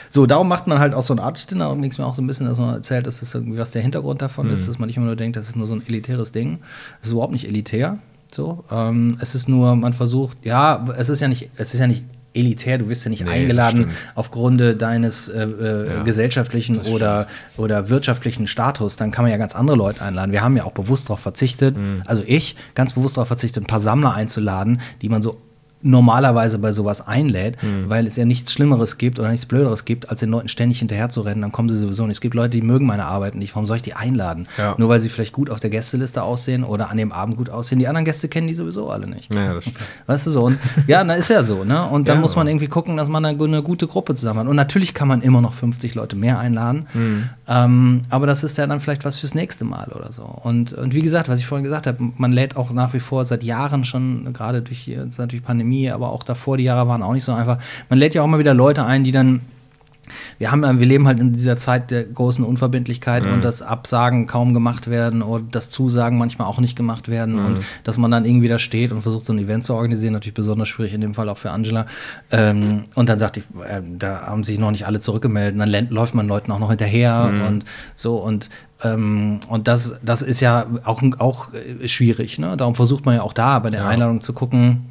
So, 0.09 0.25
darum 0.25 0.49
macht 0.49 0.67
man 0.67 0.79
halt 0.79 0.95
auch 0.95 1.03
so 1.03 1.13
ein 1.13 1.19
Artist-Dinner. 1.19 1.77
Es 1.83 1.99
mir 1.99 2.07
auch 2.07 2.15
so 2.15 2.23
ein 2.23 2.27
bisschen, 2.27 2.47
dass 2.47 2.59
man 2.59 2.75
erzählt, 2.75 3.07
dass 3.07 3.21
das 3.21 3.35
irgendwie 3.35 3.59
was 3.59 3.73
der 3.73 3.83
Hintergrund 3.83 4.23
davon 4.23 4.49
ist, 4.49 4.67
dass 4.67 4.79
man 4.79 4.87
nicht 4.87 4.97
immer 4.97 5.05
nur 5.07 5.17
denkt, 5.17 5.37
das 5.37 5.49
ist 5.49 5.57
nur 5.57 5.67
so 5.67 5.75
ein 5.75 5.87
elitäres 5.87 6.33
Ding. 6.33 6.61
Es 7.03 7.09
ist 7.09 7.13
überhaupt 7.13 7.33
nicht 7.33 7.47
elitär. 7.47 7.99
So, 8.33 8.65
ähm, 8.71 9.19
es 9.21 9.35
ist 9.35 9.49
nur, 9.49 9.75
man 9.77 9.93
versucht, 9.93 10.39
ja, 10.45 10.87
es 10.97 11.09
ist 11.09 11.21
ja 11.21 11.29
nicht, 11.29 11.51
es 11.57 11.75
ist 11.75 11.81
ja 11.81 11.87
nicht 11.87 12.05
elitär, 12.39 12.79
du 12.79 12.89
wirst 12.89 13.05
ja 13.05 13.11
nicht 13.11 13.25
Nee, 13.25 13.31
eingeladen 13.31 13.91
aufgrund 14.15 14.61
deines 14.81 15.29
äh, 15.29 15.43
äh, 15.43 15.87
Ja, 15.95 16.03
gesellschaftlichen 16.03 16.79
oder, 16.93 17.27
oder 17.57 17.89
wirtschaftlichen 17.91 18.47
Status. 18.47 18.97
Dann 18.97 19.11
kann 19.11 19.25
man 19.25 19.33
ja 19.33 19.39
ganz 19.39 19.55
andere 19.55 19.77
Leute 19.77 20.03
einladen. 20.03 20.33
Wir 20.33 20.43
haben 20.43 20.57
ja 20.57 20.65
auch 20.65 20.73
bewusst 20.73 21.09
darauf 21.09 21.21
verzichtet, 21.21 21.77
Mhm. 21.77 22.03
also 22.07 22.23
ich 22.27 22.57
ganz 22.75 22.93
bewusst 22.93 23.17
darauf 23.17 23.29
verzichtet, 23.29 23.65
ein 23.65 23.67
paar 23.67 23.81
Sammler 23.81 24.15
einzuladen, 24.15 24.81
die 25.03 25.09
man 25.09 25.23
so 25.23 25.39
normalerweise 25.83 26.59
bei 26.59 26.73
sowas 26.73 27.07
einlädt, 27.07 27.57
weil 27.87 28.07
es 28.07 28.17
ja 28.17 28.25
nichts 28.25 28.53
Schlimmeres 28.53 28.99
gibt 28.99 29.19
oder 29.19 29.31
nichts 29.31 29.47
Blöderes 29.47 29.85
gibt, 29.85 30.11
als 30.11 30.21
den 30.21 30.31
Leuten 30.31 30.49
ständig 30.49 30.81
hinterher 30.81 31.09
zu 31.09 31.21
rennen, 31.21 31.41
dann 31.43 31.53
kommen 31.53 31.69
sie 31.69 31.79
sowieso 31.79 32.07
nicht. 32.07 32.17
Es 32.17 32.21
gibt 32.21 32.35
Leute, 32.35 32.51
die 32.51 32.63
mögen 32.63 32.87
meine 32.87 33.05
Arbeit 33.05 33.35
nicht. 33.37 33.55
Warum 33.55 33.67
soll 33.67 33.77
ich 33.77 33.83
die 33.83 33.95
einladen? 33.95 34.49
Ja. 34.57 34.75
Nur 34.77 34.89
weil 34.89 35.01
sie 35.01 35.09
vielleicht 35.09 35.33
gut 35.33 35.51
auf 35.51 35.61
der 35.61 35.71
Gästeliste 35.71 36.23
aussehen 36.23 36.65
oder 36.65 36.91
an 36.91 36.97
dem 36.97 37.13
Abend 37.13 37.37
gut 37.37 37.49
aussehen. 37.51 37.79
Die 37.79 37.87
anderen 37.87 38.05
Gäste 38.05 38.29
kennen 38.29 38.49
die 38.49 38.55
sowieso 38.55 38.91
alle 38.91 39.07
nicht. 39.07 39.33
Ja, 39.33 39.55
das 39.55 39.65
stimmt. 39.65 39.79
Weißt 40.07 40.27
du 40.27 40.31
so? 40.31 40.45
Und 40.47 40.59
ja, 40.87 41.05
na 41.05 41.15
ist 41.15 41.29
ja 41.29 41.45
so, 41.45 41.65
ne? 41.65 41.85
Und 41.87 42.09
dann 42.09 42.17
Ja. 42.17 42.21
muss 42.23 42.35
man 42.37 42.49
irgendwie 42.49 42.67
gucken, 42.69 42.97
dass 42.97 43.09
man 43.09 43.25
eine, 43.25 43.43
eine 43.43 43.63
gute 43.63 43.87
Gruppe 43.87 44.15
zusammen 44.15 44.41
hat. 44.41 44.47
Und 44.49 44.57
natürlich 44.57 44.95
kann 44.95 45.07
man 45.09 45.21
immer 45.23 45.41
noch 45.41 45.53
50 45.55 45.95
Leute 45.95 46.17
mehr 46.17 46.39
einladen. 46.39 46.87
Mhm. 46.95 47.29
Ähm, 47.47 48.03
aber 48.11 48.27
das 48.27 48.43
ist 48.45 48.59
ja 48.59 48.67
dann 48.67 48.81
vielleicht 48.81 49.05
was 49.05 49.19
fürs 49.19 49.35
nächste 49.35 49.65
Mal 49.65 49.89
oder 49.95 50.11
so. 50.13 50.23
Und, 50.23 50.73
und 50.73 50.95
wie 50.95 51.03
gesagt, 51.03 51.29
was 51.29 51.39
ich 51.39 51.47
vorhin 51.47 51.65
gesagt 51.65 51.87
habe, 51.87 51.99
man 52.17 52.33
lädt 52.33 52.57
auch 52.57 52.73
nach 52.73 52.93
wie 52.95 53.01
vor 53.01 53.25
seit 53.27 53.43
Jahren 53.45 53.85
schon, 53.85 54.33
gerade 54.33 54.61
durch 54.63 54.87
jetzt 54.89 55.19
natürlich 55.19 55.45
Pandemie, 55.45 55.68
aber 55.91 56.11
auch 56.11 56.23
davor, 56.23 56.57
die 56.57 56.65
Jahre 56.65 56.89
waren 56.89 57.03
auch 57.03 57.13
nicht 57.13 57.25
so 57.25 57.33
einfach. 57.33 57.59
Man 57.89 57.99
lädt 57.99 58.15
ja 58.15 58.23
auch 58.23 58.27
immer 58.27 58.39
wieder 58.39 58.55
Leute 58.55 58.85
ein, 58.85 59.05
die 59.05 59.13
dann 59.13 59.43
wir 60.39 60.51
haben, 60.51 60.63
wir 60.63 60.87
leben 60.87 61.07
halt 61.07 61.21
in 61.21 61.35
dieser 61.35 61.59
Zeit 61.59 61.91
der 61.91 62.03
großen 62.03 62.43
Unverbindlichkeit 62.43 63.27
und 63.27 63.45
das 63.45 63.61
Absagen 63.61 64.27
kaum 64.27 64.55
gemacht 64.55 64.89
werden 64.89 65.21
oder 65.21 65.45
das 65.51 65.69
Zusagen 65.69 66.17
manchmal 66.17 66.49
auch 66.49 66.61
nicht 66.61 66.77
gemacht 66.77 67.09
werden 67.09 67.39
und 67.39 67.59
dass 67.85 67.99
man 67.99 68.11
dann 68.11 68.25
irgendwie 68.25 68.49
da 68.49 68.59
steht 68.59 68.91
und 68.93 69.03
versucht, 69.03 69.27
so 69.27 69.35
ein 69.35 69.39
Event 69.39 69.65
zu 69.65 69.75
organisieren, 69.75 70.15
natürlich 70.15 70.33
besonders 70.33 70.69
schwierig 70.69 70.95
in 70.95 71.03
dem 71.03 71.13
Fall 71.13 71.29
auch 71.29 71.37
für 71.37 71.51
Angela. 71.51 71.85
Ähm, 72.31 72.85
und 72.95 73.11
dann 73.11 73.19
sagt 73.19 73.37
die, 73.37 73.41
äh, 73.41 73.83
da 73.99 74.23
haben 74.29 74.45
sich 74.45 74.59
noch 74.59 74.71
nicht 74.71 74.87
alle 74.87 75.01
zurückgemeldet, 75.01 75.61
dann 75.61 75.69
lä- 75.69 75.91
läuft 75.91 76.15
man 76.15 76.27
Leuten 76.27 76.53
auch 76.53 76.59
noch 76.59 76.71
hinterher 76.71 77.31
und 77.47 77.65
so 77.95 78.17
und 78.17 78.49
ähm, 78.85 79.41
und 79.49 79.69
das, 79.69 79.97
das 80.03 80.23
ist 80.23 80.41
ja 80.41 80.67
auch, 80.85 81.03
auch 81.19 81.53
äh, 81.53 81.87
schwierig. 81.87 82.39
Ne? 82.39 82.57
Darum 82.57 82.77
versucht 82.77 83.05
man 83.05 83.17
ja 83.17 83.23
auch 83.23 83.35
da 83.35 83.59
bei 83.59 83.69
der 83.71 83.87
Einladung 83.87 84.23
zu 84.23 84.33
gucken, 84.33 84.87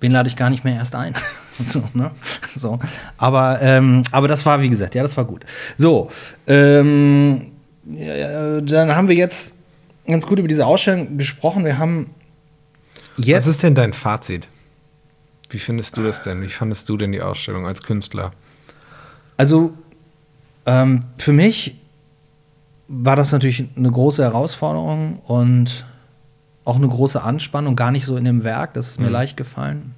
wen 0.00 0.12
lade 0.12 0.28
ich 0.28 0.36
gar 0.36 0.50
nicht 0.50 0.64
mehr 0.64 0.76
erst 0.76 0.94
ein. 0.94 1.14
so, 1.64 1.82
ne? 1.94 2.10
so. 2.54 2.78
Aber, 3.16 3.60
ähm, 3.62 4.02
aber 4.12 4.28
das 4.28 4.44
war, 4.46 4.60
wie 4.60 4.68
gesagt, 4.68 4.94
ja, 4.94 5.02
das 5.02 5.16
war 5.16 5.24
gut. 5.24 5.44
So, 5.76 6.10
ähm, 6.46 7.52
ja, 7.90 8.60
dann 8.60 8.94
haben 8.94 9.08
wir 9.08 9.16
jetzt 9.16 9.54
ganz 10.06 10.26
gut 10.26 10.38
über 10.38 10.48
diese 10.48 10.66
Ausstellung 10.66 11.18
gesprochen. 11.18 11.64
Wir 11.64 11.78
haben 11.78 12.10
jetzt. 13.16 13.46
Was 13.46 13.54
ist 13.56 13.62
denn 13.62 13.74
dein 13.74 13.92
Fazit? 13.92 14.48
Wie 15.50 15.58
findest 15.58 15.96
du 15.96 16.02
das 16.02 16.24
denn? 16.24 16.42
Wie 16.42 16.48
fandest 16.48 16.88
du 16.88 16.96
denn 16.96 17.12
die 17.12 17.22
Ausstellung 17.22 17.66
als 17.66 17.82
Künstler? 17.82 18.32
Also 19.36 19.72
ähm, 20.66 21.04
für 21.16 21.32
mich 21.32 21.76
war 22.88 23.16
das 23.16 23.32
natürlich 23.32 23.68
eine 23.76 23.90
große 23.90 24.22
Herausforderung 24.22 25.20
und 25.24 25.86
auch 26.68 26.76
eine 26.76 26.88
große 26.88 27.22
Anspannung, 27.22 27.76
gar 27.76 27.90
nicht 27.90 28.04
so 28.04 28.16
in 28.16 28.24
dem 28.24 28.44
Werk, 28.44 28.74
das 28.74 28.88
ist 28.88 29.00
mir 29.00 29.08
leicht 29.08 29.36
gefallen. 29.36 29.94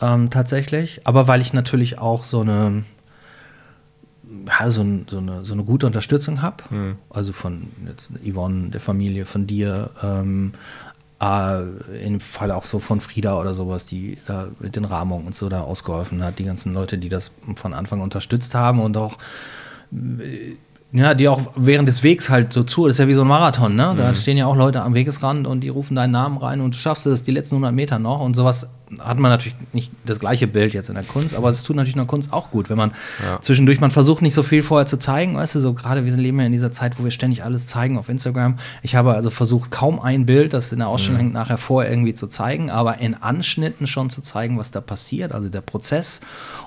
Ähm, 0.00 0.30
tatsächlich. 0.30 1.06
Aber 1.06 1.28
weil 1.28 1.40
ich 1.40 1.52
natürlich 1.52 1.98
auch 1.98 2.24
so 2.24 2.40
eine, 2.40 2.84
ja, 4.46 4.70
so, 4.70 4.84
so, 5.06 5.18
eine, 5.18 5.44
so 5.44 5.52
eine 5.52 5.64
gute 5.64 5.86
Unterstützung 5.86 6.42
habe. 6.42 6.64
Also 7.10 7.32
von 7.32 7.68
jetzt 7.86 8.10
Yvonne, 8.24 8.70
der 8.70 8.80
Familie, 8.80 9.26
von 9.26 9.46
dir, 9.46 9.90
ähm, 10.02 10.52
äh, 11.22 12.04
im 12.04 12.18
Fall 12.20 12.50
auch 12.50 12.66
so 12.66 12.80
von 12.80 13.00
Frieda 13.00 13.38
oder 13.38 13.54
sowas, 13.54 13.86
die 13.86 14.18
da 14.26 14.48
mit 14.58 14.74
den 14.74 14.84
Rahmungen 14.84 15.26
und 15.26 15.34
so 15.36 15.48
da 15.48 15.60
ausgeholfen 15.60 16.24
hat. 16.24 16.40
Die 16.40 16.44
ganzen 16.44 16.74
Leute, 16.74 16.98
die 16.98 17.08
das 17.08 17.30
von 17.54 17.74
Anfang 17.74 18.00
unterstützt 18.00 18.54
haben 18.56 18.80
und 18.80 18.96
auch 18.96 19.18
äh, 19.92 20.56
ja, 20.92 21.14
die 21.14 21.28
auch 21.28 21.40
während 21.56 21.88
des 21.88 22.02
Wegs 22.02 22.28
halt 22.28 22.52
so 22.52 22.62
zu, 22.62 22.86
das 22.86 22.96
ist 22.96 22.98
ja 22.98 23.08
wie 23.08 23.14
so 23.14 23.22
ein 23.22 23.28
Marathon, 23.28 23.74
ne? 23.74 23.94
Da 23.96 24.14
stehen 24.14 24.36
ja 24.36 24.46
auch 24.46 24.56
Leute 24.56 24.82
am 24.82 24.94
Wegesrand 24.94 25.46
und 25.46 25.60
die 25.60 25.70
rufen 25.70 25.96
deinen 25.96 26.10
Namen 26.10 26.36
rein 26.36 26.60
und 26.60 26.74
du 26.74 26.78
schaffst 26.78 27.06
es 27.06 27.22
die 27.22 27.32
letzten 27.32 27.56
100 27.56 27.74
Meter 27.74 27.98
noch 27.98 28.20
und 28.20 28.34
sowas 28.34 28.68
hat 29.00 29.18
man 29.18 29.30
natürlich 29.30 29.56
nicht 29.72 29.92
das 30.04 30.20
gleiche 30.20 30.46
Bild 30.46 30.74
jetzt 30.74 30.88
in 30.88 30.94
der 30.94 31.04
Kunst, 31.04 31.34
aber 31.34 31.48
es 31.50 31.62
tut 31.62 31.76
natürlich 31.76 31.94
in 31.94 32.00
der 32.00 32.06
Kunst 32.06 32.32
auch 32.32 32.50
gut, 32.50 32.68
wenn 32.70 32.76
man 32.76 32.92
Ja. 33.22 33.40
zwischendurch, 33.40 33.80
man 33.80 33.90
versucht 33.90 34.22
nicht 34.22 34.34
so 34.34 34.42
viel 34.42 34.62
vorher 34.62 34.86
zu 34.86 34.98
zeigen, 34.98 35.36
weißt 35.36 35.54
du, 35.54 35.60
so 35.60 35.72
gerade 35.74 36.04
wir 36.04 36.12
leben 36.16 36.38
ja 36.40 36.46
in 36.46 36.52
dieser 36.52 36.72
Zeit, 36.72 36.98
wo 36.98 37.04
wir 37.04 37.10
ständig 37.10 37.44
alles 37.44 37.66
zeigen 37.66 37.98
auf 37.98 38.08
Instagram. 38.08 38.56
Ich 38.82 38.94
habe 38.94 39.14
also 39.14 39.30
versucht, 39.30 39.70
kaum 39.70 40.00
ein 40.00 40.26
Bild, 40.26 40.52
das 40.52 40.72
in 40.72 40.78
der 40.80 40.88
Ausstellung 40.88 41.18
hängt, 41.20 41.32
nachher 41.32 41.58
vorher 41.58 41.90
irgendwie 41.90 42.14
zu 42.14 42.26
zeigen, 42.26 42.70
aber 42.70 42.98
in 43.00 43.14
Anschnitten 43.14 43.86
schon 43.86 44.10
zu 44.10 44.22
zeigen, 44.22 44.58
was 44.58 44.70
da 44.70 44.80
passiert, 44.80 45.32
also 45.32 45.48
der 45.48 45.60
Prozess. 45.62 46.20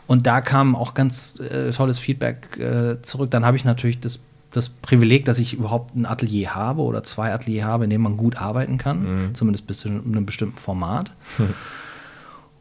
Und 0.07 0.25
da 0.27 0.41
kam 0.41 0.75
auch 0.75 0.93
ganz 0.93 1.35
äh, 1.39 1.71
tolles 1.71 1.99
Feedback 1.99 2.57
äh, 2.57 3.01
zurück. 3.01 3.31
Dann 3.31 3.45
habe 3.45 3.57
ich 3.57 3.65
natürlich 3.65 3.99
das 3.99 4.19
das 4.51 4.69
Privileg, 4.69 5.25
dass 5.25 5.37
ich 5.39 5.53
überhaupt 5.53 5.95
ein 5.97 6.05
Atelier 6.05 6.55
habe 6.55 6.81
oder 6.81 7.03
zwei 7.03 7.33
Atelier 7.33 7.65
habe, 7.65 7.83
in 7.83 7.89
denen 7.89 8.03
man 8.03 8.15
gut 8.15 8.37
arbeiten 8.37 8.77
kann, 8.77 9.31
zumindest 9.33 9.67
bis 9.67 9.79
zu 9.79 9.89
einem 9.89 10.25
bestimmten 10.25 10.57
Format. 10.59 11.11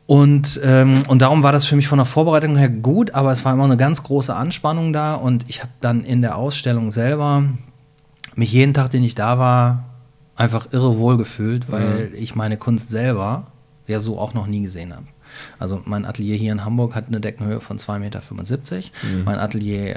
Und, 0.07 0.61
ähm, 0.63 1.03
und 1.09 1.23
darum 1.23 1.43
war 1.43 1.53
das 1.53 1.65
für 1.65 1.77
mich 1.77 1.89
von 1.89 1.99
der 1.99 2.05
Vorbereitung 2.05 2.57
her 2.57 2.69
gut, 2.69 3.15
aber 3.15 3.31
es 3.31 3.45
war 3.45 3.55
immer 3.55 3.65
eine 3.65 3.79
ganz 3.79 4.03
große 4.03 4.35
Anspannung 4.35 4.93
da 4.93 5.15
und 5.15 5.49
ich 5.49 5.61
habe 5.63 5.73
dann 5.81 6.05
in 6.05 6.21
der 6.21 6.37
Ausstellung 6.37 6.93
selber 6.93 7.45
mich 8.35 8.53
jeden 8.53 8.75
Tag, 8.75 8.91
den 8.91 9.03
ich 9.03 9.15
da 9.15 9.39
war, 9.39 9.85
einfach 10.37 10.73
irre 10.73 10.99
wohl 10.99 11.17
gefühlt, 11.17 11.71
weil 11.71 12.11
ich 12.15 12.35
meine 12.35 12.59
Kunst 12.59 12.91
selber 12.91 13.47
ja 13.87 13.99
so 14.01 14.19
auch 14.19 14.35
noch 14.35 14.47
nie 14.47 14.61
gesehen 14.61 14.93
habe. 14.95 15.07
Also 15.59 15.81
mein 15.85 16.05
Atelier 16.05 16.37
hier 16.37 16.53
in 16.53 16.65
Hamburg 16.65 16.95
hat 16.95 17.09
eine 17.09 17.21
Deckenhöhe 17.21 17.61
von 17.61 17.79
2,75 17.79 17.99
Meter. 17.99 18.23
Mein 19.25 19.39
Atelier 19.39 19.97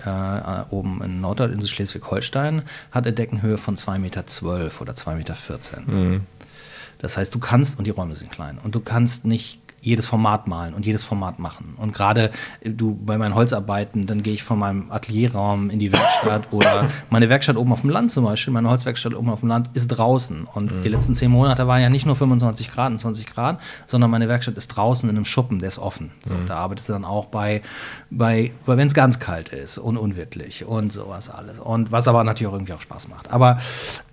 äh, 0.69 0.73
oben 0.73 1.01
in 1.03 1.21
Norddeutschland, 1.21 1.67
Schleswig-Holstein, 1.69 2.63
hat 2.91 3.05
eine 3.05 3.13
Deckenhöhe 3.13 3.57
von 3.57 3.75
2,12 3.75 3.99
Meter 3.99 4.23
oder 4.81 4.93
2,14 4.93 5.15
Meter. 5.15 6.21
Das 6.99 7.17
heißt, 7.17 7.35
du 7.35 7.39
kannst, 7.39 7.77
und 7.77 7.85
die 7.85 7.91
Räume 7.91 8.15
sind 8.15 8.31
klein, 8.31 8.57
und 8.57 8.73
du 8.73 8.79
kannst 8.79 9.25
nicht 9.25 9.61
jedes 9.87 10.05
Format 10.05 10.47
malen 10.47 10.73
und 10.73 10.85
jedes 10.85 11.03
Format 11.03 11.39
machen. 11.39 11.75
Und 11.77 11.93
gerade 11.93 12.31
äh, 12.59 12.69
du 12.69 12.93
bei 12.93 13.17
meinen 13.17 13.35
Holzarbeiten, 13.35 14.05
dann 14.05 14.21
gehe 14.21 14.33
ich 14.33 14.43
von 14.43 14.59
meinem 14.59 14.91
Atelierraum 14.91 15.69
in 15.69 15.79
die 15.79 15.91
Werkstatt 15.91 16.47
oder 16.51 16.89
meine 17.09 17.29
Werkstatt 17.29 17.55
oben 17.55 17.71
auf 17.71 17.81
dem 17.81 17.89
Land 17.89 18.11
zum 18.11 18.25
Beispiel, 18.25 18.53
meine 18.53 18.69
Holzwerkstatt 18.69 19.13
oben 19.13 19.29
auf 19.29 19.39
dem 19.39 19.49
Land 19.49 19.69
ist 19.73 19.87
draußen. 19.87 20.45
Und 20.53 20.71
die 20.83 20.89
letzten 20.89 21.15
zehn 21.15 21.31
Monate 21.31 21.67
waren 21.67 21.81
ja 21.81 21.89
nicht 21.89 22.05
nur 22.05 22.15
25 22.15 22.71
Grad 22.71 22.91
und 22.91 22.99
20 22.99 23.27
Grad, 23.27 23.59
sondern 23.85 24.11
meine 24.11 24.27
Werkstatt 24.27 24.57
ist 24.57 24.67
draußen 24.67 25.09
in 25.09 25.15
einem 25.15 25.25
Schuppen, 25.25 25.59
der 25.59 25.69
ist 25.69 25.79
offen. 25.79 26.11
So, 26.23 26.33
Da 26.47 26.57
arbeitest 26.57 26.89
du 26.89 26.93
dann 26.93 27.05
auch 27.05 27.27
bei, 27.27 27.61
bei, 28.09 28.51
bei 28.65 28.77
wenn 28.77 28.87
es 28.87 28.93
ganz 28.93 29.19
kalt 29.19 29.49
ist 29.49 29.77
und 29.77 29.97
unwirtlich 29.97 30.65
und 30.65 30.91
sowas 30.91 31.29
alles. 31.29 31.59
Und 31.59 31.91
was 31.91 32.07
aber 32.07 32.23
natürlich 32.25 32.49
auch 32.49 32.55
irgendwie 32.55 32.73
auch 32.73 32.81
Spaß 32.81 33.07
macht. 33.07 33.31
Aber 33.31 33.59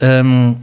ähm, 0.00 0.58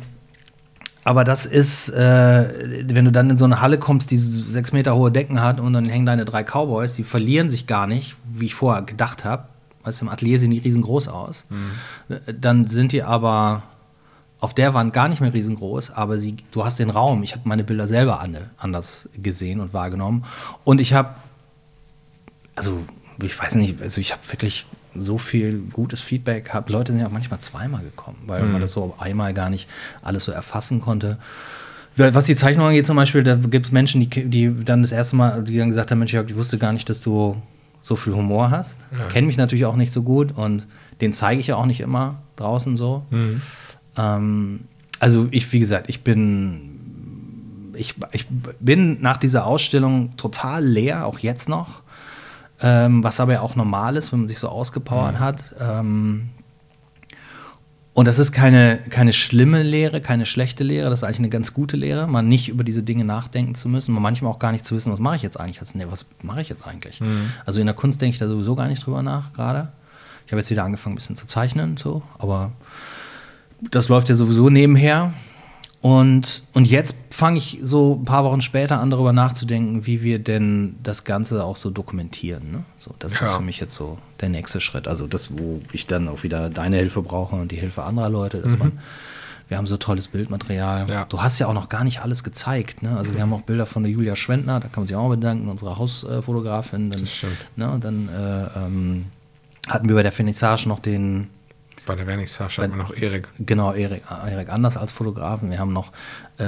aber 1.04 1.24
das 1.24 1.46
ist, 1.46 1.90
äh, 1.90 2.84
wenn 2.94 3.06
du 3.06 3.12
dann 3.12 3.30
in 3.30 3.38
so 3.38 3.46
eine 3.46 3.62
Halle 3.62 3.80
kommst, 3.80 4.12
die 4.12 4.18
sechs 4.18 4.72
Meter 4.72 4.96
hohe 4.96 5.12
Decken 5.12 5.42
hat 5.42 5.60
und 5.60 5.74
dann 5.74 5.86
hängen 5.86 6.06
deine 6.06 6.26
drei 6.26 6.44
Cowboys, 6.44 6.94
die 6.94 7.04
verlieren 7.04 7.50
sich 7.50 7.66
gar 7.68 7.88
nicht, 7.88 8.16
wie 8.34 8.46
ich 8.46 8.56
vorher 8.56 8.84
gedacht 8.84 9.26
habe. 9.26 9.46
Weißt 9.84 10.02
du, 10.02 10.06
im 10.06 10.10
Atelier 10.12 10.38
sehen 10.38 10.52
die 10.52 10.60
riesengroß 10.60 11.08
aus. 11.08 11.46
Äh, 12.10 12.34
Dann 12.34 12.68
sind 12.68 12.92
die 12.92 13.02
aber 13.04 13.64
auf 14.40 14.54
der 14.54 14.74
Wand 14.74 14.94
gar 14.94 15.08
nicht 15.08 15.22
mehr 15.22 15.34
riesengroß, 15.34 15.92
aber 15.92 16.18
sie, 16.20 16.36
du 16.52 16.66
hast 16.66 16.80
den 16.80 16.90
Raum. 16.90 17.22
Ich 17.24 17.34
habe 17.34 17.48
meine 17.48 17.64
Bilder 17.64 17.88
selber 17.88 18.22
ande- 18.24 18.50
anders 18.58 19.10
gesehen 19.22 19.60
und 19.60 19.74
wahrgenommen. 19.74 20.26
Und 20.64 20.82
ich 20.82 20.94
habe, 20.94 21.16
also 22.56 22.84
ich 23.22 23.40
weiß 23.40 23.56
nicht, 23.56 23.82
also 23.82 24.02
ich 24.02 24.12
habe 24.14 24.22
wirklich 24.30 24.66
so 24.94 25.18
viel 25.18 25.60
gutes 25.72 26.02
Feedback. 26.02 26.54
Hab, 26.54 26.70
Leute 26.70 26.92
sind 26.92 27.02
ja 27.02 27.08
auch 27.08 27.12
manchmal 27.12 27.40
zweimal 27.40 27.82
gekommen, 27.82 28.18
weil 28.28 28.44
man 28.44 28.62
das 28.62 28.72
so 28.72 28.96
einmal 29.00 29.34
gar 29.34 29.50
nicht 29.50 29.70
alles 30.02 30.26
so 30.26 30.32
erfassen 30.32 30.82
konnte. 30.82 31.18
Was 31.96 32.26
die 32.26 32.36
Zeichnung 32.36 32.68
angeht 32.68 32.86
zum 32.86 32.96
Beispiel, 32.96 33.24
da 33.24 33.36
gibt 33.36 33.66
es 33.66 33.72
Menschen, 33.72 34.02
die, 34.02 34.26
die 34.26 34.64
dann 34.64 34.82
das 34.82 34.92
erste 34.92 35.16
Mal, 35.16 35.44
die 35.44 35.58
dann 35.58 35.70
gesagt 35.70 35.92
haben, 35.92 36.00
Mensch, 36.00 36.14
ich 36.14 36.36
wusste 36.36 36.58
gar 36.58 36.72
nicht, 36.72 36.90
dass 36.90 37.02
du 37.02 37.36
so 37.82 37.96
viel 37.96 38.14
Humor 38.14 38.52
hast. 38.52 38.78
Ja. 38.98 39.06
Kenne 39.06 39.28
mich 39.28 39.38
natürlich 39.38 39.66
auch 39.66 39.76
nicht 39.76 39.92
so 39.92 40.04
gut 40.04 40.32
und 40.38 40.68
den 41.02 41.12
zeige 41.12 41.42
ich 41.42 41.48
ja 41.48 41.56
auch 41.56 41.66
nicht 41.66 41.82
immer 41.82 42.22
draußen 42.36 42.78
so. 42.78 43.06
Ähm, 43.98 44.62
also 45.00 45.28
ich, 45.32 45.52
wie 45.52 45.60
gesagt, 45.60 45.90
ich 45.90 46.04
bin, 46.04 47.74
ich, 47.74 47.96
ich 48.12 48.28
bin 48.60 49.02
nach 49.02 49.18
dieser 49.18 49.46
Ausstellung 49.46 50.16
total 50.16 50.64
leer, 50.64 51.06
auch 51.06 51.20
jetzt 51.20 51.50
noch. 51.50 51.81
Ähm, 52.62 53.04
was 53.04 53.20
aber 53.20 53.34
ja 53.34 53.42
auch 53.42 53.56
normal 53.56 53.96
ist, 53.96 54.12
wenn 54.12 54.20
man 54.20 54.28
sich 54.28 54.40
so 54.40 54.48
ausgepowert 54.50 55.20
hat. 55.20 55.38
Ähm, 55.60 56.30
und 57.94 58.08
das 58.08 58.20
ist 58.20 58.32
keine, 58.32 58.78
keine 58.90 59.12
schlimme 59.12 59.64
Lehre, 59.64 60.00
keine 60.00 60.26
schlechte 60.26 60.64
Lehre, 60.64 60.90
das 60.90 61.00
ist 61.00 61.04
eigentlich 61.04 61.20
eine 61.20 61.30
ganz 61.30 61.54
gute 61.54 61.76
Lehre, 61.76 62.08
mal 62.08 62.22
nicht 62.22 62.48
über 62.48 62.64
diese 62.64 62.84
Dinge 62.84 63.04
nachdenken 63.04 63.54
zu 63.54 63.68
müssen, 63.68 63.94
mal 63.94 64.00
manchmal 64.00 64.32
auch 64.32 64.40
gar 64.40 64.54
nicht 64.54 64.66
zu 64.66 64.76
wissen, 64.76 64.94
was 64.94 65.00
mache 65.00 65.18
ich 65.18 65.24
jetzt 65.24 65.38
eigentlich 65.38 65.60
als 65.60 65.76
nee, 65.76 65.86
was 65.90 66.06
mache 66.24 66.42
ich 66.42 66.48
jetzt 66.48 66.66
eigentlich? 66.66 67.02
Also 67.46 67.60
in 67.60 67.66
der 67.66 67.76
Kunst 67.76 68.02
denke 68.02 68.14
ich 68.14 68.20
da 68.20 68.30
sowieso 68.30 68.56
gar 68.56 68.68
nicht 68.68 68.86
drüber 68.86 69.04
nach 69.04 69.34
gerade. 69.34 69.74
Ich 70.26 70.32
habe 70.32 70.40
jetzt 70.40 70.50
wieder 70.50 70.64
angefangen, 70.64 70.94
ein 70.94 70.96
bisschen 70.96 71.18
zu 71.18 71.26
zeichnen, 71.26 71.76
so, 71.76 72.02
aber 72.18 72.54
das 73.60 73.90
läuft 73.90 74.08
ja 74.08 74.16
sowieso 74.16 74.50
nebenher. 74.50 75.14
Und, 75.82 76.44
und 76.54 76.68
jetzt 76.68 76.96
fange 77.10 77.40
ich 77.40 77.60
so 77.64 77.96
ein 78.00 78.04
paar 78.04 78.24
Wochen 78.24 78.42
später 78.42 78.80
an, 78.80 78.92
darüber 78.92 79.14
nachzudenken, 79.14 79.86
wie 79.88 80.04
wir 80.04 80.20
denn 80.20 80.76
das 80.84 81.04
Ganze 81.04 81.44
auch 81.44 81.56
so 81.56 81.72
dokumentieren. 81.72 82.52
Ne? 82.52 82.64
So, 82.76 82.94
das 83.00 83.14
ist 83.14 83.22
Ja. 83.22 83.38
für 83.38 83.42
mich 83.42 83.60
jetzt 83.60 83.74
so 83.74 83.98
der 84.22 84.30
nächste 84.30 84.62
Schritt. 84.62 84.88
Also 84.88 85.08
das, 85.08 85.30
wo 85.38 85.60
ich 85.72 85.88
dann 85.88 86.08
auch 86.08 86.22
wieder 86.24 86.50
deine 86.52 86.78
Hilfe 86.78 87.02
brauche 87.02 87.36
und 87.36 87.52
die 87.52 87.56
Hilfe 87.56 87.84
anderer 87.84 88.10
Leute, 88.10 88.40
dass 88.42 88.58
man 88.58 88.80
Wir 89.50 89.58
haben 89.58 89.68
so 89.68 89.76
tolles 89.76 90.08
Bildmaterial. 90.08 90.90
Ja. 90.90 91.04
Du 91.10 91.22
hast 91.22 91.38
ja 91.40 91.48
auch 91.48 91.54
noch 91.54 91.68
gar 91.68 91.84
nicht 91.84 92.00
alles 92.00 92.24
gezeigt. 92.24 92.84
Ne? 92.84 92.96
Also 92.96 93.14
wir 93.14 93.22
haben 93.22 93.34
auch 93.34 93.42
Bilder 93.42 93.66
von 93.66 93.84
der 93.84 93.92
Julia 93.92 94.16
Schwendner, 94.16 94.62
da 94.62 94.70
kann 94.70 94.84
man 94.84 94.88
sich 94.88 94.96
auch 94.96 95.10
bedanken, 95.10 95.50
unsere 95.50 95.78
Hausfotografin. 95.78 96.90
Dann, 96.90 97.02
Das 97.02 97.14
stimmt. 97.14 97.36
Ne? 97.58 97.70
Und 97.70 97.84
dann 97.84 98.08
äh, 98.08 98.60
ähm, 98.60 99.06
hatten 99.68 99.90
wir 99.90 99.96
bei 99.96 100.04
der 100.04 100.14
Vernissage 100.14 100.70
noch 100.70 100.80
den, 100.80 101.28
Bei 101.86 101.96
der 101.96 102.06
Vernissage 102.06 102.62
hat 102.62 102.70
man 102.70 102.78
noch 102.80 102.96
Erik. 102.96 103.28
Genau, 103.40 103.74
Erik, 103.74 104.04
Erik 104.10 104.50
Anders 104.50 104.78
als 104.78 104.92
Fotografen. 104.92 105.50
Wir 105.50 105.60
haben 105.60 105.74
noch, 105.74 105.92
äh, 106.40 106.44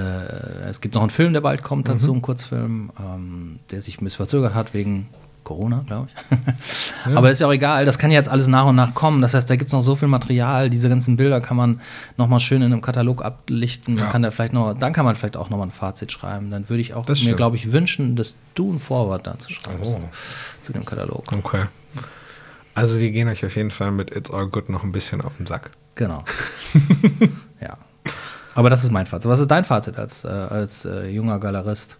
es 0.70 0.80
gibt 0.80 0.94
noch 0.96 1.02
einen 1.02 1.10
Film, 1.10 1.34
der 1.34 1.42
bald 1.42 1.64
kommt 1.64 1.88
dazu, 1.90 2.12
einen 2.12 2.22
Kurzfilm, 2.22 2.92
ähm, 3.00 3.60
der 3.72 3.82
sich 3.82 4.00
ein 4.00 4.04
bisschen 4.04 4.18
verzögert 4.18 4.54
hat 4.54 4.74
wegen 4.74 5.08
Corona, 5.44 5.84
glaube 5.86 6.08
ich. 6.08 7.16
Aber 7.18 7.30
ist 7.30 7.42
ja 7.42 7.48
auch 7.48 7.52
egal, 7.52 7.86
das 7.86 7.98
kann 8.00 8.12
ja 8.12 8.18
jetzt 8.18 8.30
alles 8.30 8.48
nach 8.48 8.66
und 8.66 8.76
nach 8.78 8.94
kommen. 8.94 9.22
Das 9.22 9.34
heißt, 9.34 9.50
da 9.50 9.56
gibt 9.58 9.70
es 9.70 9.74
noch 9.74 9.82
so 9.82 9.96
viel 9.98 10.08
Material, 10.08 10.70
diese 10.70 10.88
ganzen 10.88 11.18
Bilder 11.18 11.42
kann 11.42 11.58
man 11.58 11.82
nochmal 12.16 12.40
schön 12.40 12.62
in 12.62 12.72
einem 12.72 12.82
Katalog 12.82 13.26
ablichten. 13.26 13.96
Man 13.96 14.06
Ja. 14.06 14.10
kann 14.12 14.22
da 14.22 14.32
vielleicht 14.32 14.54
noch, 14.54 14.74
dann 14.74 14.94
kann 14.94 15.04
man 15.04 15.16
vielleicht 15.18 15.36
auch 15.36 15.50
nochmal 15.50 15.68
ein 15.68 15.72
Fazit 15.72 16.12
schreiben. 16.14 16.50
Dann 16.52 16.70
würde 16.70 16.80
ich 16.82 16.94
auch 16.94 17.06
Das 17.06 17.24
mir, 17.26 17.34
glaube 17.34 17.58
ich, 17.58 17.74
wünschen, 17.74 18.16
dass 18.16 18.38
du 18.56 18.72
ein 18.72 18.80
Vorwort 18.80 19.28
dazu 19.28 19.52
schreibst, 19.52 19.82
Oh. 19.98 20.00
zu 20.62 20.72
dem 20.74 20.86
Katalog. 20.86 21.26
Okay. 21.34 21.64
Also 22.76 22.99
wir 22.99 23.11
gehen 23.11 23.28
euch 23.28 23.45
auf 23.45 23.55
jeden 23.55 23.71
Fall 23.71 23.91
mit 23.91 24.15
It's 24.15 24.32
All 24.32 24.47
Good 24.47 24.69
noch 24.69 24.84
ein 24.84 24.91
bisschen 24.91 25.21
auf 25.21 25.38
den 25.38 25.45
Sack. 25.45 25.71
Genau. 25.95 26.24
ja. 27.61 27.78
Aber 28.55 28.69
das 28.69 28.84
ist 28.84 28.91
mein 28.91 29.05
Fazit. 29.07 29.30
Was 29.30 29.39
ist 29.39 29.51
dein 29.51 29.65
Fazit 29.65 29.97
als, 29.97 30.24
äh, 30.24 30.28
als 30.28 30.86
äh, 30.86 31.07
junger 31.07 31.39
Galerist? 31.39 31.97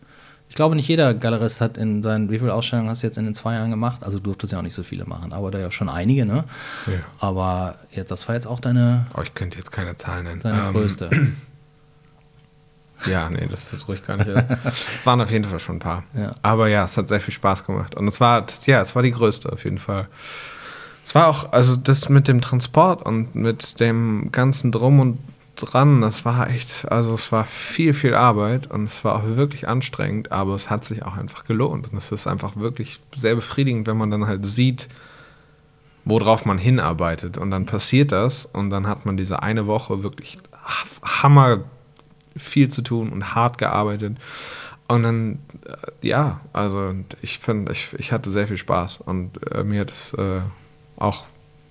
Ich 0.50 0.56
glaube, 0.56 0.76
nicht 0.76 0.88
jeder 0.88 1.14
Galerist 1.16 1.62
hat 1.62 1.78
in 1.78 2.04
seinen, 2.04 2.30
wie 2.30 2.38
viele 2.38 2.54
Ausstellungen 2.54 2.90
hast 2.90 3.02
du 3.02 3.08
jetzt 3.08 3.18
in 3.18 3.26
den 3.26 3.34
zwei 3.34 3.56
Jahren 3.56 3.72
gemacht? 3.72 4.04
Also 4.04 4.18
du 4.18 4.26
durftest 4.26 4.54
ja 4.54 4.60
auch 4.60 4.64
nicht 4.64 4.76
so 4.76 4.84
viele 4.84 5.06
machen, 5.06 5.34
aber 5.34 5.50
da 5.50 5.58
ja 5.58 5.72
schon 5.72 5.90
einige, 5.90 6.26
ne? 6.26 6.44
Ja. 6.86 7.00
Aber 7.20 7.80
jetzt, 7.92 8.12
das 8.12 8.28
war 8.28 8.36
jetzt 8.36 8.46
auch 8.46 8.60
deine, 8.60 9.08
Oh, 9.18 9.22
ich 9.24 9.34
könnte 9.34 9.58
jetzt 9.58 9.72
keine 9.72 9.96
Zahlen 9.96 10.26
nennen. 10.26 10.42
deine 10.42 10.68
Ähm, 10.68 10.74
größte. 10.74 11.10
Ja, 13.06 13.30
nee, 13.30 13.46
das 13.52 13.70
wird 13.70 13.86
ruhig 13.90 14.06
gar 14.06 14.16
nicht. 14.16 14.30
es 14.64 15.06
waren 15.06 15.20
auf 15.20 15.30
jeden 15.30 15.44
Fall 15.44 15.60
schon 15.60 15.76
ein 15.76 15.80
paar. 15.80 16.04
Ja. 16.14 16.34
Aber 16.42 16.70
ja, 16.70 16.86
es 16.86 16.96
hat 16.96 17.10
sehr 17.10 17.20
viel 17.20 17.34
Spaß 17.34 17.66
gemacht. 17.66 17.96
Und 17.96 18.08
es 18.08 18.22
war, 18.22 18.46
ja, 18.66 18.80
es 18.82 18.96
war 18.96 19.02
die 19.02 19.12
größte 19.12 19.52
auf 19.52 19.66
jeden 19.66 19.78
Fall. 19.78 20.08
Es 21.06 21.16
war 21.16 21.28
auch, 21.28 21.52
also 21.52 21.76
das 21.76 22.10
mit 22.10 22.28
dem 22.28 22.42
Transport 22.42 23.06
und 23.06 23.36
mit 23.36 23.80
dem 23.80 24.32
ganzen 24.32 24.72
Drum 24.72 25.00
und 25.00 25.20
Dran, 25.56 26.02
das 26.02 26.26
war 26.26 26.50
echt, 26.50 26.92
also 26.92 27.14
es 27.14 27.32
war 27.32 27.46
viel, 27.46 27.94
viel 27.94 28.16
Arbeit 28.16 28.72
und 28.72 28.86
es 28.86 29.06
war 29.06 29.18
auch 29.18 29.24
wirklich 29.36 29.68
anstrengend, 29.68 30.32
aber 30.32 30.56
es 30.56 30.72
hat 30.72 30.84
sich 30.84 31.04
auch 31.04 31.16
einfach 31.16 31.46
gelohnt. 31.46 31.92
Und 31.92 31.98
es 31.98 32.12
ist 32.12 32.26
einfach 32.26 32.56
wirklich 32.56 33.00
sehr 33.16 33.36
befriedigend, 33.36 33.86
wenn 33.86 33.98
man 33.98 34.10
dann 34.10 34.26
halt 34.26 34.46
sieht, 34.48 34.90
worauf 36.06 36.46
man 36.46 36.58
hinarbeitet. 36.58 37.38
Und 37.38 37.52
dann 37.52 37.68
passiert 37.68 38.12
das 38.12 38.46
und 38.46 38.72
dann 38.72 38.88
hat 38.88 39.06
man 39.06 39.16
diese 39.16 39.44
eine 39.44 39.68
Woche 39.68 40.02
wirklich 40.02 40.38
hammer 41.04 41.60
viel 42.36 42.70
zu 42.70 42.82
tun 42.82 43.10
und 43.10 43.36
hart 43.36 43.60
gearbeitet. 43.60 44.18
Und 44.88 45.04
dann, 45.04 45.40
äh, 45.66 46.08
ja, 46.08 46.42
also 46.52 46.94
ich 47.22 47.38
finde, 47.38 47.72
ich, 47.72 47.94
ich 47.98 48.12
hatte 48.12 48.32
sehr 48.32 48.48
viel 48.48 48.58
Spaß 48.58 49.02
und 49.06 49.40
äh, 49.54 49.64
mir 49.64 49.82
hat 49.82 49.92
es 49.92 50.14
äh, 50.14 50.42
auch 51.04 51.26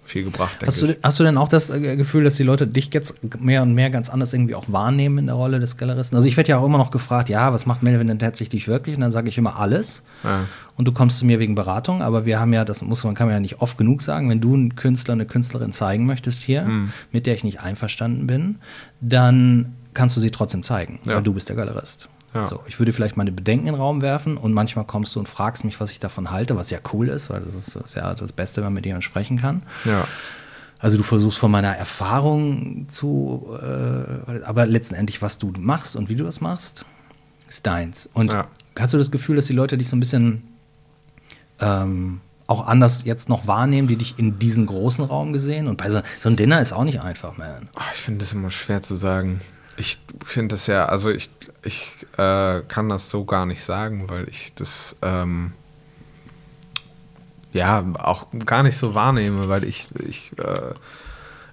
viel 0.04 0.24
gebracht, 0.24 0.56
Hast 0.66 0.82
du, 0.82 0.96
hast 1.02 1.20
du 1.20 1.22
denn 1.24 1.38
auch 1.38 1.48
das 1.48 1.70
äh, 1.70 1.96
Gefühl, 1.96 2.24
dass 2.24 2.34
die 2.34 2.42
Leute 2.42 2.66
dich 2.66 2.92
jetzt 2.92 3.14
mehr 3.40 3.62
und 3.62 3.72
mehr 3.72 3.88
ganz 3.88 4.10
anders 4.10 4.32
irgendwie 4.32 4.56
auch 4.56 4.64
wahrnehmen 4.66 5.18
in 5.18 5.26
der 5.26 5.36
Rolle 5.36 5.60
des 5.60 5.76
Galeristen? 5.76 6.16
Also 6.16 6.26
ich 6.28 6.36
werde 6.36 6.50
ja 6.50 6.58
auch 6.58 6.66
immer 6.66 6.76
noch 6.76 6.90
gefragt, 6.90 7.28
ja, 7.28 7.52
was 7.52 7.66
macht 7.66 7.84
Melvin 7.84 8.08
denn 8.08 8.18
tatsächlich 8.18 8.66
wirklich? 8.66 8.96
Und 8.96 9.02
dann 9.02 9.12
sage 9.12 9.28
ich 9.28 9.38
immer 9.38 9.58
alles. 9.60 10.02
Ja. 10.24 10.40
Und 10.76 10.86
du 10.86 10.92
kommst 10.92 11.18
zu 11.20 11.24
mir 11.24 11.38
wegen 11.38 11.54
Beratung, 11.54 12.02
aber 12.02 12.26
wir 12.26 12.40
haben 12.40 12.52
ja, 12.52 12.64
das 12.64 12.82
muss 12.82 13.04
man 13.04 13.14
kann 13.14 13.28
man 13.28 13.34
ja 13.36 13.40
nicht 13.40 13.60
oft 13.62 13.78
genug 13.78 14.02
sagen, 14.02 14.28
wenn 14.28 14.40
du 14.40 14.54
einen 14.54 14.74
Künstler, 14.74 15.12
eine 15.12 15.24
Künstlerin 15.24 15.72
zeigen 15.72 16.04
möchtest 16.04 16.42
hier, 16.42 16.62
Mhm. 16.64 16.92
mit 17.12 17.26
der 17.26 17.34
ich 17.34 17.44
nicht 17.44 17.60
einverstanden 17.60 18.26
bin, 18.26 18.58
dann 19.00 19.74
kannst 19.94 20.16
du 20.16 20.20
sie 20.20 20.30
trotzdem 20.32 20.62
zeigen, 20.64 20.98
Ja. 21.04 21.14
weil 21.16 21.22
du 21.22 21.32
bist 21.32 21.48
der 21.48 21.56
Galerist. 21.56 22.08
Ja. 22.34 22.46
So, 22.46 22.62
ich 22.66 22.78
würde 22.78 22.92
vielleicht 22.92 23.16
meine 23.16 23.30
Bedenken 23.32 23.66
in 23.66 23.74
den 23.74 23.80
Raum 23.80 24.00
werfen 24.00 24.36
und 24.38 24.52
manchmal 24.54 24.86
kommst 24.86 25.14
du 25.14 25.18
und 25.20 25.28
fragst 25.28 25.64
mich, 25.64 25.80
was 25.80 25.90
ich 25.90 25.98
davon 26.00 26.30
halte, 26.30 26.56
was 26.56 26.70
ja 26.70 26.78
cool 26.92 27.08
ist, 27.08 27.28
weil 27.28 27.40
das 27.42 27.54
ist, 27.54 27.76
das 27.76 27.82
ist 27.86 27.94
ja 27.94 28.14
das 28.14 28.32
Beste, 28.32 28.60
wenn 28.62 28.66
man 28.68 28.74
mit 28.74 28.86
jemandem 28.86 29.02
sprechen 29.02 29.38
kann. 29.38 29.62
Ja. 29.84 30.06
Also 30.78 30.96
du 30.96 31.02
versuchst 31.02 31.38
von 31.38 31.50
meiner 31.50 31.76
Erfahrung 31.76 32.86
zu, 32.88 33.46
äh, 33.60 34.42
aber 34.44 34.66
letztendlich, 34.66 35.20
was 35.22 35.38
du 35.38 35.52
machst 35.58 35.94
und 35.94 36.08
wie 36.08 36.16
du 36.16 36.24
das 36.24 36.40
machst, 36.40 36.84
ist 37.48 37.66
deins. 37.66 38.08
Und 38.14 38.32
Ja. 38.32 38.46
hast 38.78 38.92
du 38.94 38.98
das 38.98 39.10
Gefühl, 39.10 39.36
dass 39.36 39.46
die 39.46 39.52
Leute 39.52 39.76
dich 39.78 39.88
so 39.88 39.94
ein 39.96 40.00
bisschen 40.00 40.42
ähm, 41.60 42.20
auch 42.46 42.66
anders 42.66 43.04
jetzt 43.04 43.28
noch 43.28 43.46
wahrnehmen, 43.46 43.88
die 43.88 43.96
dich 43.96 44.18
in 44.18 44.38
diesen 44.38 44.66
großen 44.66 45.04
Raum 45.04 45.32
gesehen? 45.32 45.68
Und 45.68 45.76
bei 45.76 45.88
so, 45.90 46.00
so 46.20 46.28
ein 46.28 46.36
Dinner 46.36 46.60
ist 46.60 46.72
auch 46.72 46.84
nicht 46.84 47.00
einfach, 47.00 47.36
man. 47.36 47.68
Oh, 47.76 47.80
ich 47.94 48.00
finde 48.00 48.20
das 48.24 48.32
immer 48.32 48.50
schwer 48.50 48.82
zu 48.82 48.94
sagen. 48.94 49.40
Ich 49.76 49.98
finde 50.24 50.54
das 50.54 50.66
ja, 50.66 50.86
also 50.86 51.10
ich, 51.10 51.30
ich 51.62 51.90
äh, 52.18 52.60
kann 52.68 52.88
das 52.88 53.10
so 53.10 53.24
gar 53.24 53.46
nicht 53.46 53.64
sagen, 53.64 54.08
weil 54.08 54.28
ich 54.28 54.52
das 54.54 54.96
ähm, 55.02 55.52
ja 57.52 57.84
auch 57.98 58.26
gar 58.44 58.62
nicht 58.62 58.76
so 58.76 58.94
wahrnehme, 58.94 59.48
weil 59.48 59.64
ich, 59.64 59.88
ich, 60.06 60.32
äh, 60.38 60.74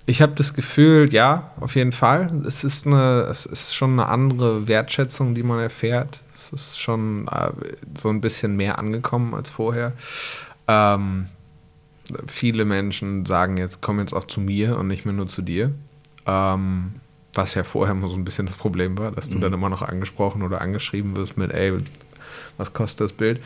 ich 0.05 0.21
habe 0.21 0.33
das 0.33 0.53
Gefühl, 0.53 1.13
ja, 1.13 1.51
auf 1.59 1.75
jeden 1.75 1.91
Fall. 1.91 2.27
Es 2.45 2.63
ist 2.63 2.87
eine, 2.87 3.21
es 3.29 3.45
ist 3.45 3.75
schon 3.75 3.93
eine 3.93 4.07
andere 4.07 4.67
Wertschätzung, 4.67 5.35
die 5.35 5.43
man 5.43 5.59
erfährt. 5.59 6.23
Es 6.33 6.51
ist 6.51 6.79
schon 6.79 7.27
äh, 7.27 7.51
so 7.95 8.09
ein 8.09 8.21
bisschen 8.21 8.55
mehr 8.55 8.79
angekommen 8.79 9.33
als 9.33 9.49
vorher. 9.49 9.93
Ähm, 10.67 11.27
viele 12.27 12.65
Menschen 12.65 13.25
sagen 13.25 13.57
jetzt, 13.57 13.81
komm 13.81 13.99
jetzt 13.99 14.13
auch 14.13 14.23
zu 14.23 14.41
mir 14.41 14.77
und 14.77 14.87
nicht 14.87 15.05
mehr 15.05 15.13
nur 15.13 15.27
zu 15.27 15.41
dir. 15.41 15.73
Ähm, 16.25 16.95
was 17.33 17.53
ja 17.53 17.63
vorher 17.63 17.95
immer 17.95 18.09
so 18.09 18.15
ein 18.15 18.25
bisschen 18.25 18.45
das 18.45 18.57
Problem 18.57 18.97
war, 18.97 19.11
dass 19.11 19.29
du 19.29 19.39
dann 19.39 19.53
immer 19.53 19.69
noch 19.69 19.81
angesprochen 19.81 20.41
oder 20.41 20.61
angeschrieben 20.61 21.15
wirst 21.15 21.37
mit, 21.37 21.51
ey, 21.51 21.73
was 22.57 22.73
kostet 22.73 23.01
das 23.01 23.13
Bild? 23.13 23.39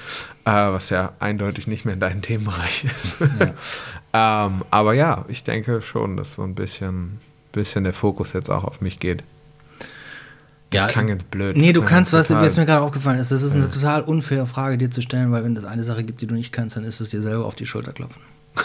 Äh, 0.45 0.51
was 0.51 0.89
ja 0.89 1.13
eindeutig 1.19 1.67
nicht 1.67 1.85
mehr 1.85 1.93
in 1.93 1.99
deinem 1.99 2.21
Themenbereich 2.21 2.85
ist. 2.85 3.21
ähm, 4.13 4.63
aber 4.71 4.93
ja, 4.93 5.25
ich 5.27 5.43
denke 5.43 5.81
schon, 5.81 6.17
dass 6.17 6.33
so 6.33 6.43
ein 6.43 6.55
bisschen, 6.55 7.19
bisschen 7.51 7.83
der 7.83 7.93
Fokus 7.93 8.33
jetzt 8.33 8.49
auch 8.49 8.63
auf 8.63 8.81
mich 8.81 8.99
geht. 8.99 9.23
Das 10.71 10.83
Ja, 10.83 10.87
klang 10.87 11.07
jetzt 11.09 11.29
blöd. 11.29 11.55
Nee, 11.55 11.73
du 11.73 11.83
kannst, 11.83 12.13
was 12.13 12.29
mir 12.29 12.65
gerade 12.65 12.81
aufgefallen 12.81 13.19
ist, 13.19 13.31
das 13.31 13.43
ist 13.43 13.53
eine 13.53 13.69
total 13.69 14.01
unfaire 14.01 14.47
Frage 14.47 14.77
dir 14.79 14.89
zu 14.89 15.01
stellen, 15.01 15.31
weil 15.31 15.43
wenn 15.43 15.55
es 15.55 15.65
eine 15.65 15.83
Sache 15.83 16.03
gibt, 16.03 16.21
die 16.21 16.27
du 16.27 16.33
nicht 16.33 16.51
kannst, 16.51 16.75
dann 16.75 16.83
ist 16.83 16.99
es 16.99 17.11
dir 17.11 17.21
selber 17.21 17.45
auf 17.45 17.55
die 17.55 17.65
Schulter 17.65 17.93
klopfen. 17.93 18.21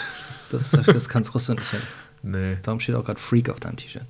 Das, 0.51 0.71
das 0.71 1.09
kannst 1.09 1.31
du 1.35 1.53
nicht 1.53 1.69
hin. 1.69 1.81
Nee. 2.21 2.57
Darum 2.63 2.79
steht 2.81 2.95
auch 2.95 3.05
gerade 3.05 3.19
Freak 3.19 3.49
auf 3.49 3.59
deinem 3.59 3.77
T-Shirt. 3.77 4.03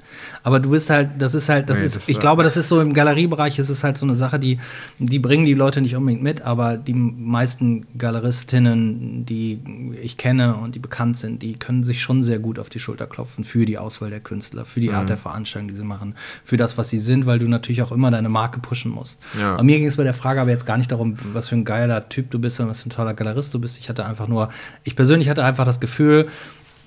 Aber 0.44 0.60
du 0.60 0.72
bist 0.72 0.90
halt, 0.90 1.10
das 1.20 1.36
ist 1.36 1.48
halt, 1.50 1.70
das 1.70 1.78
Nee, 1.80 1.86
ist, 1.86 1.98
das 1.98 2.10
ich 2.10 2.20
glaube, 2.20 2.42
das 2.44 2.58
ist 2.58 2.68
so 2.68 2.82
im 2.82 2.94
Galeriebereich, 2.94 3.60
ist 3.60 3.70
es 3.70 3.84
halt 3.84 3.98
so 4.00 4.06
eine 4.06 4.16
Sache, 4.16 4.40
die, 4.40 4.60
die 4.98 5.20
bringen 5.20 5.46
die 5.46 5.54
Leute 5.54 5.80
nicht 5.82 5.96
unbedingt 5.96 6.24
mit, 6.24 6.42
aber 6.42 6.78
die 6.78 6.94
meisten 6.94 7.86
Galeristinnen, 7.98 9.26
die 9.26 9.60
ich 10.02 10.18
kenne 10.18 10.56
und 10.56 10.76
die 10.76 10.80
bekannt 10.80 11.18
sind, 11.18 11.42
die 11.42 11.54
können 11.54 11.84
sich 11.84 12.02
schon 12.02 12.24
sehr 12.24 12.40
gut 12.40 12.60
auf 12.60 12.70
die 12.70 12.80
Schulter 12.80 13.08
klopfen 13.08 13.44
für 13.44 13.66
die 13.66 13.78
Auswahl 13.78 14.10
der 14.10 14.20
Künstler, 14.20 14.66
für 14.66 14.80
die 14.80 14.90
Mhm. 14.90 14.96
Art 14.96 15.10
der 15.10 15.18
Veranstaltung, 15.18 15.70
die 15.70 15.76
sie 15.76 15.84
machen, 15.84 16.16
für 16.46 16.58
das, 16.58 16.78
was 16.78 16.90
sie 16.90 17.00
sind, 17.00 17.26
weil 17.26 17.40
du 17.40 17.48
natürlich 17.48 17.82
auch 17.82 17.92
immer 17.92 18.12
deine 18.12 18.30
Marke 18.30 18.60
pushen 18.60 18.92
musst. 18.92 19.20
Ja. 19.40 19.56
Und 19.56 19.66
mir 19.66 19.78
ging 19.78 19.88
es 19.88 19.98
bei 19.98 20.04
der 20.04 20.14
Frage 20.14 20.42
aber 20.42 20.50
jetzt 20.50 20.66
gar 20.66 20.78
nicht 20.78 20.92
darum, 20.92 21.18
was 21.34 21.50
für 21.50 21.56
ein 21.56 21.66
geiler 21.66 22.10
Typ 22.10 22.32
du 22.32 22.40
bist 22.40 22.60
und 22.60 22.68
was 22.68 22.82
für 22.82 22.88
ein 22.88 22.92
toller 22.92 23.14
Galerist 23.14 23.54
du 23.54 23.60
bist. 23.60 23.78
Ich 23.78 23.90
hatte 23.90 24.06
einfach 24.06 24.28
nur, 24.28 24.50
ich 24.84 24.96
persönlich 24.96 25.30
hatte 25.30 25.44
einfach 25.44 25.66
das 25.66 25.80
Gefühl, 25.80 26.28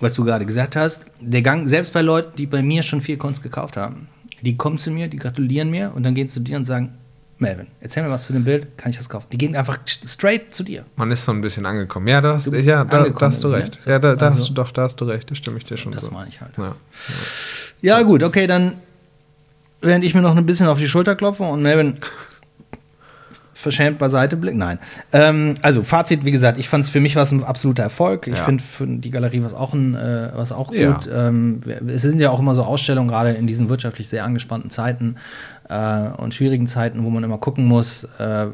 was 0.00 0.14
du 0.14 0.24
gerade 0.24 0.44
gesagt 0.46 0.76
hast, 0.76 1.06
der 1.20 1.42
Gang, 1.42 1.66
selbst 1.66 1.92
bei 1.92 2.02
Leuten, 2.02 2.32
die 2.36 2.46
bei 2.46 2.62
mir 2.62 2.82
schon 2.82 3.00
viel 3.02 3.16
Kunst 3.16 3.42
gekauft 3.42 3.76
haben, 3.76 4.08
die 4.40 4.56
kommen 4.56 4.78
zu 4.78 4.90
mir, 4.90 5.08
die 5.08 5.18
gratulieren 5.18 5.70
mir 5.70 5.92
und 5.94 6.02
dann 6.02 6.14
gehen 6.14 6.28
zu 6.28 6.40
dir 6.40 6.56
und 6.56 6.64
sagen, 6.64 6.94
Melvin, 7.38 7.66
erzähl 7.80 8.04
mir 8.04 8.10
was 8.10 8.24
zu 8.26 8.32
dem 8.32 8.44
Bild, 8.44 8.76
kann 8.78 8.90
ich 8.90 8.96
das 8.98 9.08
kaufen? 9.08 9.26
Die 9.32 9.38
gehen 9.38 9.56
einfach 9.56 9.78
straight 9.86 10.54
zu 10.54 10.62
dir. 10.62 10.84
Man 10.96 11.10
ist 11.10 11.24
so 11.24 11.32
ein 11.32 11.40
bisschen 11.40 11.66
angekommen. 11.66 12.06
Ja, 12.06 12.20
da 12.20 12.34
hast, 12.34 12.46
Du 12.46 12.52
ja, 12.54 12.84
da, 12.84 13.08
da 13.08 13.26
hast 13.26 13.42
du 13.42 13.48
irgendwie, 13.48 13.62
recht. 13.64 13.74
ne? 13.74 13.80
So, 13.80 13.90
Ja, 13.90 13.98
da, 13.98 14.14
da 14.14 14.26
also- 14.26 14.38
hast 14.38 14.48
du 14.50 14.54
doch, 14.54 14.70
da 14.70 14.82
hast 14.82 14.96
du 15.00 15.04
recht. 15.06 15.28
Da 15.30 15.34
stimme 15.34 15.58
ich 15.58 15.64
dir 15.64 15.76
schon 15.76 15.90
Das 15.92 16.04
zu. 16.04 16.12
meine 16.12 16.28
ich 16.28 16.40
halt. 16.40 16.52
Ja. 16.56 16.76
Ja, 17.80 18.02
gut, 18.02 18.22
okay, 18.22 18.46
dann 18.46 18.74
während 19.80 20.04
ich 20.04 20.14
mir 20.14 20.22
noch 20.22 20.36
ein 20.36 20.46
bisschen 20.46 20.68
auf 20.68 20.78
die 20.78 20.86
Schulter 20.86 21.16
klopfe 21.16 21.42
und 21.42 21.62
Melvin 21.62 21.94
verschämt 23.62 23.98
beiseite 23.98 24.36
blickt. 24.36 24.56
Nein. 24.58 24.78
Ähm, 25.12 25.54
also 25.62 25.82
Fazit, 25.82 26.24
wie 26.24 26.30
gesagt, 26.32 26.58
ich 26.58 26.68
fand 26.68 26.84
es 26.84 26.90
für 26.90 27.00
mich 27.00 27.16
war 27.16 27.22
es 27.22 27.30
ein 27.32 27.42
absoluter 27.44 27.82
Erfolg. 27.84 28.26
Ich 28.26 28.36
Ja. 28.36 28.44
finde 28.44 28.62
für 28.62 28.86
die 28.86 29.10
Galerie 29.10 29.42
was 29.42 29.54
auch 29.54 29.72
ein, 29.72 29.94
äh, 29.94 30.30
was 30.34 30.52
auch 30.52 30.72
Ja. 30.72 30.92
gut. 30.92 31.08
Ähm, 31.12 31.60
es 31.88 32.02
sind 32.02 32.20
ja 32.20 32.30
auch 32.30 32.40
immer 32.40 32.54
so 32.54 32.62
Ausstellungen, 32.64 33.08
gerade 33.08 33.30
in 33.30 33.46
diesen 33.46 33.68
wirtschaftlich 33.68 34.08
sehr 34.08 34.24
angespannten 34.24 34.70
Zeiten 34.70 35.16
äh, 35.70 36.08
und 36.18 36.34
schwierigen 36.34 36.66
Zeiten, 36.66 37.04
wo 37.04 37.10
man 37.10 37.22
immer 37.24 37.38
gucken 37.38 37.64
muss, 37.64 38.04
äh, 38.18 38.46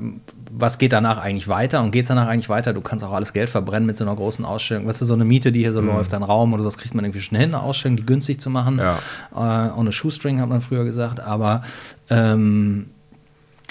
was 0.50 0.78
geht 0.78 0.92
danach 0.92 1.18
eigentlich 1.18 1.48
weiter 1.48 1.82
und 1.82 1.90
geht 1.90 2.02
es 2.02 2.08
danach 2.08 2.26
eigentlich 2.28 2.48
weiter? 2.48 2.72
Du 2.72 2.80
kannst 2.80 3.04
auch 3.04 3.12
alles 3.12 3.32
Geld 3.32 3.50
verbrennen 3.50 3.86
mit 3.86 3.96
so 3.98 4.04
einer 4.04 4.14
großen 4.16 4.44
Ausstellung. 4.44 4.86
Weißt 4.86 5.00
du, 5.00 5.04
so 5.04 5.12
eine 5.14 5.24
Miete, 5.24 5.52
die 5.52 5.60
hier 5.60 5.72
so 5.74 5.80
läuft, 5.80 6.14
ein 6.14 6.22
Raum 6.22 6.52
oder 6.54 6.62
so, 6.62 6.68
das 6.68 6.78
kriegt 6.78 6.94
man 6.94 7.04
irgendwie 7.04 7.20
schon 7.20 7.36
hin, 7.36 7.54
eine 7.54 7.62
Ausstellung, 7.62 7.96
die 7.96 8.06
günstig 8.06 8.40
zu 8.40 8.48
machen. 8.50 8.78
Ja. 8.78 8.98
Äh, 9.34 9.72
ohne 9.78 9.92
Shoestring 9.92 10.40
hat 10.40 10.48
man 10.48 10.60
früher 10.62 10.84
gesagt, 10.84 11.20
aber 11.20 11.62
ähm, 12.08 12.86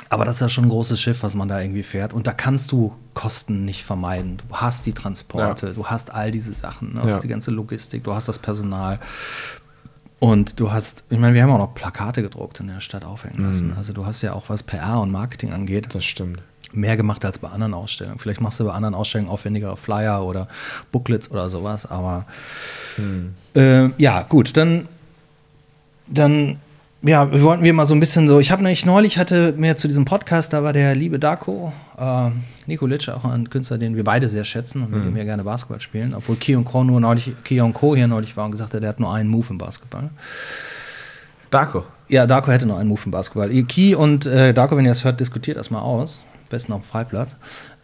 aber 0.09 0.25
das 0.25 0.35
ist 0.35 0.41
ja 0.41 0.49
schon 0.49 0.65
ein 0.65 0.69
großes 0.69 0.99
Schiff, 0.99 1.23
was 1.23 1.35
man 1.35 1.47
da 1.47 1.59
irgendwie 1.61 1.83
fährt. 1.83 2.13
Und 2.13 2.27
da 2.27 2.33
kannst 2.33 2.71
du 2.71 2.93
Kosten 3.13 3.65
nicht 3.65 3.83
vermeiden. 3.83 4.37
Du 4.37 4.55
hast 4.55 4.85
die 4.85 4.93
Transporte, 4.93 5.67
Ja. 5.67 5.73
du 5.73 5.85
hast 5.87 6.13
all 6.13 6.31
diese 6.31 6.53
Sachen, 6.53 6.93
ne? 6.93 7.01
du 7.01 7.07
Ja. 7.09 7.13
hast 7.15 7.23
die 7.23 7.27
ganze 7.27 7.51
Logistik, 7.51 8.03
du 8.03 8.13
hast 8.13 8.27
das 8.27 8.39
Personal. 8.39 8.99
Und 10.19 10.59
du 10.59 10.71
hast, 10.71 11.03
ich 11.11 11.19
meine, 11.19 11.35
wir 11.35 11.43
haben 11.43 11.51
auch 11.51 11.59
noch 11.59 11.75
Plakate 11.75 12.21
gedruckt 12.23 12.59
in 12.59 12.67
der 12.67 12.79
Stadt 12.79 13.05
aufhängen 13.05 13.43
lassen. 13.45 13.73
Also 13.77 13.93
du 13.93 14.05
hast 14.05 14.21
ja 14.23 14.33
auch, 14.33 14.45
was 14.49 14.63
PR 14.63 14.99
und 15.01 15.11
Marketing 15.11 15.53
angeht, 15.53 15.89
Das 15.93 16.05
stimmt. 16.05 16.41
mehr 16.73 16.97
gemacht 16.97 17.23
als 17.23 17.37
bei 17.37 17.49
anderen 17.49 17.75
Ausstellungen. 17.75 18.17
Vielleicht 18.17 18.41
machst 18.41 18.59
du 18.59 18.65
bei 18.65 18.71
anderen 18.73 18.95
Ausstellungen 18.95 19.29
aufwendigere 19.29 19.77
Flyer 19.77 20.23
oder 20.25 20.47
Booklets 20.91 21.29
oder 21.29 21.51
sowas, 21.51 21.85
aber 21.85 22.25
äh, 23.55 23.89
ja, 24.01 24.23
gut, 24.23 24.57
dann, 24.57 24.87
dann, 26.07 26.59
ja, 27.03 27.31
wir 27.31 27.43
wollten 27.43 27.63
wir 27.63 27.73
mal 27.73 27.85
so 27.85 27.93
ein 27.93 27.99
bisschen 27.99 28.27
so, 28.27 28.39
ich 28.39 28.51
habe 28.51 28.63
nämlich 28.63 28.85
neulich 28.85 29.17
hatte 29.17 29.53
mir 29.55 29.77
zu 29.77 29.87
diesem 29.87 30.05
Podcast, 30.05 30.53
da 30.53 30.63
war 30.63 30.73
der 30.73 30.95
liebe 30.95 31.19
Darko, 31.19 31.71
äh, 31.97 32.29
Nikolic, 32.65 33.07
auch 33.09 33.23
ein 33.25 33.49
Künstler, 33.49 33.77
den 33.77 33.95
wir 33.95 34.03
beide 34.03 34.27
sehr 34.27 34.43
schätzen 34.43 34.83
und 34.83 34.91
mit 34.91 35.05
dem 35.05 35.15
wir 35.15 35.23
gerne 35.23 35.43
Basketball 35.43 35.79
spielen, 35.79 36.13
obwohl 36.15 36.35
Kion 36.35 36.65
Ko 36.65 36.83
nur 36.83 36.99
neulich, 36.99 37.31
Kion 37.43 37.73
Ko 37.73 37.95
hier 37.95 38.07
neulich 38.07 38.35
war 38.35 38.45
und 38.45 38.51
gesagt 38.51 38.73
hat, 38.73 38.81
der 38.81 38.89
hat 38.89 38.99
nur 38.99 39.13
einen 39.13 39.29
Move 39.29 39.47
im 39.51 39.57
Basketball. 39.57 40.09
Darko. 41.49 41.85
Ja, 42.09 42.25
Darko 42.25 42.51
hätte 42.51 42.65
noch 42.65 42.77
einen 42.77 42.89
Move 42.89 43.01
im 43.05 43.11
Basketball. 43.11 43.49
Ki 43.63 43.95
und 43.95 44.25
äh, 44.25 44.53
Darko, 44.53 44.75
wenn 44.75 44.85
ihr 44.85 44.91
das 44.91 45.03
hört, 45.03 45.19
diskutiert 45.19 45.57
das 45.57 45.69
mal 45.69 45.81
aus. 45.81 46.23
Am 46.33 46.49
besten 46.49 46.73
auf 46.73 46.81
dem 46.81 46.87
Freiplatz. 46.87 47.37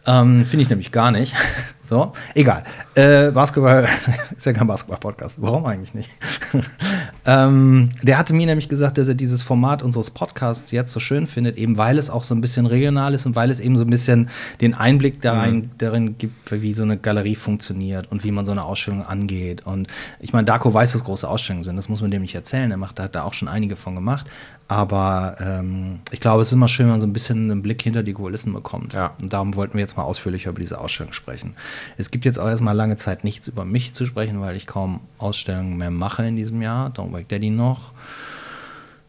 Ähm, 0.06 0.44
Finde 0.44 0.62
ich 0.62 0.68
nämlich 0.68 0.92
gar 0.92 1.10
nicht. 1.10 1.34
so, 1.84 2.12
egal. 2.34 2.64
Äh, 2.94 3.30
Basketball 3.30 3.86
ist 4.36 4.44
ja 4.44 4.52
kein 4.52 4.66
Basketball-Podcast. 4.66 5.40
Warum 5.40 5.64
eigentlich 5.64 5.94
nicht? 5.94 6.10
ähm, 7.26 7.88
der 8.02 8.18
hatte 8.18 8.34
mir 8.34 8.46
nämlich 8.46 8.68
gesagt, 8.68 8.98
dass 8.98 9.08
er 9.08 9.14
dieses 9.14 9.42
Format 9.42 9.82
unseres 9.82 10.10
Podcasts 10.10 10.70
jetzt 10.70 10.92
so 10.92 11.00
schön 11.00 11.26
findet, 11.26 11.56
eben 11.56 11.78
weil 11.78 11.98
es 11.98 12.10
auch 12.10 12.22
so 12.22 12.34
ein 12.34 12.40
bisschen 12.40 12.66
regional 12.66 13.14
ist 13.14 13.24
und 13.24 13.34
weil 13.34 13.50
es 13.50 13.60
eben 13.60 13.76
so 13.76 13.84
ein 13.84 13.90
bisschen 13.90 14.28
den 14.60 14.74
Einblick 14.74 15.22
darin, 15.22 15.70
darin 15.78 16.18
gibt, 16.18 16.52
wie 16.52 16.74
so 16.74 16.82
eine 16.82 16.98
Galerie 16.98 17.34
funktioniert 17.34 18.10
und 18.10 18.24
wie 18.24 18.30
man 18.30 18.44
so 18.44 18.52
eine 18.52 18.64
Ausstellung 18.64 19.02
angeht. 19.02 19.66
Und 19.66 19.88
ich 20.20 20.32
meine, 20.32 20.44
Darko 20.44 20.72
weiß, 20.72 20.94
was 20.94 21.04
große 21.04 21.28
Ausstellungen 21.28 21.62
sind. 21.62 21.76
Das 21.76 21.88
muss 21.88 22.02
man 22.02 22.10
dem 22.10 22.22
nicht 22.22 22.34
erzählen. 22.34 22.70
Er 22.70 22.76
macht, 22.76 23.00
hat 23.00 23.14
da 23.14 23.22
auch 23.22 23.34
schon 23.34 23.48
einige 23.48 23.76
von 23.76 23.94
gemacht. 23.94 24.26
Aber 24.74 25.36
ähm, 25.38 26.00
ich 26.10 26.18
glaube, 26.18 26.42
es 26.42 26.48
ist 26.48 26.54
immer 26.54 26.66
schön, 26.66 26.86
wenn 26.86 26.94
man 26.94 27.00
so 27.00 27.06
ein 27.06 27.12
bisschen 27.12 27.48
einen 27.48 27.62
Blick 27.62 27.80
hinter 27.80 28.02
die 28.02 28.12
Kulissen 28.12 28.52
bekommt. 28.52 28.92
Ja. 28.92 29.12
Und 29.20 29.32
darum 29.32 29.54
wollten 29.54 29.74
wir 29.74 29.80
jetzt 29.82 29.96
mal 29.96 30.02
ausführlicher 30.02 30.50
über 30.50 30.60
diese 30.60 30.80
Ausstellung 30.80 31.12
sprechen. 31.12 31.54
Es 31.96 32.10
gibt 32.10 32.24
jetzt 32.24 32.40
auch 32.40 32.48
erstmal 32.48 32.74
lange 32.74 32.96
Zeit 32.96 33.22
nichts 33.22 33.46
über 33.46 33.64
mich 33.64 33.94
zu 33.94 34.04
sprechen, 34.04 34.40
weil 34.40 34.56
ich 34.56 34.66
kaum 34.66 35.02
Ausstellungen 35.16 35.76
mehr 35.76 35.92
mache 35.92 36.26
in 36.26 36.34
diesem 36.34 36.60
Jahr. 36.60 36.90
Don't 36.90 37.12
Wake 37.12 37.28
Daddy 37.28 37.50
noch. 37.50 37.92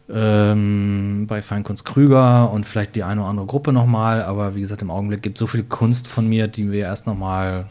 Ähm, 0.07 1.25
bei 1.27 1.41
Feinkunst 1.41 1.83
Krüger 1.83 2.51
und 2.51 2.67
vielleicht 2.67 2.95
die 2.95 3.01
eine 3.01 3.21
oder 3.21 3.31
andere 3.31 3.47
Gruppe 3.47 3.73
nochmal. 3.73 4.21
Aber 4.21 4.53
wie 4.53 4.61
gesagt, 4.61 4.83
im 4.83 4.91
Augenblick 4.91 5.23
gibt 5.23 5.37
es 5.37 5.39
so 5.39 5.47
viel 5.47 5.63
Kunst 5.63 6.07
von 6.07 6.29
mir, 6.29 6.47
die 6.47 6.71
wir 6.71 6.83
erst 6.83 7.07
nochmal 7.07 7.65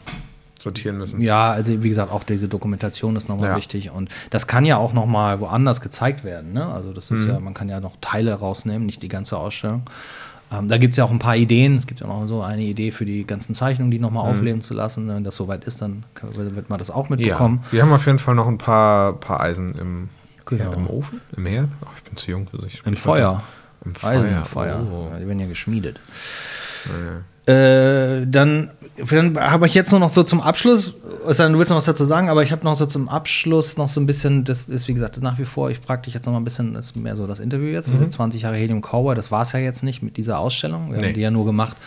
Sortieren 0.65 0.97
müssen. 0.97 1.21
ja, 1.21 1.51
also 1.51 1.81
wie 1.83 1.89
gesagt, 1.89 2.11
auch 2.11 2.23
diese 2.23 2.47
Dokumentation 2.49 3.15
ist 3.15 3.29
nochmal 3.29 3.51
Ja. 3.51 3.55
wichtig 3.57 3.91
und 3.91 4.09
das 4.31 4.47
kann 4.47 4.65
ja 4.65 4.77
auch 4.77 4.91
nochmal 4.93 5.39
woanders 5.39 5.79
gezeigt 5.79 6.23
werden. 6.25 6.51
Ne? 6.53 6.65
Also 6.65 6.91
das 6.91 7.09
ist 7.11 7.25
ja, 7.25 7.39
man 7.39 7.53
kann 7.53 7.69
ja 7.69 7.79
noch 7.79 7.95
Teile 8.01 8.33
rausnehmen, 8.33 8.85
nicht 8.85 9.01
die 9.01 9.07
ganze 9.07 9.37
Ausstellung. 9.37 9.83
Ähm, 10.51 10.67
da 10.67 10.77
gibt 10.77 10.93
es 10.93 10.97
ja 10.97 11.05
auch 11.05 11.11
ein 11.11 11.17
paar 11.19 11.35
Ideen. 11.35 11.75
Es 11.75 11.87
gibt 11.87 12.01
ja 12.01 12.07
noch 12.07 12.27
so 12.27 12.41
eine 12.41 12.61
Idee 12.61 12.91
für 12.91 13.05
die 13.05 13.25
ganzen 13.25 13.55
Zeichnungen, 13.55 13.89
die 13.91 13.97
nochmal 13.99 14.29
aufleben 14.29 14.61
zu 14.61 14.73
lassen. 14.75 15.07
Wenn 15.07 15.23
das 15.23 15.35
soweit 15.35 15.63
ist, 15.65 15.81
dann 15.81 16.03
wird 16.35 16.69
man 16.69 16.77
das 16.77 16.91
auch 16.91 17.09
Ja, 17.09 17.15
mitbekommen. 17.15 17.61
wir 17.71 17.81
haben 17.81 17.91
auf 17.91 18.05
jeden 18.05 18.19
Fall 18.19 18.35
noch 18.35 18.47
ein 18.47 18.57
paar, 18.59 19.13
paar 19.13 19.39
Eisen 19.39 19.73
im, 19.75 20.09
Genau. 20.45 20.63
ja, 20.71 20.73
im 20.73 20.87
Ofen, 20.87 21.21
im 21.35 21.45
Herd. 21.47 21.69
Ach, 21.83 21.89
ich 21.97 22.03
bin 22.03 22.15
zu 22.17 22.29
jung 22.29 22.47
für 22.47 22.61
sich. 22.61 22.81
Im 22.85 22.95
Feuer. 22.95 23.41
Im 23.83 23.93
Eisen 24.03 24.29
Feuer. 24.29 24.37
im 24.37 24.45
Feuer. 24.45 24.87
Oh. 24.91 25.07
Ja, 25.13 25.19
die 25.19 25.27
werden 25.27 25.39
ja 25.39 25.47
geschmiedet. 25.47 25.99
Äh, 27.47 28.25
dann, 28.27 28.71
dann 29.09 29.37
habe 29.39 29.67
ich 29.67 29.75
jetzt 29.75 29.91
nur 29.91 29.99
noch 29.99 30.11
so 30.11 30.23
zum 30.23 30.41
Abschluss, 30.41 30.95
denn, 31.37 31.53
du 31.53 31.59
willst 31.59 31.69
noch 31.69 31.77
was 31.77 31.85
dazu 31.85 32.05
sagen, 32.05 32.29
aber 32.29 32.41
ich 32.41 32.51
habe 32.51 32.63
noch 32.63 32.75
so 32.75 32.87
zum 32.87 33.07
Abschluss 33.07 33.77
noch 33.77 33.87
so 33.89 33.99
ein 33.99 34.07
bisschen, 34.07 34.45
das 34.45 34.65
ist 34.65 34.87
wie 34.87 34.93
gesagt 34.95 35.21
nach 35.21 35.37
wie 35.37 35.45
vor, 35.45 35.69
ich 35.69 35.79
frage 35.79 36.03
dich 36.03 36.13
jetzt 36.15 36.25
noch 36.25 36.33
mal 36.33 36.39
ein 36.39 36.43
bisschen, 36.43 36.73
das 36.73 36.87
ist 36.87 36.95
mehr 36.95 37.15
so 37.15 37.27
das 37.27 37.39
Interview 37.39 37.67
jetzt, 37.67 37.87
das 37.91 37.99
sind 37.99 38.11
20 38.11 38.41
Jahre 38.41 38.55
Helium 38.55 38.81
Cowboy, 38.81 39.13
das 39.15 39.29
war 39.29 39.43
es 39.43 39.51
ja 39.51 39.59
jetzt 39.59 39.83
nicht 39.83 40.01
mit 40.01 40.17
dieser 40.17 40.39
Ausstellung. 40.39 40.91
Wir 40.91 40.97
Nee. 40.99 41.07
haben 41.07 41.13
die 41.13 41.21
ja 41.21 41.29
nur 41.31 41.45
gemacht 41.45 41.77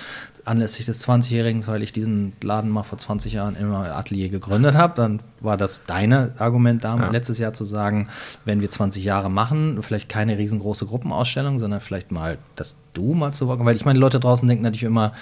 anlässlich 0.48 0.86
des 0.86 1.06
20-Jährigen, 1.06 1.66
weil 1.66 1.82
ich 1.82 1.92
diesen 1.92 2.32
Laden 2.42 2.70
mal 2.70 2.82
vor 2.82 2.98
20 2.98 3.32
Jahren 3.32 3.54
in 3.56 3.68
meinem 3.68 3.90
Atelier 3.92 4.28
gegründet 4.28 4.74
habe. 4.74 4.94
Dann 4.94 5.20
war 5.40 5.56
das 5.56 5.82
deine 5.86 6.34
Argument 6.38 6.82
damals, 6.84 7.06
Ja. 7.08 7.12
letztes 7.12 7.38
Jahr 7.38 7.52
zu 7.52 7.64
sagen, 7.64 8.08
wenn 8.44 8.60
wir 8.60 8.70
20 8.70 9.04
Jahre 9.04 9.30
machen, 9.30 9.78
vielleicht 9.82 10.08
keine 10.08 10.38
riesengroße 10.38 10.86
Gruppenausstellung, 10.86 11.58
sondern 11.58 11.80
vielleicht 11.80 12.10
mal, 12.12 12.38
dass 12.56 12.76
du 12.94 13.14
mal 13.14 13.32
zu 13.32 13.46
Wort, 13.48 13.64
weil 13.64 13.76
ich 13.76 13.84
meine, 13.84 13.98
die 13.98 14.00
Leute 14.00 14.20
draußen 14.20 14.48
denken 14.48 14.64
natürlich 14.64 14.82
immer, 14.84 15.12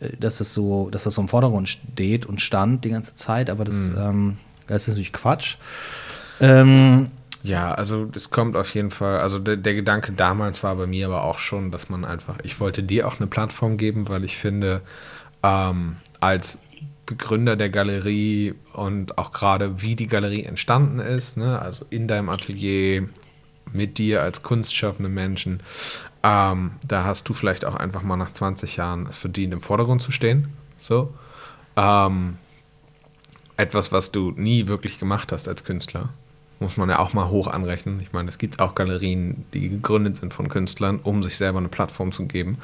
äh, 0.00 0.16
dass 0.18 0.40
es 0.40 0.54
so, 0.54 0.88
dass 0.90 1.04
das 1.04 1.14
so 1.14 1.20
im 1.20 1.28
Vordergrund 1.28 1.68
steht 1.68 2.24
und 2.26 2.40
stand 2.40 2.84
die 2.84 2.90
ganze 2.90 3.14
Zeit, 3.14 3.50
aber 3.50 3.64
das, 3.64 3.90
ähm, 3.98 4.38
das 4.66 4.82
ist 4.82 4.88
natürlich 4.88 5.12
Quatsch. 5.12 5.56
Ähm, 6.40 7.08
Ja, 7.42 7.72
also 7.72 8.04
das 8.04 8.30
kommt 8.30 8.54
auf 8.54 8.74
jeden 8.74 8.90
Fall, 8.90 9.20
also 9.20 9.38
der, 9.38 9.56
der 9.56 9.74
Gedanke 9.74 10.12
damals 10.12 10.62
war 10.62 10.76
bei 10.76 10.86
mir 10.86 11.06
aber 11.06 11.24
auch 11.24 11.38
schon, 11.38 11.70
dass 11.70 11.88
man 11.88 12.04
einfach, 12.04 12.36
ich 12.42 12.60
wollte 12.60 12.82
dir 12.82 13.06
auch 13.06 13.18
eine 13.18 13.26
Plattform 13.26 13.78
geben, 13.78 14.08
weil 14.08 14.24
ich 14.24 14.36
finde, 14.36 14.82
ähm, 15.42 15.96
als 16.20 16.58
Begründer 17.06 17.56
der 17.56 17.70
Galerie 17.70 18.54
und 18.74 19.16
auch 19.18 19.32
gerade 19.32 19.80
wie 19.80 19.96
die 19.96 20.06
Galerie 20.06 20.44
entstanden 20.44 20.98
ist, 20.98 21.38
ne, 21.38 21.60
also 21.60 21.86
in 21.88 22.06
deinem 22.06 22.28
Atelier, 22.28 23.08
mit 23.72 23.98
dir 23.98 24.22
als 24.22 24.42
kunstschaffenden 24.42 25.14
Menschen, 25.14 25.62
ähm, 26.22 26.72
da 26.86 27.04
hast 27.04 27.28
du 27.28 27.34
vielleicht 27.34 27.64
auch 27.64 27.74
einfach 27.74 28.02
mal 28.02 28.16
nach 28.16 28.32
20 28.32 28.76
Jahren 28.76 29.06
es 29.06 29.16
verdient, 29.16 29.54
im 29.54 29.62
Vordergrund 29.62 30.02
zu 30.02 30.12
stehen. 30.12 30.48
So. 30.78 31.14
Ähm, 31.76 32.36
etwas, 33.56 33.92
was 33.92 34.12
du 34.12 34.32
nie 34.32 34.66
wirklich 34.66 34.98
gemacht 34.98 35.32
hast 35.32 35.48
als 35.48 35.64
Künstler. 35.64 36.10
Muss 36.60 36.76
man 36.76 36.88
ja 36.90 36.98
auch 36.98 37.14
mal 37.14 37.28
hoch 37.28 37.48
anrechnen. 37.48 37.98
Ich 38.00 38.12
meine, 38.12 38.28
es 38.28 38.38
gibt 38.38 38.60
auch 38.60 38.74
Galerien, 38.74 39.44
die 39.54 39.70
gegründet 39.70 40.16
sind 40.16 40.34
von 40.34 40.48
Künstlern, 40.48 41.00
um 41.02 41.22
sich 41.22 41.36
selber 41.36 41.58
eine 41.58 41.68
Plattform 41.68 42.12
zu 42.12 42.26
geben. 42.26 42.58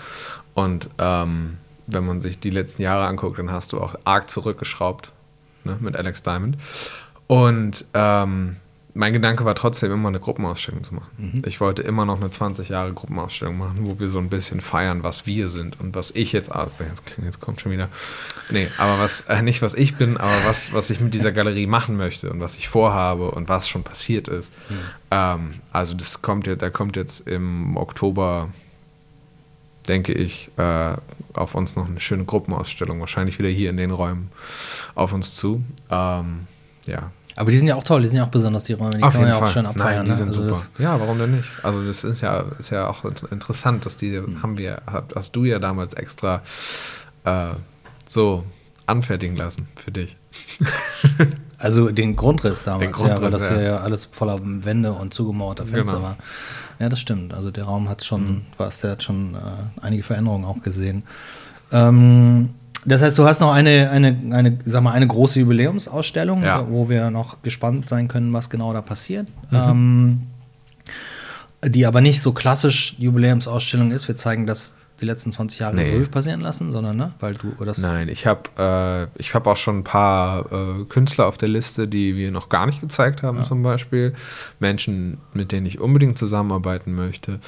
Und 0.55 0.91
ähm, 0.99 1.57
wenn 1.87 2.07
man 2.07 2.21
sich 2.21 2.39
die 2.39 2.51
letzten 2.51 2.83
Jahre 2.83 3.07
anguckt, 3.07 3.39
dann 3.39 3.51
hast 3.51 3.73
du 3.73 3.81
auch 3.81 3.95
arg 4.05 4.29
zurückgeschraubt 4.31 5.13
ne, 5.65 5.79
mit 5.81 5.97
Alex 5.97 6.23
Diamond. 6.23 6.59
Und 7.27 7.85
ähm, 7.95 8.57
mein 8.97 9.13
Gedanke 9.13 9.45
war 9.45 9.55
trotzdem 9.55 9.93
immer 9.93 10.09
eine 10.09 10.19
Gruppenausstellung 10.21 10.83
zu 10.83 10.95
machen. 10.95 11.43
Ich 11.47 11.61
wollte 11.61 11.83
immer 11.83 12.05
noch 12.07 12.21
eine 12.21 12.31
20 12.31 12.71
Jahre 12.71 12.93
Gruppenausstellung 12.93 13.59
machen, 13.59 13.79
wo 13.87 14.01
wir 14.01 14.09
so 14.09 14.19
ein 14.19 14.29
bisschen 14.31 14.61
feiern, 14.61 15.03
was 15.03 15.27
wir 15.27 15.49
sind 15.49 15.79
und 15.81 15.95
was 15.95 16.11
ich 16.13 16.33
jetzt, 16.33 16.51
ah, 16.51 16.69
jetzt, 16.81 17.05
klingt- 17.07 17.25
jetzt 17.27 17.41
kommt 17.41 17.61
schon 17.61 17.73
wieder, 17.73 17.89
nee, 18.51 18.69
aber 18.79 18.99
was, 18.99 19.21
äh, 19.29 19.43
nicht 19.43 19.63
was 19.63 19.75
ich 19.75 19.97
bin, 19.97 20.17
aber 20.17 20.33
was, 20.47 20.73
was 20.73 20.91
ich 20.91 21.01
mit 21.01 21.15
dieser 21.15 21.31
Galerie 21.33 21.67
machen 21.67 21.97
möchte 21.97 22.31
und 22.31 22.41
was 22.41 22.57
ich 22.57 22.69
vorhabe 22.69 23.31
und 23.31 23.49
was 23.49 23.69
schon 23.69 23.83
passiert 23.85 24.29
ist. 24.29 24.53
Ähm, 25.11 25.51
also 25.73 25.95
das 25.95 26.23
kommt 26.23 26.47
jetzt, 26.47 26.63
da 26.63 26.71
kommt 26.71 26.97
jetzt 26.97 27.29
im 27.29 27.77
Oktober, 27.77 28.49
denke 29.89 30.13
ich, 30.13 30.51
äh, 30.57 30.95
auf 31.35 31.55
uns 31.55 31.77
noch 31.77 31.87
eine 31.89 32.01
schöne 32.01 32.25
Gruppenausstellung, 32.25 32.99
wahrscheinlich 33.01 33.39
wieder 33.39 33.49
hier 33.49 33.71
in 33.71 33.77
den 33.77 33.91
Räumen 33.91 34.31
auf 34.95 35.13
uns 35.13 35.35
zu. 35.35 35.63
Ähm, 35.91 36.47
ja, 36.87 37.11
aber 37.37 37.51
die 37.51 37.59
sind 37.59 37.69
ja 37.69 37.77
auch 37.77 37.85
toll, 37.85 38.03
die 38.03 38.09
sind 38.09 38.19
ja 38.19 38.25
auch 38.25 38.29
besonders, 38.31 38.65
die 38.65 38.73
Räume, 38.73 38.91
die 38.91 39.01
kann 39.01 39.13
man 39.21 39.29
ja 39.29 39.37
auch 39.37 39.47
schön 39.49 39.67
abfeiern. 39.67 39.97
Nein, 39.99 40.05
die 40.07 40.11
ne? 40.11 40.17
sind 40.17 40.29
Also 40.29 40.43
super. 40.49 40.63
ja, 40.79 40.99
warum 40.99 41.19
denn 41.19 41.37
nicht? 41.37 41.49
Also 41.63 41.85
das 41.87 42.03
ist 42.05 42.21
ja, 42.23 42.45
ist 42.59 42.71
ja 42.71 42.89
auch 42.89 43.05
int- 43.05 43.31
interessant, 43.31 43.85
dass 43.87 43.97
die 43.97 44.17
Hm. 44.17 44.43
haben 44.43 44.59
wir, 44.59 44.79
hast 45.15 45.37
du 45.37 45.45
ja 45.45 45.59
damals 45.59 45.95
extra 45.95 46.43
äh, 47.25 47.49
so 48.07 48.45
anfertigen 48.87 49.37
lassen 49.37 49.69
für 49.77 49.93
dich. 49.93 50.17
Also 51.59 51.91
den 51.91 52.17
Grundriss 52.17 52.65
damals, 52.65 52.99
Den 52.99 53.07
ja, 53.07 53.15
weil 53.15 53.31
Grundriss, 53.31 53.49
das 53.49 53.57
ja. 53.57 53.63
ja. 53.63 53.69
ja 53.77 53.77
alles 53.81 54.05
voller 54.13 54.39
Wände 54.43 54.93
und 54.93 55.15
zugemauerter 55.15 55.65
Fenster 55.67 55.95
Genau. 55.97 56.05
war. 56.09 56.17
Ja, 56.79 56.91
das 56.91 57.01
stimmt. 57.01 57.33
Also 57.33 57.51
der 57.51 57.65
Raum 57.65 57.89
hat 57.89 58.05
schon, 58.05 58.21
Mhm. 58.29 58.43
was, 58.59 58.83
der 58.83 58.91
hat 58.91 59.03
schon 59.03 59.35
äh, 59.35 59.39
einige 59.81 60.03
Veränderungen 60.03 60.45
auch 60.45 60.61
gesehen. 60.63 61.05
Ähm, 61.73 62.51
das 62.87 63.03
heißt, 63.03 63.19
du 63.19 63.25
hast 63.27 63.41
noch 63.41 63.53
eine, 63.53 63.91
eine, 63.91 64.17
eine, 64.33 64.59
sag 64.65 64.83
mal, 64.83 64.93
eine 64.93 65.07
große 65.07 65.41
Jubiläumsausstellung, 65.41 66.43
Ja. 66.43 66.63
Mhm. 66.63 66.71
wo 66.71 66.89
wir 66.89 67.11
noch 67.11 67.43
gespannt 67.43 67.89
sein 67.89 68.09
können, 68.09 68.33
was 68.33 68.49
genau 68.51 68.73
da 68.73 68.81
passiert. 68.83 69.27
Ähm, 69.53 70.23
die 71.65 71.87
aber 71.87 72.01
nicht 72.01 72.23
so 72.23 72.33
klassisch 72.33 72.95
Jubiläumsausstellung 72.99 73.91
ist. 73.91 74.07
Wir 74.09 74.17
zeigen 74.17 74.47
das 74.47 74.75
die 75.01 75.05
letzten 75.05 75.31
20 75.31 75.59
Jahre 75.61 75.77
Nee. 75.77 75.91
Revue 75.93 76.07
passieren 76.07 76.41
lassen, 76.41 76.73
sondern, 76.73 76.97
ne, 76.97 77.13
weil 77.21 77.35
du 77.35 77.53
das. 77.65 77.79
Nein, 77.79 78.09
ich 78.09 78.27
habe 78.27 79.09
äh, 79.17 79.21
ich 79.21 79.35
hab 79.35 79.47
auch 79.47 79.57
schon 79.57 79.79
ein 79.81 79.85
paar 79.85 80.51
äh, 80.51 80.85
Künstler 80.89 81.27
auf 81.27 81.37
der 81.37 81.49
Liste, 81.49 81.87
die 81.87 82.17
wir 82.17 82.31
noch 82.31 82.49
gar 82.49 82.65
nicht 82.67 82.81
gezeigt 82.81 83.23
haben, 83.23 83.45
zum 83.45 83.63
Beispiel. 83.63 84.15
Menschen, 84.59 85.19
mit 85.35 85.53
denen 85.53 85.67
ich 85.67 85.81
unbedingt 85.81 86.17
zusammenarbeiten 86.19 86.95
möchte. 86.95 87.41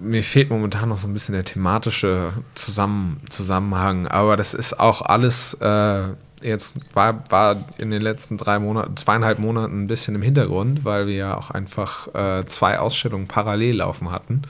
Mir 0.00 0.22
fehlt 0.22 0.50
momentan 0.50 0.88
noch 0.88 0.98
so 0.98 1.06
ein 1.06 1.12
bisschen 1.12 1.34
der 1.34 1.44
thematische 1.44 2.32
Zusammen 2.54 3.20
Zusammenhang, 3.28 4.06
aber 4.08 4.36
das 4.36 4.54
ist 4.54 4.80
auch 4.80 5.02
alles 5.02 5.54
äh, 5.54 6.08
jetzt 6.42 6.78
war, 6.94 7.30
war 7.30 7.56
in 7.78 7.90
den 7.90 8.02
letzten 8.02 8.36
drei 8.36 8.58
Monaten, 8.58 8.96
zweieinhalb 8.96 9.38
Monaten 9.38 9.84
ein 9.84 9.86
bisschen 9.86 10.14
im 10.14 10.22
Hintergrund, 10.22 10.84
weil 10.84 11.06
wir 11.06 11.14
ja 11.14 11.36
auch 11.36 11.50
einfach 11.50 12.14
äh, 12.14 12.46
zwei 12.46 12.78
Ausstellungen 12.78 13.28
parallel 13.28 13.76
laufen 13.76 14.10
hatten. 14.10 14.42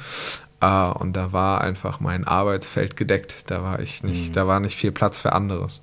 Äh, 0.61 0.67
und 0.67 1.15
da 1.15 1.33
war 1.33 1.61
einfach 1.61 2.01
mein 2.01 2.27
Arbeitsfeld 2.27 2.97
gedeckt. 2.97 3.51
Da 3.51 3.63
war 3.63 3.81
ich 3.81 4.03
nicht, 4.03 4.37
da 4.37 4.47
war 4.47 4.61
nicht 4.61 4.77
viel 4.77 4.93
Platz 4.93 5.19
für 5.19 5.33
anderes. 5.33 5.83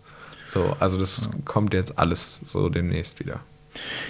So, 0.50 0.76
also 0.80 0.98
das 0.98 1.30
kommt 1.46 1.74
jetzt 1.74 2.00
alles 2.00 2.40
so 2.44 2.70
demnächst 2.70 3.20
wieder. 3.20 3.42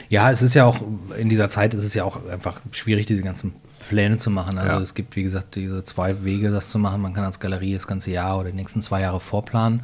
Ja, 0.10 0.32
es 0.32 0.42
ist 0.42 0.54
ja 0.54 0.66
auch, 0.66 0.82
in 1.18 1.30
dieser 1.30 1.50
Zeit 1.50 1.74
ist 1.74 1.84
es 1.84 1.94
ja 1.94 2.04
auch 2.04 2.26
einfach 2.30 2.62
schwierig, 2.72 3.06
diese 3.06 3.24
ganzen 3.24 3.54
Pläne 3.88 4.18
zu 4.18 4.30
machen. 4.30 4.58
Also 4.58 4.76
Ja. 4.76 4.82
es 4.82 4.94
gibt, 4.94 5.16
wie 5.16 5.24
gesagt, 5.24 5.56
diese 5.56 5.84
zwei 5.84 6.24
Wege, 6.24 6.52
das 6.52 6.70
zu 6.70 6.80
machen. 6.80 7.02
Man 7.02 7.14
kann 7.14 7.24
als 7.24 7.40
Galerie 7.40 7.74
das 7.74 7.88
ganze 7.88 8.12
Jahr 8.12 8.38
oder 8.40 8.50
die 8.52 8.56
nächsten 8.56 8.82
zwei 8.82 9.02
Jahre 9.02 9.20
vorplanen. 9.20 9.84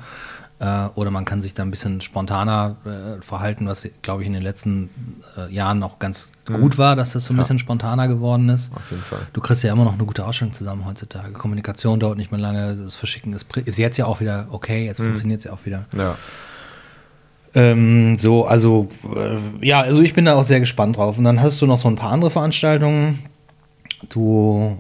Äh, 0.60 0.86
oder 0.96 1.10
man 1.12 1.26
kann 1.26 1.42
sich 1.42 1.56
da 1.56 1.64
ein 1.64 1.72
bisschen 1.72 2.00
spontaner 2.00 2.76
äh, 2.86 3.22
verhalten, 3.22 3.68
was, 3.68 3.88
glaube 4.04 4.22
ich, 4.22 4.28
in 4.28 4.34
den 4.34 4.44
letzten 4.44 4.90
äh, 5.38 5.52
Jahren 5.54 5.82
auch 5.84 5.98
ganz 6.00 6.30
gut 6.46 6.78
war, 6.78 6.96
dass 6.96 7.14
das 7.14 7.26
so 7.26 7.34
ein 7.34 7.36
Mhm. 7.36 7.40
Ja. 7.40 7.42
bisschen 7.44 7.60
spontaner 7.60 8.08
geworden 8.08 8.48
ist. 8.50 8.72
Auf 8.76 8.92
jeden 8.92 9.04
Fall. 9.04 9.20
Du 9.34 9.42
kriegst 9.42 9.64
ja 9.64 9.74
immer 9.74 9.84
noch 9.84 9.94
eine 9.96 10.06
gute 10.06 10.26
Ausstellung 10.26 10.54
zusammen 10.54 10.86
heutzutage. 10.86 11.34
Kommunikation 11.34 12.00
dauert 12.00 12.18
nicht 12.18 12.32
mehr 12.32 12.40
lange, 12.40 12.76
das 12.76 12.96
Verschicken 12.96 13.34
ist, 13.34 13.48
ist 13.58 13.78
jetzt 13.78 13.98
ja 13.98 14.06
auch 14.06 14.22
wieder 14.22 14.48
okay, 14.52 14.86
jetzt 14.86 14.98
funktioniert 14.98 15.40
es 15.40 15.46
ja 15.46 15.54
auch 15.54 15.66
wieder. 15.66 15.86
Ja. 15.98 16.16
Ähm, 17.56 18.18
so, 18.18 18.46
also, 18.48 18.90
äh, 19.16 19.66
ja, 19.66 19.82
also 19.82 20.02
ich 20.02 20.14
bin 20.14 20.26
da 20.26 20.34
auch 20.36 20.44
sehr 20.46 20.60
gespannt 20.60 20.98
drauf. 20.98 21.18
Und 21.18 21.24
dann 21.24 21.42
hast 21.42 21.62
du 21.62 21.68
noch 21.68 21.78
so 21.78 21.88
ein 21.88 21.96
paar 21.96 22.12
andere 22.12 22.32
Veranstaltungen. 22.32 23.20
Du 24.10 24.78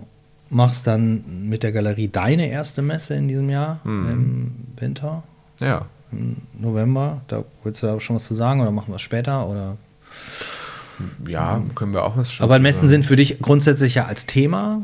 machst 0.49 0.85
dann 0.87 1.23
mit 1.49 1.63
der 1.63 1.71
Galerie 1.71 2.07
deine 2.07 2.47
erste 2.49 2.81
Messe 2.81 3.15
in 3.15 3.27
diesem 3.27 3.49
Jahr 3.49 3.79
im 3.85 4.51
Winter, 4.77 5.23
Ja. 5.59 5.85
im 6.11 6.37
November. 6.59 7.21
Da 7.27 7.43
willst 7.63 7.81
du 7.83 7.87
da 7.87 7.99
schon 7.99 8.15
was 8.17 8.25
zu 8.25 8.33
sagen 8.33 8.61
oder 8.61 8.71
machen 8.71 8.89
wir 8.89 8.95
es 8.97 9.01
später? 9.01 9.47
Oder? 9.47 9.77
Ja, 11.27 11.61
können 11.75 11.93
wir 11.93 12.03
auch 12.03 12.15
was 12.17 12.31
schon 12.31 12.43
Aber 12.43 12.59
Messen 12.59 12.81
sagen. 12.81 12.89
sind 12.89 13.05
für 13.05 13.15
dich 13.15 13.39
grundsätzlich 13.41 13.95
ja 13.95 14.05
als 14.05 14.25
Thema, 14.27 14.83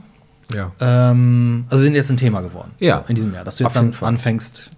Ja. 0.51 0.71
ähm, 0.79 1.65
also 1.69 1.83
sind 1.83 1.93
jetzt 1.93 2.09
ein 2.09 2.17
Thema 2.17 2.41
geworden. 2.41 2.71
Ja. 2.79 2.99
So, 3.03 3.09
in 3.09 3.15
diesem 3.15 3.33
Jahr, 3.33 3.43
dass 3.45 3.57
du 3.57 3.63
jetzt 3.63 3.75
dann 3.75 3.93
Fall. 3.93 4.09
anfängst. 4.09 4.71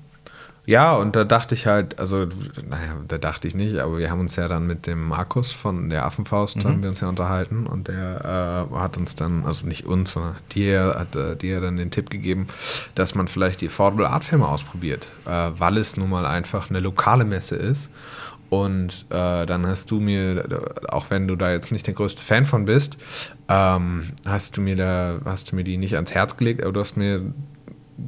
Ja, 0.72 0.96
und 0.96 1.18
da 1.18 1.26
dachte 1.26 1.54
ich 1.54 1.68
halt, 1.68 2.00
also, 2.00 2.28
naja, 2.66 2.96
da 3.06 3.18
dachte 3.18 3.46
ich 3.46 3.56
nicht, 3.56 3.78
aber 3.80 3.98
wir 3.98 4.10
haben 4.10 4.22
uns 4.22 4.38
ja 4.38 4.48
dann 4.48 4.68
mit 4.68 4.88
dem 4.88 5.06
Markus 5.06 5.52
von 5.52 5.90
der 5.90 6.06
Affenfaust, 6.06 6.64
haben 6.64 6.82
wir 6.82 6.90
uns 6.90 7.02
ja 7.02 7.10
unterhalten 7.10 7.68
und 7.68 7.90
der 7.90 8.70
äh, 8.72 8.76
hat 8.78 8.96
uns 8.96 9.16
dann, 9.16 9.44
also 9.46 9.68
nicht 9.68 9.86
uns, 9.86 10.14
sondern 10.14 10.38
dir 10.54 10.96
hat 10.98 11.14
äh, 11.14 11.36
dir 11.36 11.60
dann 11.60 11.76
den 11.76 11.92
Tipp 11.92 12.10
gegeben, 12.10 12.48
dass 12.96 13.16
man 13.16 13.28
vielleicht 13.28 13.60
die 13.60 13.68
Affordable 13.68 14.08
Art 14.08 14.24
Fair 14.24 14.40
mal 14.40 14.48
ausprobiert, 14.48 15.12
äh, 15.26 15.52
weil 15.58 15.76
es 15.76 15.98
nun 15.98 16.10
mal 16.10 16.26
einfach 16.26 16.70
eine 16.70 16.80
lokale 16.80 17.26
Messe 17.26 17.58
ist. 17.58 17.92
Und 18.50 19.08
äh, 19.10 19.46
dann 19.46 19.68
hast 19.68 19.92
du 19.92 20.00
mir, 20.00 20.46
auch 20.88 21.10
wenn 21.10 21.28
du 21.28 21.36
da 21.36 21.52
jetzt 21.52 21.74
nicht 21.74 21.86
der 21.86 21.96
größte 21.96 22.24
Fan 22.24 22.46
von 22.46 22.64
bist, 22.64 22.98
ähm, 23.50 24.12
hast 24.26 24.56
du 24.56 24.62
mir 24.62 24.78
da, 24.78 25.20
hast 25.26 25.52
du 25.52 25.58
mir 25.58 25.66
die 25.66 25.76
nicht 25.76 25.96
ans 25.96 26.14
Herz 26.14 26.38
gelegt, 26.38 26.64
aber 26.64 26.72
du 26.72 26.80
hast 26.80 26.96
mir 26.96 27.34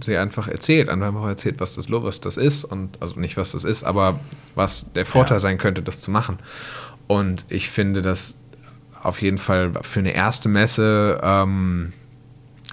sie 0.01 0.17
einfach 0.17 0.47
erzählt, 0.47 0.89
einfach 0.89 1.25
erzählt, 1.27 1.59
was 1.59 1.75
das, 1.75 1.89
was 1.91 2.21
das 2.21 2.37
ist 2.37 2.63
und 2.63 3.01
also 3.01 3.19
nicht 3.19 3.37
was 3.37 3.51
das 3.51 3.63
ist, 3.63 3.83
aber 3.83 4.19
was 4.55 4.91
der 4.93 5.05
Vorteil 5.05 5.35
Ja. 5.37 5.39
sein 5.39 5.57
könnte, 5.57 5.81
das 5.81 5.99
zu 6.01 6.11
machen. 6.11 6.37
Und 7.07 7.45
ich 7.49 7.69
finde 7.69 8.01
das 8.01 8.35
auf 9.01 9.21
jeden 9.21 9.37
Fall 9.37 9.71
für 9.81 9.99
eine 9.99 10.13
erste 10.13 10.47
Messe 10.49 11.19
ähm, 11.21 11.91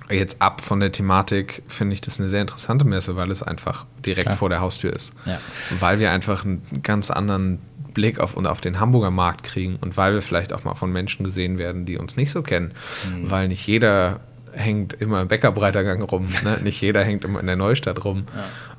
jetzt 0.08 0.40
ab 0.42 0.60
von 0.60 0.80
der 0.80 0.90
Thematik 0.92 1.62
finde 1.68 1.94
ich 1.94 2.00
das 2.00 2.18
eine 2.18 2.28
sehr 2.28 2.40
interessante 2.40 2.84
Messe, 2.84 3.16
weil 3.16 3.30
es 3.30 3.42
einfach 3.42 3.86
direkt 4.04 4.26
Klar. 4.26 4.36
vor 4.36 4.48
der 4.48 4.60
Haustür 4.60 4.92
ist. 4.92 5.12
Ja. 5.24 5.38
Weil 5.78 5.98
wir 6.00 6.10
einfach 6.10 6.44
einen 6.44 6.62
ganz 6.82 7.10
anderen 7.10 7.60
Blick 7.94 8.18
auf, 8.20 8.34
und 8.34 8.46
auf 8.46 8.60
den 8.60 8.78
Hamburger 8.80 9.10
Markt 9.10 9.42
kriegen 9.44 9.76
und 9.80 9.96
weil 9.96 10.14
wir 10.14 10.22
vielleicht 10.22 10.52
auch 10.52 10.62
mal 10.64 10.74
von 10.76 10.92
Menschen 10.92 11.24
gesehen 11.24 11.58
werden, 11.58 11.86
die 11.86 11.96
uns 11.98 12.16
nicht 12.16 12.30
so 12.30 12.42
kennen, 12.42 12.72
Mhm. 13.08 13.30
weil 13.30 13.48
nicht 13.48 13.66
jeder 13.66 14.20
hängt 14.53 14.94
immer 14.94 15.22
im 15.22 15.28
Bäckerbreitergang 15.28 16.03
rum, 16.03 16.28
ne? 16.44 16.59
nicht 16.62 16.80
jeder 16.80 17.03
hängt 17.05 17.24
immer 17.24 17.40
in 17.40 17.46
der 17.46 17.57
Neustadt 17.57 18.05
rum. 18.05 18.24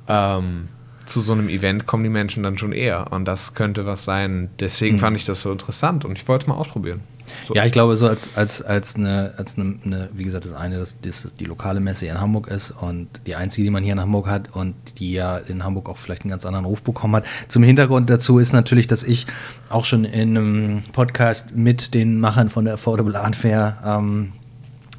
Ähm, 0.08 0.68
zu 1.06 1.20
so 1.20 1.34
einem 1.34 1.50
Event 1.50 1.86
kommen 1.88 2.04
die 2.04 2.10
Menschen 2.10 2.44
dann 2.44 2.58
schon 2.58 2.72
eher 2.72 3.12
und 3.12 3.26
das 3.26 3.54
könnte 3.54 3.86
was 3.86 4.06
sein. 4.06 4.50
Deswegen 4.60 5.00
fand 5.00 5.18
ich 5.18 5.26
das 5.26 5.42
so 5.42 5.52
interessant 5.52 6.06
und 6.06 6.18
ich 6.18 6.28
wollte 6.28 6.44
es 6.44 6.48
mal 6.48 6.56
ausprobieren. 6.56 7.02
So. 7.46 7.54
Mhm. 7.54 7.58
Ja, 7.58 7.66
ich 7.66 7.72
glaube, 7.72 7.96
so 7.96 8.08
als, 8.08 8.36
als, 8.36 8.62
als, 8.62 8.96
eine, 8.96 9.34
als 9.38 9.58
eine, 9.58 9.78
eine, 9.84 10.10
wie 10.14 10.24
gesagt, 10.24 10.46
das 10.46 10.54
eine, 10.54 10.78
dass 10.78 10.96
das 11.02 11.34
die 11.40 11.46
lokale 11.46 11.80
Messe 11.80 12.06
hier 12.06 12.14
in 12.14 12.22
Hamburg 12.22 12.48
ist 12.48 12.72
und 12.72 13.08
die 13.26 13.36
einzige, 13.36 13.66
die 13.66 13.72
man 13.72 13.84
hier 13.84 13.94
in 13.94 14.00
Hamburg 14.00 14.28
hat 14.28 14.56
und 14.56 14.76
die 15.00 15.14
ja 15.14 15.38
in 15.38 15.64
Hamburg 15.64 15.90
auch 15.90 15.98
vielleicht 15.98 16.24
einen 16.24 16.32
ganz 16.32 16.46
anderen 16.46 16.66
Ruf 16.66 16.82
bekommen 16.82 17.16
hat. 17.16 17.26
Zum 17.48 17.64
Hintergrund 17.64 18.10
dazu 18.10 18.40
ist 18.40 18.54
natürlich, 18.54 18.88
dass 18.88 19.04
ich 19.04 19.28
auch 19.70 19.86
schon 19.86 20.06
in 20.06 20.38
einem 20.38 20.84
Podcast 20.92 21.56
mit 21.56 21.94
den 21.94 22.20
Machern 22.20 22.50
von 22.50 22.66
der 22.66 22.76
Affordable 22.76 23.20
Art 23.20 23.36
Fair 23.36 23.78
ähm, 23.86 24.34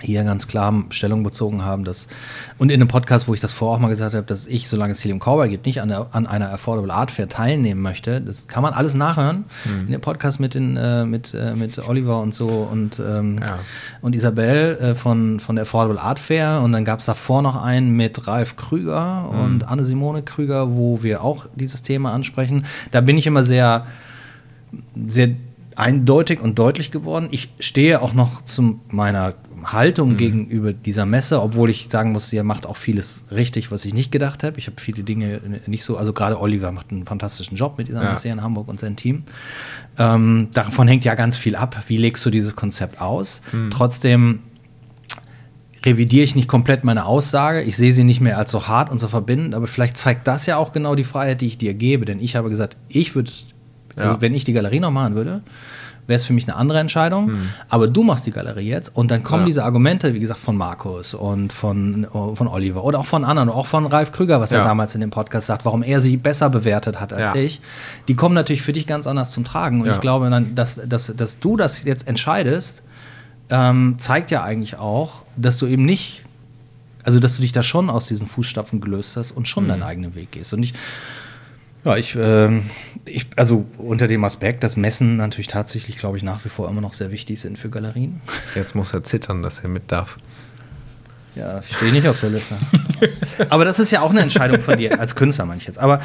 hier 0.03 0.25
ganz 0.25 0.47
klar 0.49 0.85
Stellung 0.91 1.23
bezogen 1.23 1.65
haben, 1.65 1.85
dass 1.85 2.09
und 2.59 2.71
in 2.71 2.81
einem 2.81 2.89
Podcast, 2.89 3.29
wo 3.29 3.35
ich 3.35 3.41
das 3.41 3.53
vorher 3.53 3.77
auch 3.77 3.81
mal 3.81 3.89
gesagt 3.89 4.15
habe, 4.15 4.27
dass 4.27 4.47
ich, 4.47 4.69
solange 4.69 4.93
es 4.93 5.03
Helium 5.03 5.19
Cowboy 5.21 5.49
gibt, 5.49 5.67
nicht 5.67 5.81
an, 5.81 5.89
der, 5.89 6.09
an 6.13 6.27
einer 6.27 6.53
Affordable 6.53 6.93
Art 6.93 7.11
Fair 7.11 7.29
teilnehmen 7.29 7.81
möchte. 7.81 8.21
Das 8.21 8.49
kann 8.49 8.63
man 8.63 8.75
alles 8.75 8.95
nachhören 8.95 9.45
in 9.87 9.93
dem 9.93 10.01
Podcast 10.01 10.41
mit 10.41 10.55
den 10.55 10.77
äh, 10.77 11.05
mit 11.05 11.35
äh, 11.35 11.55
mit 11.55 11.79
Oliver 11.89 12.21
und 12.21 12.35
so 12.35 12.47
und 12.49 12.99
ähm, 13.01 13.39
Ja. 13.41 13.59
und 14.01 14.15
Isabel 14.15 14.77
äh, 14.81 14.95
von 14.95 15.41
von 15.41 15.57
der 15.57 15.63
Affordable 15.63 16.01
Art 16.01 16.19
Fair 16.19 16.61
und 16.65 16.73
dann 16.73 16.85
gab 16.85 16.99
es 17.01 17.07
davor 17.07 17.43
noch 17.43 17.63
einen 17.63 17.91
mit 17.97 18.27
Ralf 18.27 18.57
Krüger 18.57 19.31
und 19.45 19.69
Anne 19.69 19.85
Simone 19.85 20.23
Krüger, 20.23 20.75
wo 20.77 21.03
wir 21.03 21.23
auch 21.23 21.47
dieses 21.55 21.83
Thema 21.83 22.13
ansprechen. 22.13 22.65
Da 22.91 23.01
bin 23.01 23.17
ich 23.19 23.27
immer 23.27 23.45
sehr 23.45 23.87
sehr 25.07 25.31
eindeutig 25.77 26.41
und 26.41 26.59
deutlich 26.59 26.91
geworden. 26.91 27.29
Ich 27.31 27.53
stehe 27.59 28.03
auch 28.03 28.13
noch 28.13 28.43
zu 28.43 28.79
meiner 28.91 29.35
Haltung 29.65 30.17
gegenüber 30.17 30.73
dieser 30.73 31.07
Messe, 31.07 31.41
obwohl 31.41 31.71
ich 31.71 31.89
sagen 31.91 32.13
muss, 32.13 32.33
ihr 32.33 32.43
macht 32.45 32.67
auch 32.67 32.77
vieles 32.77 33.25
richtig, 33.31 33.71
was 33.71 33.85
ich 33.85 33.95
nicht 33.95 34.11
gedacht 34.11 34.43
habe. 34.45 34.59
Ich 34.59 34.67
habe 34.67 34.81
viele 34.81 35.03
Dinge 35.05 35.41
nicht 35.67 35.85
so, 35.85 35.97
also 35.97 36.13
gerade 36.13 36.41
Oliver 36.41 36.73
macht 36.73 36.91
einen 36.91 37.07
fantastischen 37.07 37.57
Job 37.57 37.79
mit 37.79 37.89
dieser 37.89 38.03
Ja. 38.03 38.11
Messe 38.11 38.23
hier 38.25 38.33
in 38.33 38.43
Hamburg 38.43 38.69
und 38.69 38.81
sein 38.81 38.97
Team. 38.97 39.23
Ähm, 39.99 40.49
davon 40.55 40.89
hängt 40.89 41.05
ja 41.05 41.15
ganz 41.15 41.37
viel 41.37 41.55
ab. 41.57 41.83
Wie 41.87 41.97
legst 41.97 42.25
du 42.27 42.31
dieses 42.31 42.57
Konzept 42.57 43.01
aus? 43.01 43.43
Trotzdem 43.71 44.41
revidiere 45.85 46.25
ich 46.25 46.35
nicht 46.37 46.49
komplett 46.49 46.85
meine 46.85 47.07
Aussage. 47.07 47.63
Ich 47.63 47.77
sehe 47.77 47.93
sie 47.93 48.05
nicht 48.05 48.21
mehr 48.21 48.39
als 48.39 48.51
so 48.51 48.69
hart 48.69 48.91
und 48.91 48.99
so 48.99 49.09
verbindend, 49.09 49.55
aber 49.55 49.67
vielleicht 49.67 49.97
zeigt 49.97 50.27
das 50.29 50.47
ja 50.47 50.57
auch 50.57 50.73
genau 50.73 50.95
die 50.95 51.05
Freiheit, 51.05 51.41
die 51.41 51.47
ich 51.47 51.59
dir 51.59 51.75
gebe. 51.75 52.05
Denn 52.05 52.21
ich 52.21 52.37
habe 52.37 52.49
gesagt, 52.49 52.77
ich 52.89 53.15
würde, 53.15 53.31
also 53.97 54.15
Ja. 54.15 54.21
wenn 54.21 54.33
ich 54.35 54.45
die 54.45 54.53
Galerie 54.53 54.81
noch 54.81 54.93
machen 54.93 55.15
würde, 55.15 55.43
wäre 56.07 56.17
es 56.17 56.25
für 56.25 56.33
mich 56.33 56.49
eine 56.49 56.57
andere 56.57 56.81
Entscheidung. 56.81 57.33
Aber 57.69 57.87
du 57.87 58.03
machst 58.03 58.27
die 58.27 58.33
Galerie 58.33 58.69
jetzt 58.69 58.95
und 58.97 59.11
dann 59.11 59.23
kommen 59.23 59.43
Ja. 59.43 59.47
diese 59.47 59.65
Argumente, 59.65 60.15
wie 60.15 60.21
gesagt, 60.21 60.41
von 60.41 60.57
Markus 60.57 61.15
und 61.15 61.53
von, 61.53 62.07
von 62.35 62.49
Oliver 62.49 62.83
oder 62.85 62.99
auch 62.99 63.07
von 63.07 63.25
anderen, 63.25 63.49
auch 63.49 63.67
von 63.67 63.87
Ralf 63.87 64.11
Krüger, 64.13 64.41
was 64.41 64.51
er 64.53 64.59
Ja. 64.61 64.65
damals 64.65 64.95
in 64.97 65.01
dem 65.01 65.11
Podcast 65.11 65.47
sagt, 65.47 65.65
warum 65.65 65.83
er 65.83 66.01
sie 66.01 66.17
besser 66.17 66.51
bewertet 66.51 67.01
hat 67.01 67.13
als 67.13 67.29
Ja. 67.29 67.35
ich. 67.37 67.61
Die 68.09 68.17
kommen 68.17 68.35
natürlich 68.35 68.63
für 68.63 68.73
dich 68.73 68.87
ganz 68.87 69.07
anders 69.07 69.31
zum 69.31 69.45
Tragen. 69.45 69.81
Und 69.81 69.91
ich 69.91 70.01
glaube, 70.01 70.29
dann, 70.29 70.55
dass, 70.55 70.81
dass, 70.87 71.13
dass 71.17 71.39
du 71.39 71.57
das 71.57 71.85
jetzt 71.85 72.09
entscheidest, 72.09 72.83
ähm, 73.51 73.97
zeigt 73.99 74.31
ja 74.31 74.43
eigentlich 74.43 74.79
auch, 74.79 75.25
dass 75.37 75.59
du 75.59 75.67
eben 75.67 75.85
nicht, 75.85 76.25
also 77.05 77.21
dass 77.21 77.37
du 77.37 77.43
dich 77.43 77.53
da 77.53 77.63
schon 77.63 77.91
aus 77.91 78.07
diesen 78.09 78.27
Fußstapfen 78.27 78.81
gelöst 78.81 79.17
hast 79.17 79.31
und 79.31 79.47
schon 79.47 79.69
deinen 79.69 79.83
eigenen 79.83 80.15
Weg 80.15 80.33
gehst. 80.33 80.53
Und 80.53 80.63
ich, 80.63 80.73
ja, 81.85 81.97
ich, 81.97 82.17
ähm, 82.19 82.71
ich, 83.05 83.27
also 83.37 83.67
unter 83.79 84.07
dem 84.07 84.25
Aspekt, 84.25 84.63
dass 84.63 84.77
Messen 84.77 85.17
natürlich 85.17 85.49
tatsächlich, 85.49 85.97
glaube 85.97 86.17
ich, 86.17 86.23
nach 86.23 86.45
wie 86.45 86.49
vor 86.49 86.69
immer 86.69 86.81
noch 86.81 86.93
sehr 86.93 87.11
wichtig 87.11 87.41
sind 87.41 87.59
für 87.59 87.71
Galerien. 87.71 88.21
Jetzt 88.55 88.75
muss 88.75 88.93
er 88.95 89.03
zittern, 89.03 89.43
dass 89.43 89.61
er 89.61 89.69
mit 89.69 89.91
darf. 89.91 90.19
Ja, 91.35 91.61
ich 91.61 91.75
stehe 91.77 91.93
nicht 91.93 92.07
auf 92.07 92.21
der 92.21 92.31
Liste. 92.31 92.57
aber 93.49 93.65
das 93.65 93.81
ist 93.81 93.91
ja 93.91 94.03
auch 94.03 94.11
eine 94.11 94.21
Entscheidung 94.21 94.61
von 94.61 94.77
dir, 94.77 95.01
als 95.01 95.15
Künstler 95.15 95.47
meine 95.47 95.61
ich 95.61 95.67
jetzt. 95.67 95.79
Aber, 95.79 96.01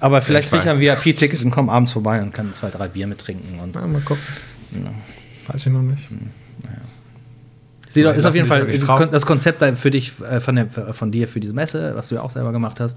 aber 0.00 0.22
vielleicht 0.22 0.46
Ich 0.46 0.50
kriege 0.50 0.64
ich 0.64 0.92
ein. 0.92 1.04
VIP-Ticket 1.04 1.44
und 1.44 1.52
komme 1.52 1.70
abends 1.70 1.92
vorbei 1.92 2.20
und 2.20 2.34
kann 2.34 2.52
zwei, 2.52 2.68
drei 2.68 2.88
Bier 2.88 3.06
mittrinken. 3.06 3.60
Und 3.60 3.74
Na, 3.74 3.86
mal 3.86 4.00
gucken. 4.00 4.24
Weiß 5.46 5.66
ich 5.66 5.72
noch 5.72 5.82
nicht. 5.82 6.08
Sie 7.92 8.02
ist 8.02 8.24
auf 8.24 8.34
jeden 8.34 8.46
Fall 8.46 8.66
das 9.10 9.26
Konzept 9.26 9.62
für 9.78 9.90
dich, 9.90 10.12
äh, 10.22 10.40
von, 10.40 10.56
der, 10.56 10.68
von 10.68 11.12
dir 11.12 11.28
für 11.28 11.40
diese 11.40 11.52
Messe, 11.52 11.92
was 11.94 12.08
du 12.08 12.16
ja 12.16 12.22
auch 12.22 12.30
selber 12.30 12.52
gemacht 12.52 12.80
hast, 12.80 12.96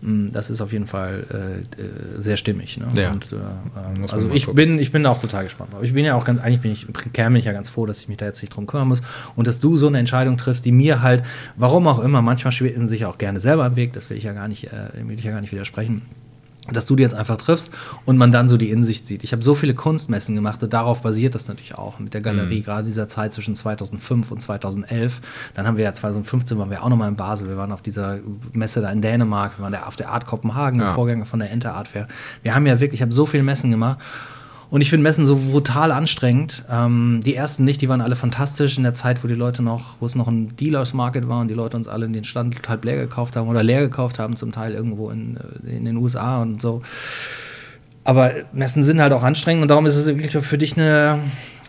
mh, 0.00 0.30
das 0.32 0.50
ist 0.50 0.60
auf 0.60 0.72
jeden 0.72 0.86
Fall 0.86 1.24
äh, 1.32 1.82
äh, 1.82 2.22
sehr 2.22 2.36
stimmig. 2.36 2.78
Ne? 2.78 2.86
Ja. 2.94 3.12
Und, 3.12 3.32
äh, 3.32 3.36
ähm, 3.36 4.06
also 4.10 4.30
ich 4.32 4.46
bin, 4.46 4.78
ich 4.78 4.90
bin 4.90 5.02
da 5.02 5.10
auch 5.10 5.18
total 5.18 5.44
gespannt. 5.44 5.70
Ich 5.82 5.92
bin 5.92 6.04
ja 6.04 6.14
auch 6.14 6.24
ganz, 6.24 6.40
eigentlich 6.40 6.60
bin 6.60 6.72
ich, 6.72 6.86
im 6.86 7.12
Kern 7.12 7.32
bin 7.32 7.40
ich 7.40 7.46
ja 7.46 7.52
ganz 7.52 7.68
froh, 7.68 7.86
dass 7.86 8.00
ich 8.00 8.08
mich 8.08 8.16
da 8.16 8.26
jetzt 8.26 8.40
nicht 8.42 8.54
drum 8.54 8.66
kümmern 8.66 8.88
muss 8.88 9.02
und 9.36 9.46
dass 9.46 9.58
du 9.58 9.76
so 9.76 9.86
eine 9.86 9.98
Entscheidung 9.98 10.38
triffst, 10.38 10.64
die 10.64 10.72
mir 10.72 11.02
halt, 11.02 11.22
warum 11.56 11.86
auch 11.86 12.00
immer, 12.00 12.22
manchmal 12.22 12.52
schwebt 12.52 12.78
man 12.78 12.88
sich 12.88 13.04
auch 13.04 13.18
gerne 13.18 13.40
selber 13.40 13.66
im 13.66 13.76
Weg, 13.76 13.92
das 13.92 14.10
will 14.10 14.16
ich 14.16 14.24
ja 14.24 14.32
gar 14.32 14.48
nicht, 14.48 14.72
äh, 14.72 14.88
will 15.06 15.18
ich 15.18 15.24
ja 15.24 15.32
gar 15.32 15.40
nicht 15.40 15.52
widersprechen 15.52 16.02
dass 16.68 16.86
du 16.86 16.94
die 16.94 17.02
jetzt 17.02 17.14
einfach 17.14 17.36
triffst 17.36 17.72
und 18.04 18.16
man 18.16 18.32
dann 18.32 18.48
so 18.48 18.56
die 18.56 18.70
Insicht 18.70 19.06
sieht. 19.06 19.24
Ich 19.24 19.32
habe 19.32 19.42
so 19.42 19.54
viele 19.54 19.74
Kunstmessen 19.74 20.34
gemacht 20.34 20.62
und 20.62 20.72
darauf 20.72 21.00
basiert 21.02 21.34
das 21.34 21.48
natürlich 21.48 21.74
auch 21.74 21.98
mit 21.98 22.14
der 22.14 22.20
Galerie, 22.20 22.62
gerade 22.62 22.84
dieser 22.84 23.08
Zeit 23.08 23.32
zwischen 23.32 23.56
2005 23.56 24.30
und 24.30 24.40
2011. 24.40 25.20
Dann 25.54 25.66
haben 25.66 25.76
wir 25.76 25.84
ja 25.84 25.92
2015 25.92 26.58
waren 26.58 26.70
wir 26.70 26.82
auch 26.82 26.88
nochmal 26.88 27.08
in 27.08 27.16
Basel, 27.16 27.48
wir 27.48 27.56
waren 27.56 27.72
auf 27.72 27.82
dieser 27.82 28.18
Messe 28.52 28.80
da 28.82 28.90
in 28.90 29.02
Dänemark, 29.02 29.58
wir 29.58 29.64
waren 29.64 29.74
auf 29.74 29.96
der 29.96 30.10
Art 30.10 30.26
Kopenhagen, 30.26 30.80
Ja. 30.80 30.92
Vorgänger 30.92 31.26
von 31.26 31.40
der 31.40 31.50
Ente 31.50 31.72
Art 31.72 31.88
Fair. 31.88 32.06
Wir 32.42 32.54
haben 32.54 32.66
ja 32.66 32.78
wirklich, 32.78 33.00
ich 33.00 33.02
habe 33.02 33.12
so 33.12 33.26
viele 33.26 33.42
Messen 33.42 33.70
gemacht 33.70 33.98
und 34.70 34.80
ich 34.80 34.90
finde 34.90 35.02
Messen 35.02 35.26
so 35.26 35.36
brutal 35.36 35.90
anstrengend. 35.90 36.64
Ähm, 36.70 37.20
die 37.24 37.34
ersten 37.34 37.64
nicht, 37.64 37.80
die 37.80 37.88
waren 37.88 38.00
alle 38.00 38.14
fantastisch 38.16 38.76
in 38.76 38.84
der 38.84 38.94
Zeit, 38.94 39.24
wo 39.24 39.28
die 39.28 39.34
Leute 39.34 39.62
noch, 39.62 39.96
wo 40.00 40.06
es 40.06 40.14
noch 40.14 40.28
ein 40.28 40.56
Dealers 40.56 40.94
Market 40.94 41.28
war 41.28 41.40
und 41.40 41.48
die 41.48 41.54
Leute 41.54 41.76
uns 41.76 41.88
alle 41.88 42.06
in 42.06 42.12
den 42.12 42.24
Stand 42.24 42.56
halb 42.68 42.84
leer 42.84 42.96
gekauft 42.96 43.34
haben 43.36 43.48
oder 43.48 43.62
leer 43.64 43.80
gekauft 43.80 44.18
haben, 44.18 44.36
zum 44.36 44.52
Teil 44.52 44.72
irgendwo 44.72 45.10
in, 45.10 45.36
äh, 45.66 45.76
in 45.76 45.84
den 45.84 45.96
USA 45.96 46.40
und 46.40 46.62
so. 46.62 46.82
Aber 48.04 48.32
Messen 48.52 48.82
sind 48.84 49.00
halt 49.00 49.12
auch 49.12 49.22
anstrengend 49.22 49.62
und 49.62 49.68
darum 49.68 49.86
ist 49.86 49.96
es 49.96 50.06
wirklich 50.06 50.30
für 50.44 50.58
dich 50.58 50.76
eine, 50.76 51.18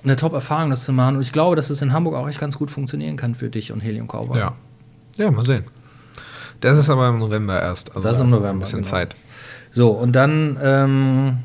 eine 0.03 0.15
Top-Erfahrung, 0.15 0.69
das 0.69 0.83
zu 0.83 0.93
machen. 0.93 1.15
Und 1.17 1.21
ich 1.23 1.33
glaube, 1.33 1.55
dass 1.55 1.69
es 1.69 1.81
in 1.81 1.93
Hamburg 1.93 2.15
auch 2.15 2.29
echt 2.29 2.39
ganz 2.39 2.57
gut 2.57 2.71
funktionieren 2.71 3.17
kann 3.17 3.35
für 3.35 3.49
dich 3.49 3.71
und 3.71 3.81
Helium 3.81 4.07
Cowboy. 4.07 4.37
Ja. 4.37 4.53
Ja, 5.17 5.29
mal 5.29 5.45
sehen. 5.45 5.65
Das 6.61 6.77
ist 6.77 6.89
aber 6.89 7.09
im 7.09 7.19
November 7.19 7.59
erst. 7.59 7.89
Also 7.95 8.07
Das 8.07 8.17
ist 8.17 8.21
im 8.21 8.29
November, 8.29 8.49
Ein 8.51 8.59
bisschen 8.59 8.81
genau. 8.83 8.89
Zeit. 8.89 9.15
So, 9.71 9.89
und 9.89 10.13
dann, 10.13 10.57
ähm, 10.61 11.37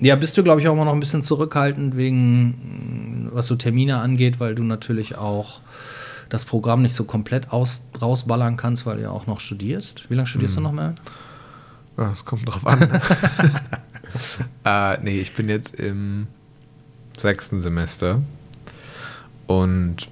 ja, 0.00 0.16
bist 0.16 0.36
du, 0.36 0.42
glaube 0.44 0.60
ich, 0.60 0.68
auch 0.68 0.72
immer 0.72 0.84
noch 0.84 0.92
ein 0.92 1.00
bisschen 1.00 1.22
zurückhaltend 1.22 1.96
wegen, 1.96 3.24
mh, 3.26 3.30
was 3.34 3.46
so 3.46 3.56
Termine 3.56 3.98
angeht, 3.98 4.38
weil 4.40 4.54
du 4.54 4.62
natürlich 4.62 5.16
auch 5.16 5.60
das 6.28 6.44
Programm 6.44 6.82
nicht 6.82 6.94
so 6.94 7.04
komplett 7.04 7.50
aus, 7.52 7.82
rausballern 8.00 8.56
kannst, 8.56 8.84
weil 8.86 8.96
du 8.98 9.02
ja 9.04 9.10
auch 9.10 9.26
noch 9.26 9.40
studierst. 9.40 10.08
Wie 10.10 10.14
lange 10.14 10.26
studierst 10.26 10.54
Mhm. 10.56 10.60
du 10.60 10.62
noch 10.68 10.72
mehr? 10.72 10.94
Ja, 11.96 12.12
es 12.12 12.24
kommt 12.24 12.46
drauf 12.48 12.66
an. 12.66 13.00
äh, 14.64 14.98
nee, 15.02 15.18
ich 15.20 15.34
bin 15.34 15.48
jetzt 15.48 15.74
im 15.76 16.26
sechsten 17.18 17.60
Semester 17.60 18.20
und 19.46 20.08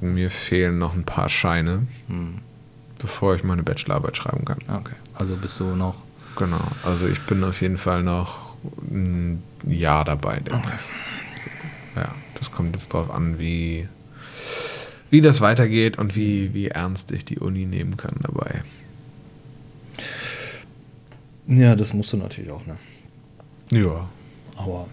mir 0.00 0.30
fehlen 0.30 0.78
noch 0.78 0.94
ein 0.94 1.04
paar 1.04 1.28
Scheine, 1.28 1.86
Hm. 2.08 2.34
bevor 2.98 3.34
ich 3.34 3.42
meine 3.42 3.62
Bachelorarbeit 3.62 4.16
schreiben 4.16 4.44
kann. 4.44 4.58
Okay, 4.68 4.94
also 5.14 5.34
bist 5.36 5.58
du 5.60 5.64
noch. 5.74 5.96
Genau, 6.36 6.60
also 6.84 7.06
ich 7.06 7.20
bin 7.22 7.42
auf 7.44 7.60
jeden 7.62 7.78
Fall 7.78 8.02
noch 8.02 8.43
ein 8.90 9.42
Jahr 9.66 10.04
dabei, 10.04 10.40
denke 10.40 10.72
ich. 10.74 11.96
Ja, 11.96 12.14
das 12.38 12.50
kommt 12.50 12.74
jetzt 12.74 12.92
drauf 12.92 13.10
an, 13.10 13.38
wie, 13.38 13.88
wie 15.10 15.20
das 15.20 15.40
weitergeht 15.40 15.98
und 15.98 16.16
wie, 16.16 16.52
wie 16.54 16.68
ernst 16.68 17.10
ich 17.12 17.24
die 17.24 17.38
Uni 17.38 17.66
nehmen 17.66 17.96
kann 17.96 18.16
dabei. 18.22 18.62
Ja, 21.46 21.76
das 21.76 21.92
musst 21.92 22.12
du 22.12 22.16
natürlich 22.16 22.50
auch, 22.50 22.64
ne? 22.66 22.76
Ja. 23.70 24.08
Aber. 24.56 24.88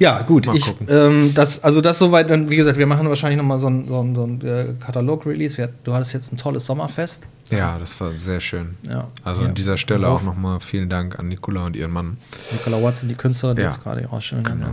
Ja, 0.00 0.22
gut. 0.22 0.46
Mal 0.46 0.56
ich, 0.56 0.74
ähm, 0.88 1.32
das, 1.34 1.62
also 1.62 1.80
das 1.82 1.98
soweit, 1.98 2.30
dann, 2.30 2.48
wie 2.48 2.56
gesagt, 2.56 2.78
wir 2.78 2.86
machen 2.86 3.06
wahrscheinlich 3.08 3.36
nochmal 3.36 3.58
so 3.58 3.68
ein, 3.68 3.86
so 3.86 4.00
ein, 4.02 4.14
so 4.14 4.24
ein 4.24 4.40
äh, 4.40 4.64
Katalog-Release. 4.80 5.68
Du 5.84 5.92
hattest 5.92 6.14
jetzt 6.14 6.32
ein 6.32 6.38
tolles 6.38 6.64
Sommerfest. 6.64 7.28
Ja, 7.50 7.78
das 7.78 8.00
war 8.00 8.18
sehr 8.18 8.40
schön. 8.40 8.76
Ja. 8.88 9.08
Also 9.24 9.42
Ja. 9.42 9.48
an 9.48 9.54
dieser 9.54 9.76
Stelle 9.76 10.08
auch 10.08 10.22
nochmal 10.22 10.58
vielen 10.60 10.88
Dank 10.88 11.18
an 11.18 11.28
Nicola 11.28 11.66
und 11.66 11.76
ihren 11.76 11.90
Mann. 11.90 12.16
Nicola 12.50 12.82
Watson, 12.82 13.08
die 13.10 13.14
Künstlerin, 13.14 13.56
die 13.56 13.62
Ja. 13.62 13.68
jetzt 13.68 13.82
gerade 13.82 14.00
die 14.00 14.06
Ausstellung 14.06 14.44
Genau. 14.44 14.66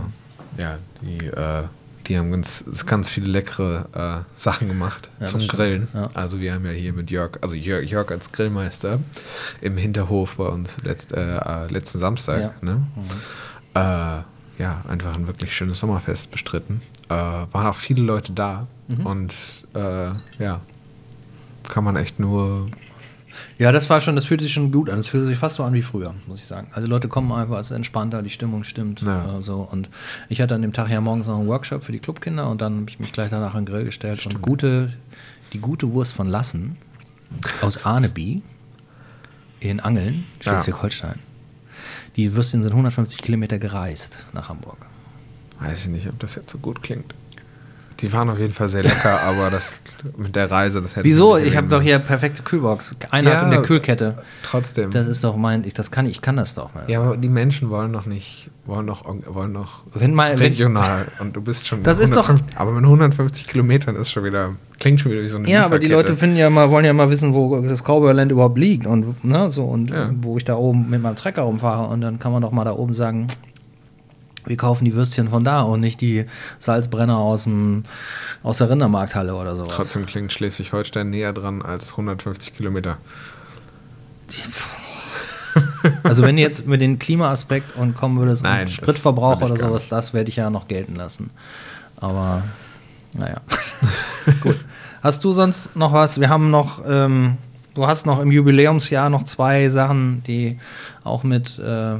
Ja, 0.56 0.78
die, 1.02 1.26
äh, 1.26 1.64
die 2.06 2.16
haben 2.16 2.30
ganz, 2.30 2.64
ganz 2.86 3.10
viele 3.10 3.26
leckere 3.28 4.24
äh, 4.38 4.40
Sachen 4.40 4.66
gemacht 4.68 5.10
Ja, 5.20 5.26
zum 5.26 5.40
stimmt. 5.42 5.88
Ja. 5.92 6.08
Also 6.14 6.40
wir 6.40 6.54
haben 6.54 6.64
ja 6.64 6.70
hier 6.70 6.94
mit 6.94 7.10
Jörg, 7.10 7.32
also 7.42 7.54
Jörg, 7.54 7.84
Jörg 7.84 8.10
als 8.10 8.32
Grillmeister 8.32 8.98
im 9.60 9.76
Hinterhof 9.76 10.36
bei 10.36 10.46
uns 10.46 10.74
letzt, 10.84 11.12
äh, 11.12 11.36
äh, 11.36 11.66
letzten 11.70 11.98
Samstag. 11.98 12.40
Ja. 12.40 12.52
Ne? 12.62 12.86
Äh, 13.74 14.22
ja, 14.58 14.82
einfach 14.88 15.14
ein 15.16 15.26
wirklich 15.26 15.54
schönes 15.56 15.78
Sommerfest 15.78 16.30
bestritten. 16.30 16.80
Äh, 17.08 17.14
waren 17.14 17.66
auch 17.66 17.76
viele 17.76 18.02
Leute 18.02 18.32
da 18.32 18.66
Mhm. 18.88 19.06
und 19.06 19.34
äh, 19.74 20.08
ja, 20.38 20.60
kann 21.68 21.84
man 21.84 21.96
echt 21.96 22.18
nur 22.18 22.68
Ja, 23.58 23.70
das 23.70 23.90
war 23.90 24.00
schon, 24.00 24.16
das 24.16 24.24
fühlte 24.24 24.44
sich 24.44 24.52
schon 24.54 24.72
gut 24.72 24.88
an. 24.88 24.96
Das 24.96 25.08
fühlte 25.08 25.26
sich 25.26 25.36
fast 25.38 25.56
so 25.56 25.62
an 25.64 25.74
wie 25.74 25.82
früher, 25.82 26.14
muss 26.26 26.38
ich 26.40 26.46
sagen. 26.46 26.68
Also 26.72 26.88
Leute 26.88 27.06
kommen 27.08 27.30
einfach, 27.30 27.58
es 27.58 27.66
ist 27.70 27.76
entspannter, 27.76 28.22
die 28.22 28.30
Stimmung 28.30 28.64
stimmt. 28.64 29.02
Ja. 29.02 29.38
Äh, 29.38 29.42
so. 29.42 29.56
Und 29.70 29.90
ich 30.30 30.40
hatte 30.40 30.54
an 30.54 30.62
dem 30.62 30.72
Tag 30.72 30.88
ja 30.90 31.00
morgens 31.02 31.26
noch 31.26 31.38
einen 31.38 31.48
Workshop 31.48 31.84
für 31.84 31.92
die 31.92 31.98
Clubkinder 31.98 32.48
und 32.48 32.60
dann 32.62 32.76
habe 32.80 32.86
ich 32.90 32.98
mich 32.98 33.12
gleich 33.12 33.28
danach 33.30 33.54
an 33.54 33.64
den 33.66 33.72
Grill 33.74 33.84
gestellt 33.84 34.24
und 34.26 34.40
gute, 34.40 34.92
die 35.52 35.58
gute 35.60 35.92
Wurst 35.92 36.14
von 36.14 36.26
Lassen 36.28 36.78
aus 37.60 37.84
Arneby 37.84 38.42
in 39.60 39.80
Angeln, 39.80 40.24
Ja. 40.42 40.58
Die 42.18 42.34
Würstchen 42.34 42.64
sind 42.64 42.72
150 42.72 43.22
Kilometer 43.22 43.60
gereist 43.60 44.24
nach 44.32 44.48
Hamburg. 44.48 44.86
Weiß 45.60 45.82
ich 45.82 45.86
nicht, 45.86 46.08
ob 46.08 46.18
das 46.18 46.34
jetzt 46.34 46.50
so 46.50 46.58
gut 46.58 46.82
klingt. 46.82 47.14
Die 48.00 48.12
waren 48.12 48.30
auf 48.30 48.38
jeden 48.38 48.54
Fall 48.54 48.68
sehr 48.68 48.84
lecker, 48.84 49.20
aber 49.26 49.50
das 49.50 49.74
mit 50.16 50.36
der 50.36 50.48
Reise, 50.50 50.80
das 50.80 50.94
hätte 50.94 51.04
Wieso? 51.04 51.36
nicht 51.36 51.48
Ich 51.48 51.56
habe 51.56 51.66
doch 51.66 51.82
hier 51.82 51.98
perfekte 51.98 52.42
Kühlbox. 52.42 52.94
Einheit 53.10 53.42
in 53.42 53.50
der 53.50 53.62
Kühlkette. 53.62 54.18
Trotzdem. 54.44 54.92
Das 54.92 55.08
ist 55.08 55.24
doch 55.24 55.36
mein, 55.36 55.64
ich, 55.64 55.74
das 55.74 55.90
kann 55.90 56.06
ich, 56.06 56.22
kann 56.22 56.36
das 56.36 56.54
doch. 56.54 56.70
ja, 56.86 57.00
aber 57.02 57.16
die 57.16 57.28
Menschen 57.28 57.70
wollen 57.70 57.92
doch 57.92 58.06
nicht, 58.06 58.50
wollen 58.66 58.86
doch, 58.86 59.04
wollen 59.26 59.52
doch 59.54 59.80
Wenn 59.94 60.14
mal, 60.14 60.30
wenn, 60.38 60.38
regional 60.38 61.06
und 61.18 61.34
du 61.34 61.40
bist 61.40 61.66
schon. 61.66 61.82
Das 61.88 61.98
ist 61.98 62.14
doch- 62.14 62.28
150 62.28 62.56
Aber 62.60 62.70
mit 62.70 62.84
150 62.84 63.48
Kilometern 63.48 63.96
ist 63.96 64.10
schon 64.12 64.22
wieder, 64.22 64.50
klingt 64.78 65.00
schon 65.00 65.10
wieder 65.10 65.22
wie 65.22 65.26
so 65.28 65.38
eine 65.38 65.50
Ja, 65.50 65.64
aber 65.64 65.80
die. 65.80 65.88
Leute 65.88 66.16
finden 66.16 66.36
ja 66.36 66.48
mal, 66.50 66.70
wollen 66.70 66.84
ja 66.84 66.92
mal 66.92 67.10
wissen, 67.10 67.34
wo 67.34 67.60
das 67.62 67.82
Cowboyland 67.82 68.30
überhaupt 68.30 68.58
liegt 68.58 68.86
und 68.86 69.24
ne, 69.24 69.50
so 69.50 69.64
und 69.64 69.90
Ja. 69.90 70.10
wo 70.22 70.36
ich 70.36 70.44
da 70.44 70.54
oben 70.54 70.88
mit 70.88 71.02
meinem 71.02 71.16
Trecker 71.16 71.42
rumfahre 71.42 71.88
und 71.88 72.00
dann 72.00 72.20
kann 72.20 72.30
man 72.30 72.42
doch 72.42 72.52
mal 72.52 72.64
da 72.64 72.72
oben 72.74 72.92
sagen, 72.92 73.26
wir 74.48 74.56
kaufen 74.56 74.84
die 74.84 74.94
Würstchen 74.94 75.28
von 75.28 75.44
da 75.44 75.62
und 75.62 75.80
nicht 75.80 76.00
die 76.00 76.24
Salzbrenner 76.58 77.18
aus 77.18 77.44
dem 77.44 77.84
aus 78.42 78.58
der 78.58 78.70
Rindermarkthalle 78.70 79.34
oder 79.34 79.54
sowas. 79.56 79.74
Trotzdem 79.74 80.06
klingt 80.06 80.32
Schleswig-Holstein 80.32 81.10
näher 81.10 81.32
dran 81.32 81.62
als 81.62 81.92
150 81.92 82.56
Kilometer. 82.56 82.98
Also 86.02 86.22
wenn 86.22 86.38
jetzt 86.38 86.66
mit 86.66 86.80
den 86.80 86.98
Klimaaspekt 86.98 87.76
und 87.76 87.96
kommen 87.96 88.18
würdest 88.18 88.42
Nein, 88.42 88.68
Spritverbrauch 88.68 89.40
oder 89.40 89.56
sowas, 89.56 89.82
nicht. 89.82 89.92
das 89.92 90.12
werde 90.12 90.30
ich 90.30 90.36
ja 90.36 90.50
noch 90.50 90.68
gelten 90.68 90.96
lassen. 90.96 91.30
Aber 91.96 92.42
naja. 93.12 93.40
Gut. 94.40 94.58
Hast 95.02 95.24
du 95.24 95.32
sonst 95.32 95.74
noch 95.76 95.92
was? 95.92 96.20
Wir 96.20 96.28
haben 96.28 96.50
noch, 96.50 96.82
ähm, 96.86 97.36
du 97.74 97.86
hast 97.86 98.06
noch 98.06 98.20
im 98.20 98.30
Jubiläumsjahr 98.30 99.10
noch 99.10 99.24
zwei 99.24 99.68
Sachen, 99.68 100.22
die 100.24 100.58
auch 101.04 101.22
mit 101.22 101.58
äh, 101.58 101.96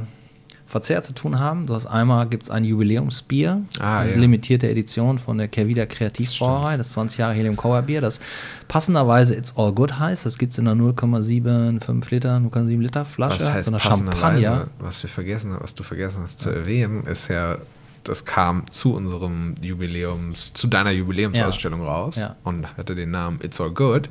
Verzehr 0.69 1.01
zu 1.03 1.13
tun 1.13 1.39
haben. 1.39 1.65
Du 1.65 1.73
hast 1.73 1.87
einmal 1.87 2.27
gibt 2.27 2.43
es 2.43 2.49
ein 2.51 2.63
Jubiläumsbier, 2.63 3.63
Ah, 3.79 3.99
eine 3.99 4.11
ja. 4.11 4.17
limitierte 4.17 4.69
Edition 4.69 5.17
von 5.17 5.37
der 5.39 5.47
Kervida 5.47 5.85
Kreativbrauerei, 5.87 6.77
das 6.77 6.91
20 6.91 7.17
Jahre 7.19 7.33
Helium 7.33 7.57
Cover 7.57 7.81
Bier, 7.81 8.01
das 8.01 8.19
passenderweise 8.67 9.35
It's 9.35 9.55
All 9.57 9.73
Good 9.73 9.97
heißt. 9.99 10.25
Das 10.27 10.37
gibt 10.37 10.53
es 10.53 10.59
in 10.59 10.67
einer 10.67 10.79
0,75 10.81 12.09
Liter, 12.11 12.37
0,7 12.37 12.79
Liter 12.79 13.03
Flasche, 13.05 13.39
Was 13.39 13.49
heißt 13.49 13.65
so 13.65 13.71
einer? 13.71 13.79
Champagner. 13.79 14.67
Was 14.79 15.01
wir 15.03 15.09
vergessen, 15.09 15.57
was 15.59 15.73
du 15.73 15.83
vergessen 15.83 16.21
hast 16.23 16.39
zu 16.39 16.49
erwähnen, 16.51 17.05
ist 17.07 17.27
ja, 17.29 17.57
das 18.03 18.25
kam 18.25 18.63
zu 18.71 18.93
unserem 18.93 19.55
Jubiläums, 19.61 20.53
zu 20.53 20.67
deiner 20.67 20.91
Jubiläumsausstellung 20.91 21.81
raus 21.81 22.15
Ja. 22.17 22.35
und 22.43 22.77
hatte 22.77 22.93
den 22.95 23.11
Namen 23.11 23.39
It's 23.43 23.59
All 23.59 23.71
Good. 23.71 24.09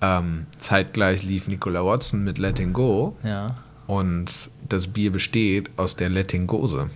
Ähm, 0.00 0.46
zeitgleich 0.58 1.22
lief 1.24 1.46
Nicola 1.48 1.84
Watson 1.84 2.24
mit 2.24 2.38
Letting 2.38 2.72
Go 2.72 3.16
Ja. 3.22 3.46
Und 3.86 4.50
das 4.68 4.86
Bier 4.88 5.12
besteht 5.12 5.70
aus 5.76 5.96
der 5.96 6.08
Letting 6.08 6.46
Gose. 6.46 6.88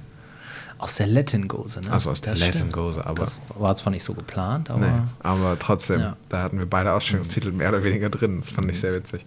Aus 0.81 0.95
der 0.95 1.09
Latin-Gose, 1.09 1.81
ne? 1.81 1.91
Also 1.91 2.09
aus 2.11 2.21
der 2.21 2.35
Das 2.35 2.41
Latin 2.41 2.55
stimmt. 2.55 2.73
Gose, 2.73 3.05
aber- 3.05 3.23
Das 3.23 3.41
war 3.59 3.75
zwar 3.75 3.91
nicht 3.91 4.05
so 4.05 4.15
geplant, 4.15 4.71
aber. 4.71 4.87
Nee, 4.87 4.93
aber 5.25 5.59
trotzdem, 5.59 5.99
Ja. 6.01 6.17
da 6.29 6.41
hatten 6.41 6.57
wir 6.61 6.67
beide 6.67 6.93
Ausstellungstitel 6.93 7.51
mehr 7.51 7.71
oder 7.71 7.83
weniger 7.83 8.09
drin. 8.11 8.39
Das 8.39 8.51
fand 8.51 8.71
ich 8.71 8.79
sehr 8.79 8.93
witzig. 8.95 9.27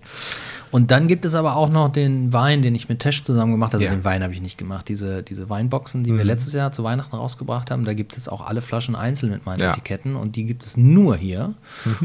Und 0.71 0.91
dann 0.91 1.07
gibt 1.07 1.25
es 1.25 1.35
aber 1.35 1.57
auch 1.57 1.67
noch 1.67 1.89
den 1.91 2.31
Wein, 2.31 2.61
den 2.61 2.73
ich 2.73 2.87
mit 2.87 2.99
Tesch 2.99 3.23
zusammen 3.23 3.51
gemacht 3.51 3.73
habe. 3.73 3.83
Also 3.83 3.91
Ja. 3.91 3.91
Mhm. 3.97 3.99
den 3.99 4.05
Wein 4.05 4.23
habe 4.23 4.33
ich 4.33 4.41
nicht 4.41 4.57
gemacht. 4.57 4.87
Diese, 4.87 5.23
diese 5.23 5.49
Weinboxen, 5.49 6.05
die 6.05 6.15
wir 6.15 6.23
letztes 6.23 6.53
Jahr 6.53 6.71
zu 6.71 6.85
Weihnachten 6.85 7.17
rausgebracht 7.17 7.69
haben, 7.69 7.83
da 7.83 7.93
gibt 7.93 8.13
es 8.13 8.19
jetzt 8.19 8.27
auch 8.31 8.47
alle 8.47 8.61
Flaschen 8.61 8.95
einzeln 8.95 9.29
mit 9.33 9.45
meinen 9.45 9.59
Ja. 9.59 9.67
Mhm. 9.67 9.73
Etiketten 9.73 10.15
und 10.15 10.37
die 10.37 10.45
gibt 10.45 10.63
es 10.63 10.77
nur 10.77 11.17
hier. 11.17 11.53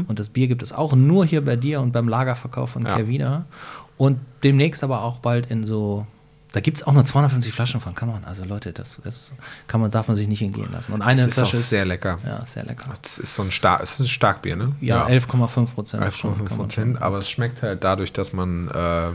Und 0.09 0.19
das 0.19 0.27
Bier 0.27 0.49
gibt 0.49 0.61
es 0.61 0.73
auch 0.73 0.93
nur 0.93 1.25
hier 1.25 1.39
bei 1.45 1.55
dir 1.55 1.79
und 1.79 1.93
beim 1.93 2.09
Lagerverkauf 2.09 2.71
von 2.71 2.83
Ja. 2.85 2.95
Kervina. 2.97 3.45
Und 3.97 4.19
demnächst 4.43 4.83
aber 4.83 5.03
auch 5.03 5.19
bald 5.19 5.49
in 5.49 5.63
so. 5.63 6.05
Da 6.53 6.61
gibt 6.61 6.77
es 6.77 6.87
auch 6.87 6.93
nur 6.93 7.03
250 7.03 7.53
Flaschen 7.53 7.81
von, 7.81 7.93
kann 7.93 8.09
man. 8.09 8.23
Also 8.23 8.45
Leute, 8.45 8.71
das 8.71 8.99
ist, 9.03 9.35
kann 9.67 9.81
man, 9.81 9.91
darf 9.91 10.07
man 10.07 10.15
sich 10.15 10.27
nicht 10.27 10.41
entgehen 10.41 10.71
lassen. 10.71 10.93
Und 10.93 11.01
eine 11.01 11.21
Das 11.21 11.27
ist 11.27 11.39
auch 11.39 11.49
Flasche 11.49 11.57
sehr 11.57 11.85
lecker. 11.85 12.19
Ja, 12.25 12.45
sehr 12.45 12.63
lecker. 12.63 12.85
Das 13.01 13.19
ist 13.19 13.35
so 13.35 13.43
ein, 13.43 13.51
Star 13.51 13.81
es 13.81 13.93
ist 13.93 13.99
ein 13.99 14.07
Starkbier, 14.07 14.55
ne? 14.55 14.75
Ja, 14.79 15.05
11,5 15.07 15.65
Prozent. 15.67 16.03
11,5 16.03 16.45
Prozent, 16.45 17.01
aber 17.01 17.19
es 17.19 17.29
schmeckt 17.29 17.61
halt 17.61 17.83
dadurch, 17.83 18.13
dass 18.13 18.31
man 18.31 18.69
äh, 18.69 19.09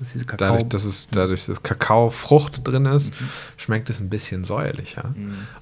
Das 0.00 0.14
ist 0.14 0.28
Kakao. 0.28 0.50
dadurch, 0.52 0.68
dass 0.68 0.84
es 0.84 1.08
dadurch, 1.10 1.46
dass 1.46 1.62
Kakaofrucht 1.62 2.66
drin 2.66 2.86
ist, 2.86 3.12
schmeckt 3.56 3.90
es 3.90 3.98
ein 4.00 4.08
bisschen 4.08 4.44
säuerlicher, 4.44 5.14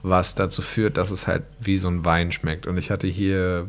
was 0.03 0.35
dazu 0.35 0.61
führt, 0.63 0.99
dass 0.99 1.11
es 1.11 1.27
halt 1.27 1.43
wie 1.61 1.79
so 1.79 1.89
ein 1.89 2.05
Wein 2.05 2.33
schmeckt. 2.33 2.67
Und 2.67 2.77
ich 2.77 2.91
hatte 2.91 3.07
hier 3.07 3.69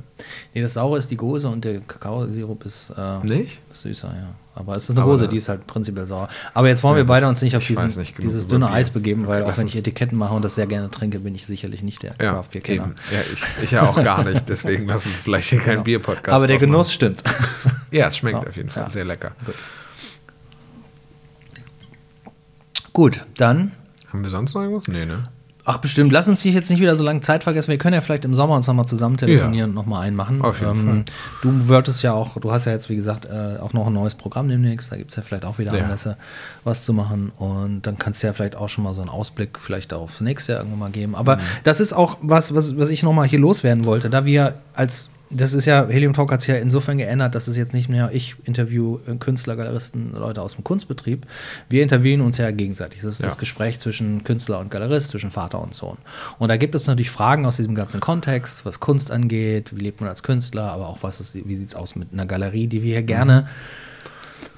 Nee, 0.53 0.61
das 0.61 0.73
Saure 0.73 0.97
ist 0.97 1.09
die 1.11 1.15
Gose 1.17 1.47
und 1.47 1.63
der 1.63 1.79
Kakaosirup 1.79 2.65
ist, 2.65 2.91
äh, 2.97 3.19
nicht. 3.25 3.61
süßer, 3.71 4.07
ja. 4.13 4.35
Aber 4.55 4.75
es 4.75 4.85
ist 4.85 4.89
eine 4.91 5.01
Aber 5.03 5.11
Gose, 5.11 5.27
die 5.27 5.37
ist 5.37 5.49
halt 5.49 5.67
prinzipiell 5.67 6.07
sauer. 6.07 6.27
Aber 6.55 6.67
jetzt 6.67 6.81
wollen 6.81 6.95
wir 6.95 7.01
Ja, 7.03 7.07
beide 7.07 7.27
uns 7.27 7.43
nicht 7.43 7.55
auf 7.55 7.65
diesen, 7.65 7.85
nicht 7.95 8.15
dieses 8.21 8.47
dünne. 8.47 8.71
Eis 8.71 8.89
begeben, 8.89 9.27
weil 9.27 9.43
auch 9.43 9.55
wenn 9.55 9.67
ich 9.67 9.75
Etiketten 9.75 10.17
mache 10.17 10.33
und 10.33 10.43
das 10.43 10.55
sehr 10.55 10.65
gerne 10.65 10.89
trinke, 10.89 11.19
bin 11.19 11.35
ich 11.35 11.45
sicherlich 11.45 11.83
nicht 11.83 12.01
der 12.01 12.15
Ja, 12.19 12.33
Craft 12.33 12.49
Beer 12.53 12.61
Kenner. 12.61 12.91
ja 13.11 13.19
ich, 13.31 13.63
ich 13.63 13.71
ja 13.71 13.87
auch 13.87 13.95
gar 14.03 14.23
nicht. 14.23 14.49
Deswegen 14.49 14.87
lass 14.87 15.05
uns 15.05 15.19
vielleicht 15.19 15.49
hier 15.49 15.59
kein 15.59 15.73
Genau. 15.73 15.83
Bier-Podcast 15.83 16.29
Aber 16.35 16.47
der. 16.47 16.57
Genuss 16.57 16.91
stimmt. 16.91 17.21
Ja, 17.91 18.07
es 18.07 18.17
schmeckt 18.17 18.41
Ja, 18.43 18.49
auf 18.49 18.55
jeden 18.57 18.69
Fall 18.69 18.89
sehr 18.89 19.05
lecker. 19.05 19.31
Gut, 19.45 19.53
dann 23.37 23.71
Haben 24.11 24.23
wir 24.23 24.29
sonst 24.29 24.53
noch 24.53 24.61
irgendwas? 24.61 24.87
Nee, 24.87 25.05
ne? 25.05 25.23
Ach, 25.69 25.79
bestimmt. 25.79 26.13
Lass 26.13 26.29
uns 26.29 26.39
hier 26.41 26.53
jetzt 26.53 26.69
nicht 26.69 26.79
wieder 26.79 26.95
so 26.95 27.03
lange 27.03 27.19
Zeit 27.19 27.43
vergessen. 27.43 27.67
Wir 27.67 27.77
können 27.77 27.93
ja 27.93 27.99
vielleicht 27.99 28.23
im 28.23 28.33
Sommer 28.33 28.55
uns 28.55 28.67
nochmal 28.67 28.85
zusammen 28.85 29.17
telefonieren 29.17 29.53
Ja. 29.57 29.65
und 29.65 29.73
nochmal 29.73 30.03
einen 30.07 30.15
machen. 30.15 30.41
Auf 30.41 30.61
jeden 30.61 30.87
ähm, 30.87 31.05
Du 31.41 31.67
wolltest 31.67 32.01
ja 32.03 32.13
auch, 32.13 32.37
du 32.39 32.51
hast 32.53 32.63
ja 32.63 32.71
jetzt, 32.71 32.87
wie 32.87 32.95
gesagt, 32.95 33.25
äh, 33.25 33.57
auch 33.59 33.73
noch 33.73 33.87
ein 33.87 33.91
neues 33.93 34.15
Programm 34.15 34.47
demnächst. 34.47 34.93
Da 34.93 34.95
gibt 34.95 35.09
es 35.11 35.17
ja 35.17 35.23
vielleicht 35.23 35.43
auch 35.43 35.57
wieder 35.59 35.75
Ja. 35.75 35.83
Anlässe, 35.83 36.15
was 36.63 36.85
zu 36.85 36.93
machen. 36.93 37.33
Und 37.37 37.81
dann 37.85 37.97
kannst 37.97 38.23
du 38.23 38.27
ja 38.27 38.33
vielleicht 38.33 38.55
auch 38.55 38.69
schon 38.69 38.85
mal 38.85 38.93
so 38.93 39.01
einen 39.01 39.09
Ausblick 39.09 39.59
vielleicht 39.59 39.91
aufs 39.93 40.21
nächste 40.21 40.53
Jahr 40.53 40.61
irgendwann 40.61 40.79
mal 40.79 40.89
geben. 40.91 41.15
Aber 41.15 41.35
Mhm. 41.35 41.41
das 41.65 41.81
ist 41.81 41.91
auch 41.91 42.17
was, 42.21 42.55
was, 42.55 42.77
was 42.77 42.87
ich 42.89 43.03
nochmal 43.03 43.27
hier 43.27 43.39
loswerden 43.39 43.83
wollte. 43.83 44.09
Da 44.09 44.23
wir 44.23 44.55
als 44.73 45.09
das 45.29 45.53
ist 45.53 45.65
ja, 45.65 45.87
Helium 45.87 46.13
Talk 46.13 46.31
hat 46.31 46.41
sich 46.41 46.49
ja 46.49 46.55
insofern 46.55 46.97
geändert, 46.97 47.35
dass 47.35 47.47
es 47.47 47.57
jetzt 47.57 47.73
nicht 47.73 47.89
mehr 47.89 48.11
ich 48.13 48.35
interview 48.45 48.99
äh, 49.07 49.15
Künstler, 49.15 49.55
Galeristen, 49.55 50.13
Leute 50.13 50.41
aus 50.41 50.55
dem 50.55 50.63
Kunstbetrieb. 50.63 51.25
Wir 51.69 51.83
interviewen 51.83 52.21
uns 52.21 52.37
ja 52.37 52.49
gegenseitig. 52.51 53.01
Das 53.01 53.13
ist 53.13 53.23
das 53.23 53.33
Ja. 53.33 53.39
Gespräch 53.39 53.79
zwischen 53.79 54.23
Künstler 54.23 54.59
und 54.59 54.71
Galerist, 54.71 55.09
zwischen 55.09 55.31
Vater 55.31 55.61
und 55.61 55.73
Sohn. 55.73 55.97
Und 56.39 56.49
da 56.49 56.57
gibt 56.57 56.75
es 56.75 56.87
natürlich 56.87 57.11
Fragen 57.11 57.45
aus 57.45 57.57
diesem 57.57 57.75
ganzen 57.75 57.99
Kontext, 57.99 58.65
was 58.65 58.79
Kunst 58.79 59.11
angeht, 59.11 59.75
wie 59.75 59.81
lebt 59.81 59.99
man 60.01 60.09
als 60.09 60.23
Künstler, 60.23 60.71
aber 60.71 60.87
auch 60.87 60.99
was 61.01 61.19
ist, 61.19 61.35
wie 61.35 61.55
sieht 61.55 61.67
es 61.67 61.75
aus 61.75 61.95
mit 61.95 62.13
einer 62.13 62.25
Galerie, 62.25 62.67
die 62.67 62.83
wir 62.83 62.93
hier 62.93 63.03
gerne 63.03 63.47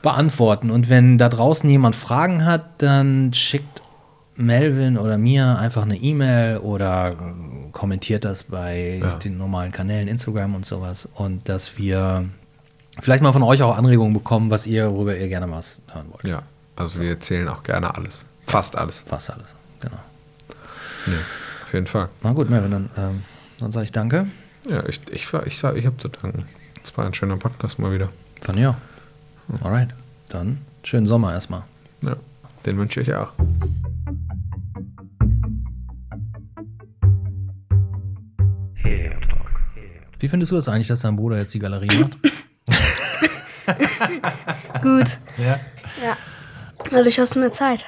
beantworten. 0.02 0.70
Und 0.72 0.90
wenn 0.90 1.18
da 1.18 1.30
draußen 1.30 1.70
jemand 1.70 1.96
Fragen 1.96 2.46
hat, 2.46 2.66
dann 2.82 3.34
schickt 3.34 3.82
Melvin 4.40 4.98
oder 4.98 5.18
mir 5.18 5.58
einfach 5.60 5.84
eine 5.84 5.98
E-Mail 5.98 6.58
oder 6.58 7.16
kommentiert 7.72 8.26
das 8.26 8.44
bei 8.44 9.00
Ja. 9.02 9.16
den 9.16 9.38
normalen 9.38 9.72
Kanälen, 9.72 10.08
Instagram 10.08 10.56
und 10.56 10.66
sowas. 10.66 11.08
Und 11.16 11.48
dass 11.50 11.78
wir 11.78 12.26
vielleicht 13.02 13.22
mal 13.22 13.34
von 13.34 13.44
euch 13.44 13.62
auch 13.62 13.78
Anregungen 13.78 14.14
bekommen, 14.14 14.50
was 14.50 14.66
ihr, 14.66 14.92
worüber 14.92 15.16
ihr 15.16 15.28
gerne 15.28 15.50
was 15.52 15.82
hören 15.92 16.08
wollt. 16.12 16.24
Ja, 16.24 16.44
also 16.76 17.02
wir 17.02 17.10
erzählen 17.12 17.48
auch 17.50 17.64
gerne 17.64 17.94
alles. 17.96 18.26
Fast 18.48 18.76
alles. 18.78 19.04
Fast 19.06 19.30
alles. 19.32 19.56
Genau. 19.82 20.00
Nee, 21.06 21.14
auf 21.66 21.74
jeden 21.74 21.86
Fall. 21.88 22.10
Na 22.24 22.32
gut, 22.34 22.50
Melvin, 22.50 22.72
dann, 22.72 22.90
ähm, 22.98 23.24
dann 23.60 23.72
sage 23.72 23.86
ich 23.86 23.92
danke. 23.92 24.28
Ja, 24.68 24.84
ich, 24.88 25.02
ich, 25.12 25.28
ich, 25.46 25.60
sag, 25.60 25.76
ich 25.76 25.86
habe 25.86 25.98
zu 25.98 26.08
danken. 26.08 26.46
Es 26.84 26.98
war 26.98 27.06
ein 27.06 27.14
schöner 27.14 27.38
Podcast 27.38 27.78
mal 27.80 27.92
wieder. 27.94 28.10
Von 28.42 28.56
dir. 28.56 28.76
Alright. 29.62 29.90
Dann 30.30 30.60
schönen 30.84 31.08
Sommer 31.08 31.34
erstmal. 31.34 31.64
Ja, 32.02 32.16
den 32.66 32.78
wünsche 32.78 33.02
ich 33.02 33.14
auch. 33.14 33.32
Wie 40.20 40.28
findest 40.28 40.52
du 40.52 40.56
das 40.56 40.68
eigentlich, 40.68 40.88
dass 40.88 41.02
dein 41.02 41.16
Bruder 41.16 41.38
jetzt 41.38 41.54
die 41.54 41.60
Galerie 41.60 41.88
macht? 41.98 42.18
Gut. 44.82 45.18
ja. 45.38 45.60
Ja. 46.04 46.18
Dadurch 46.92 47.20
hast 47.20 47.36
du 47.36 47.40
mehr 47.40 47.52
Zeit. 47.52 47.86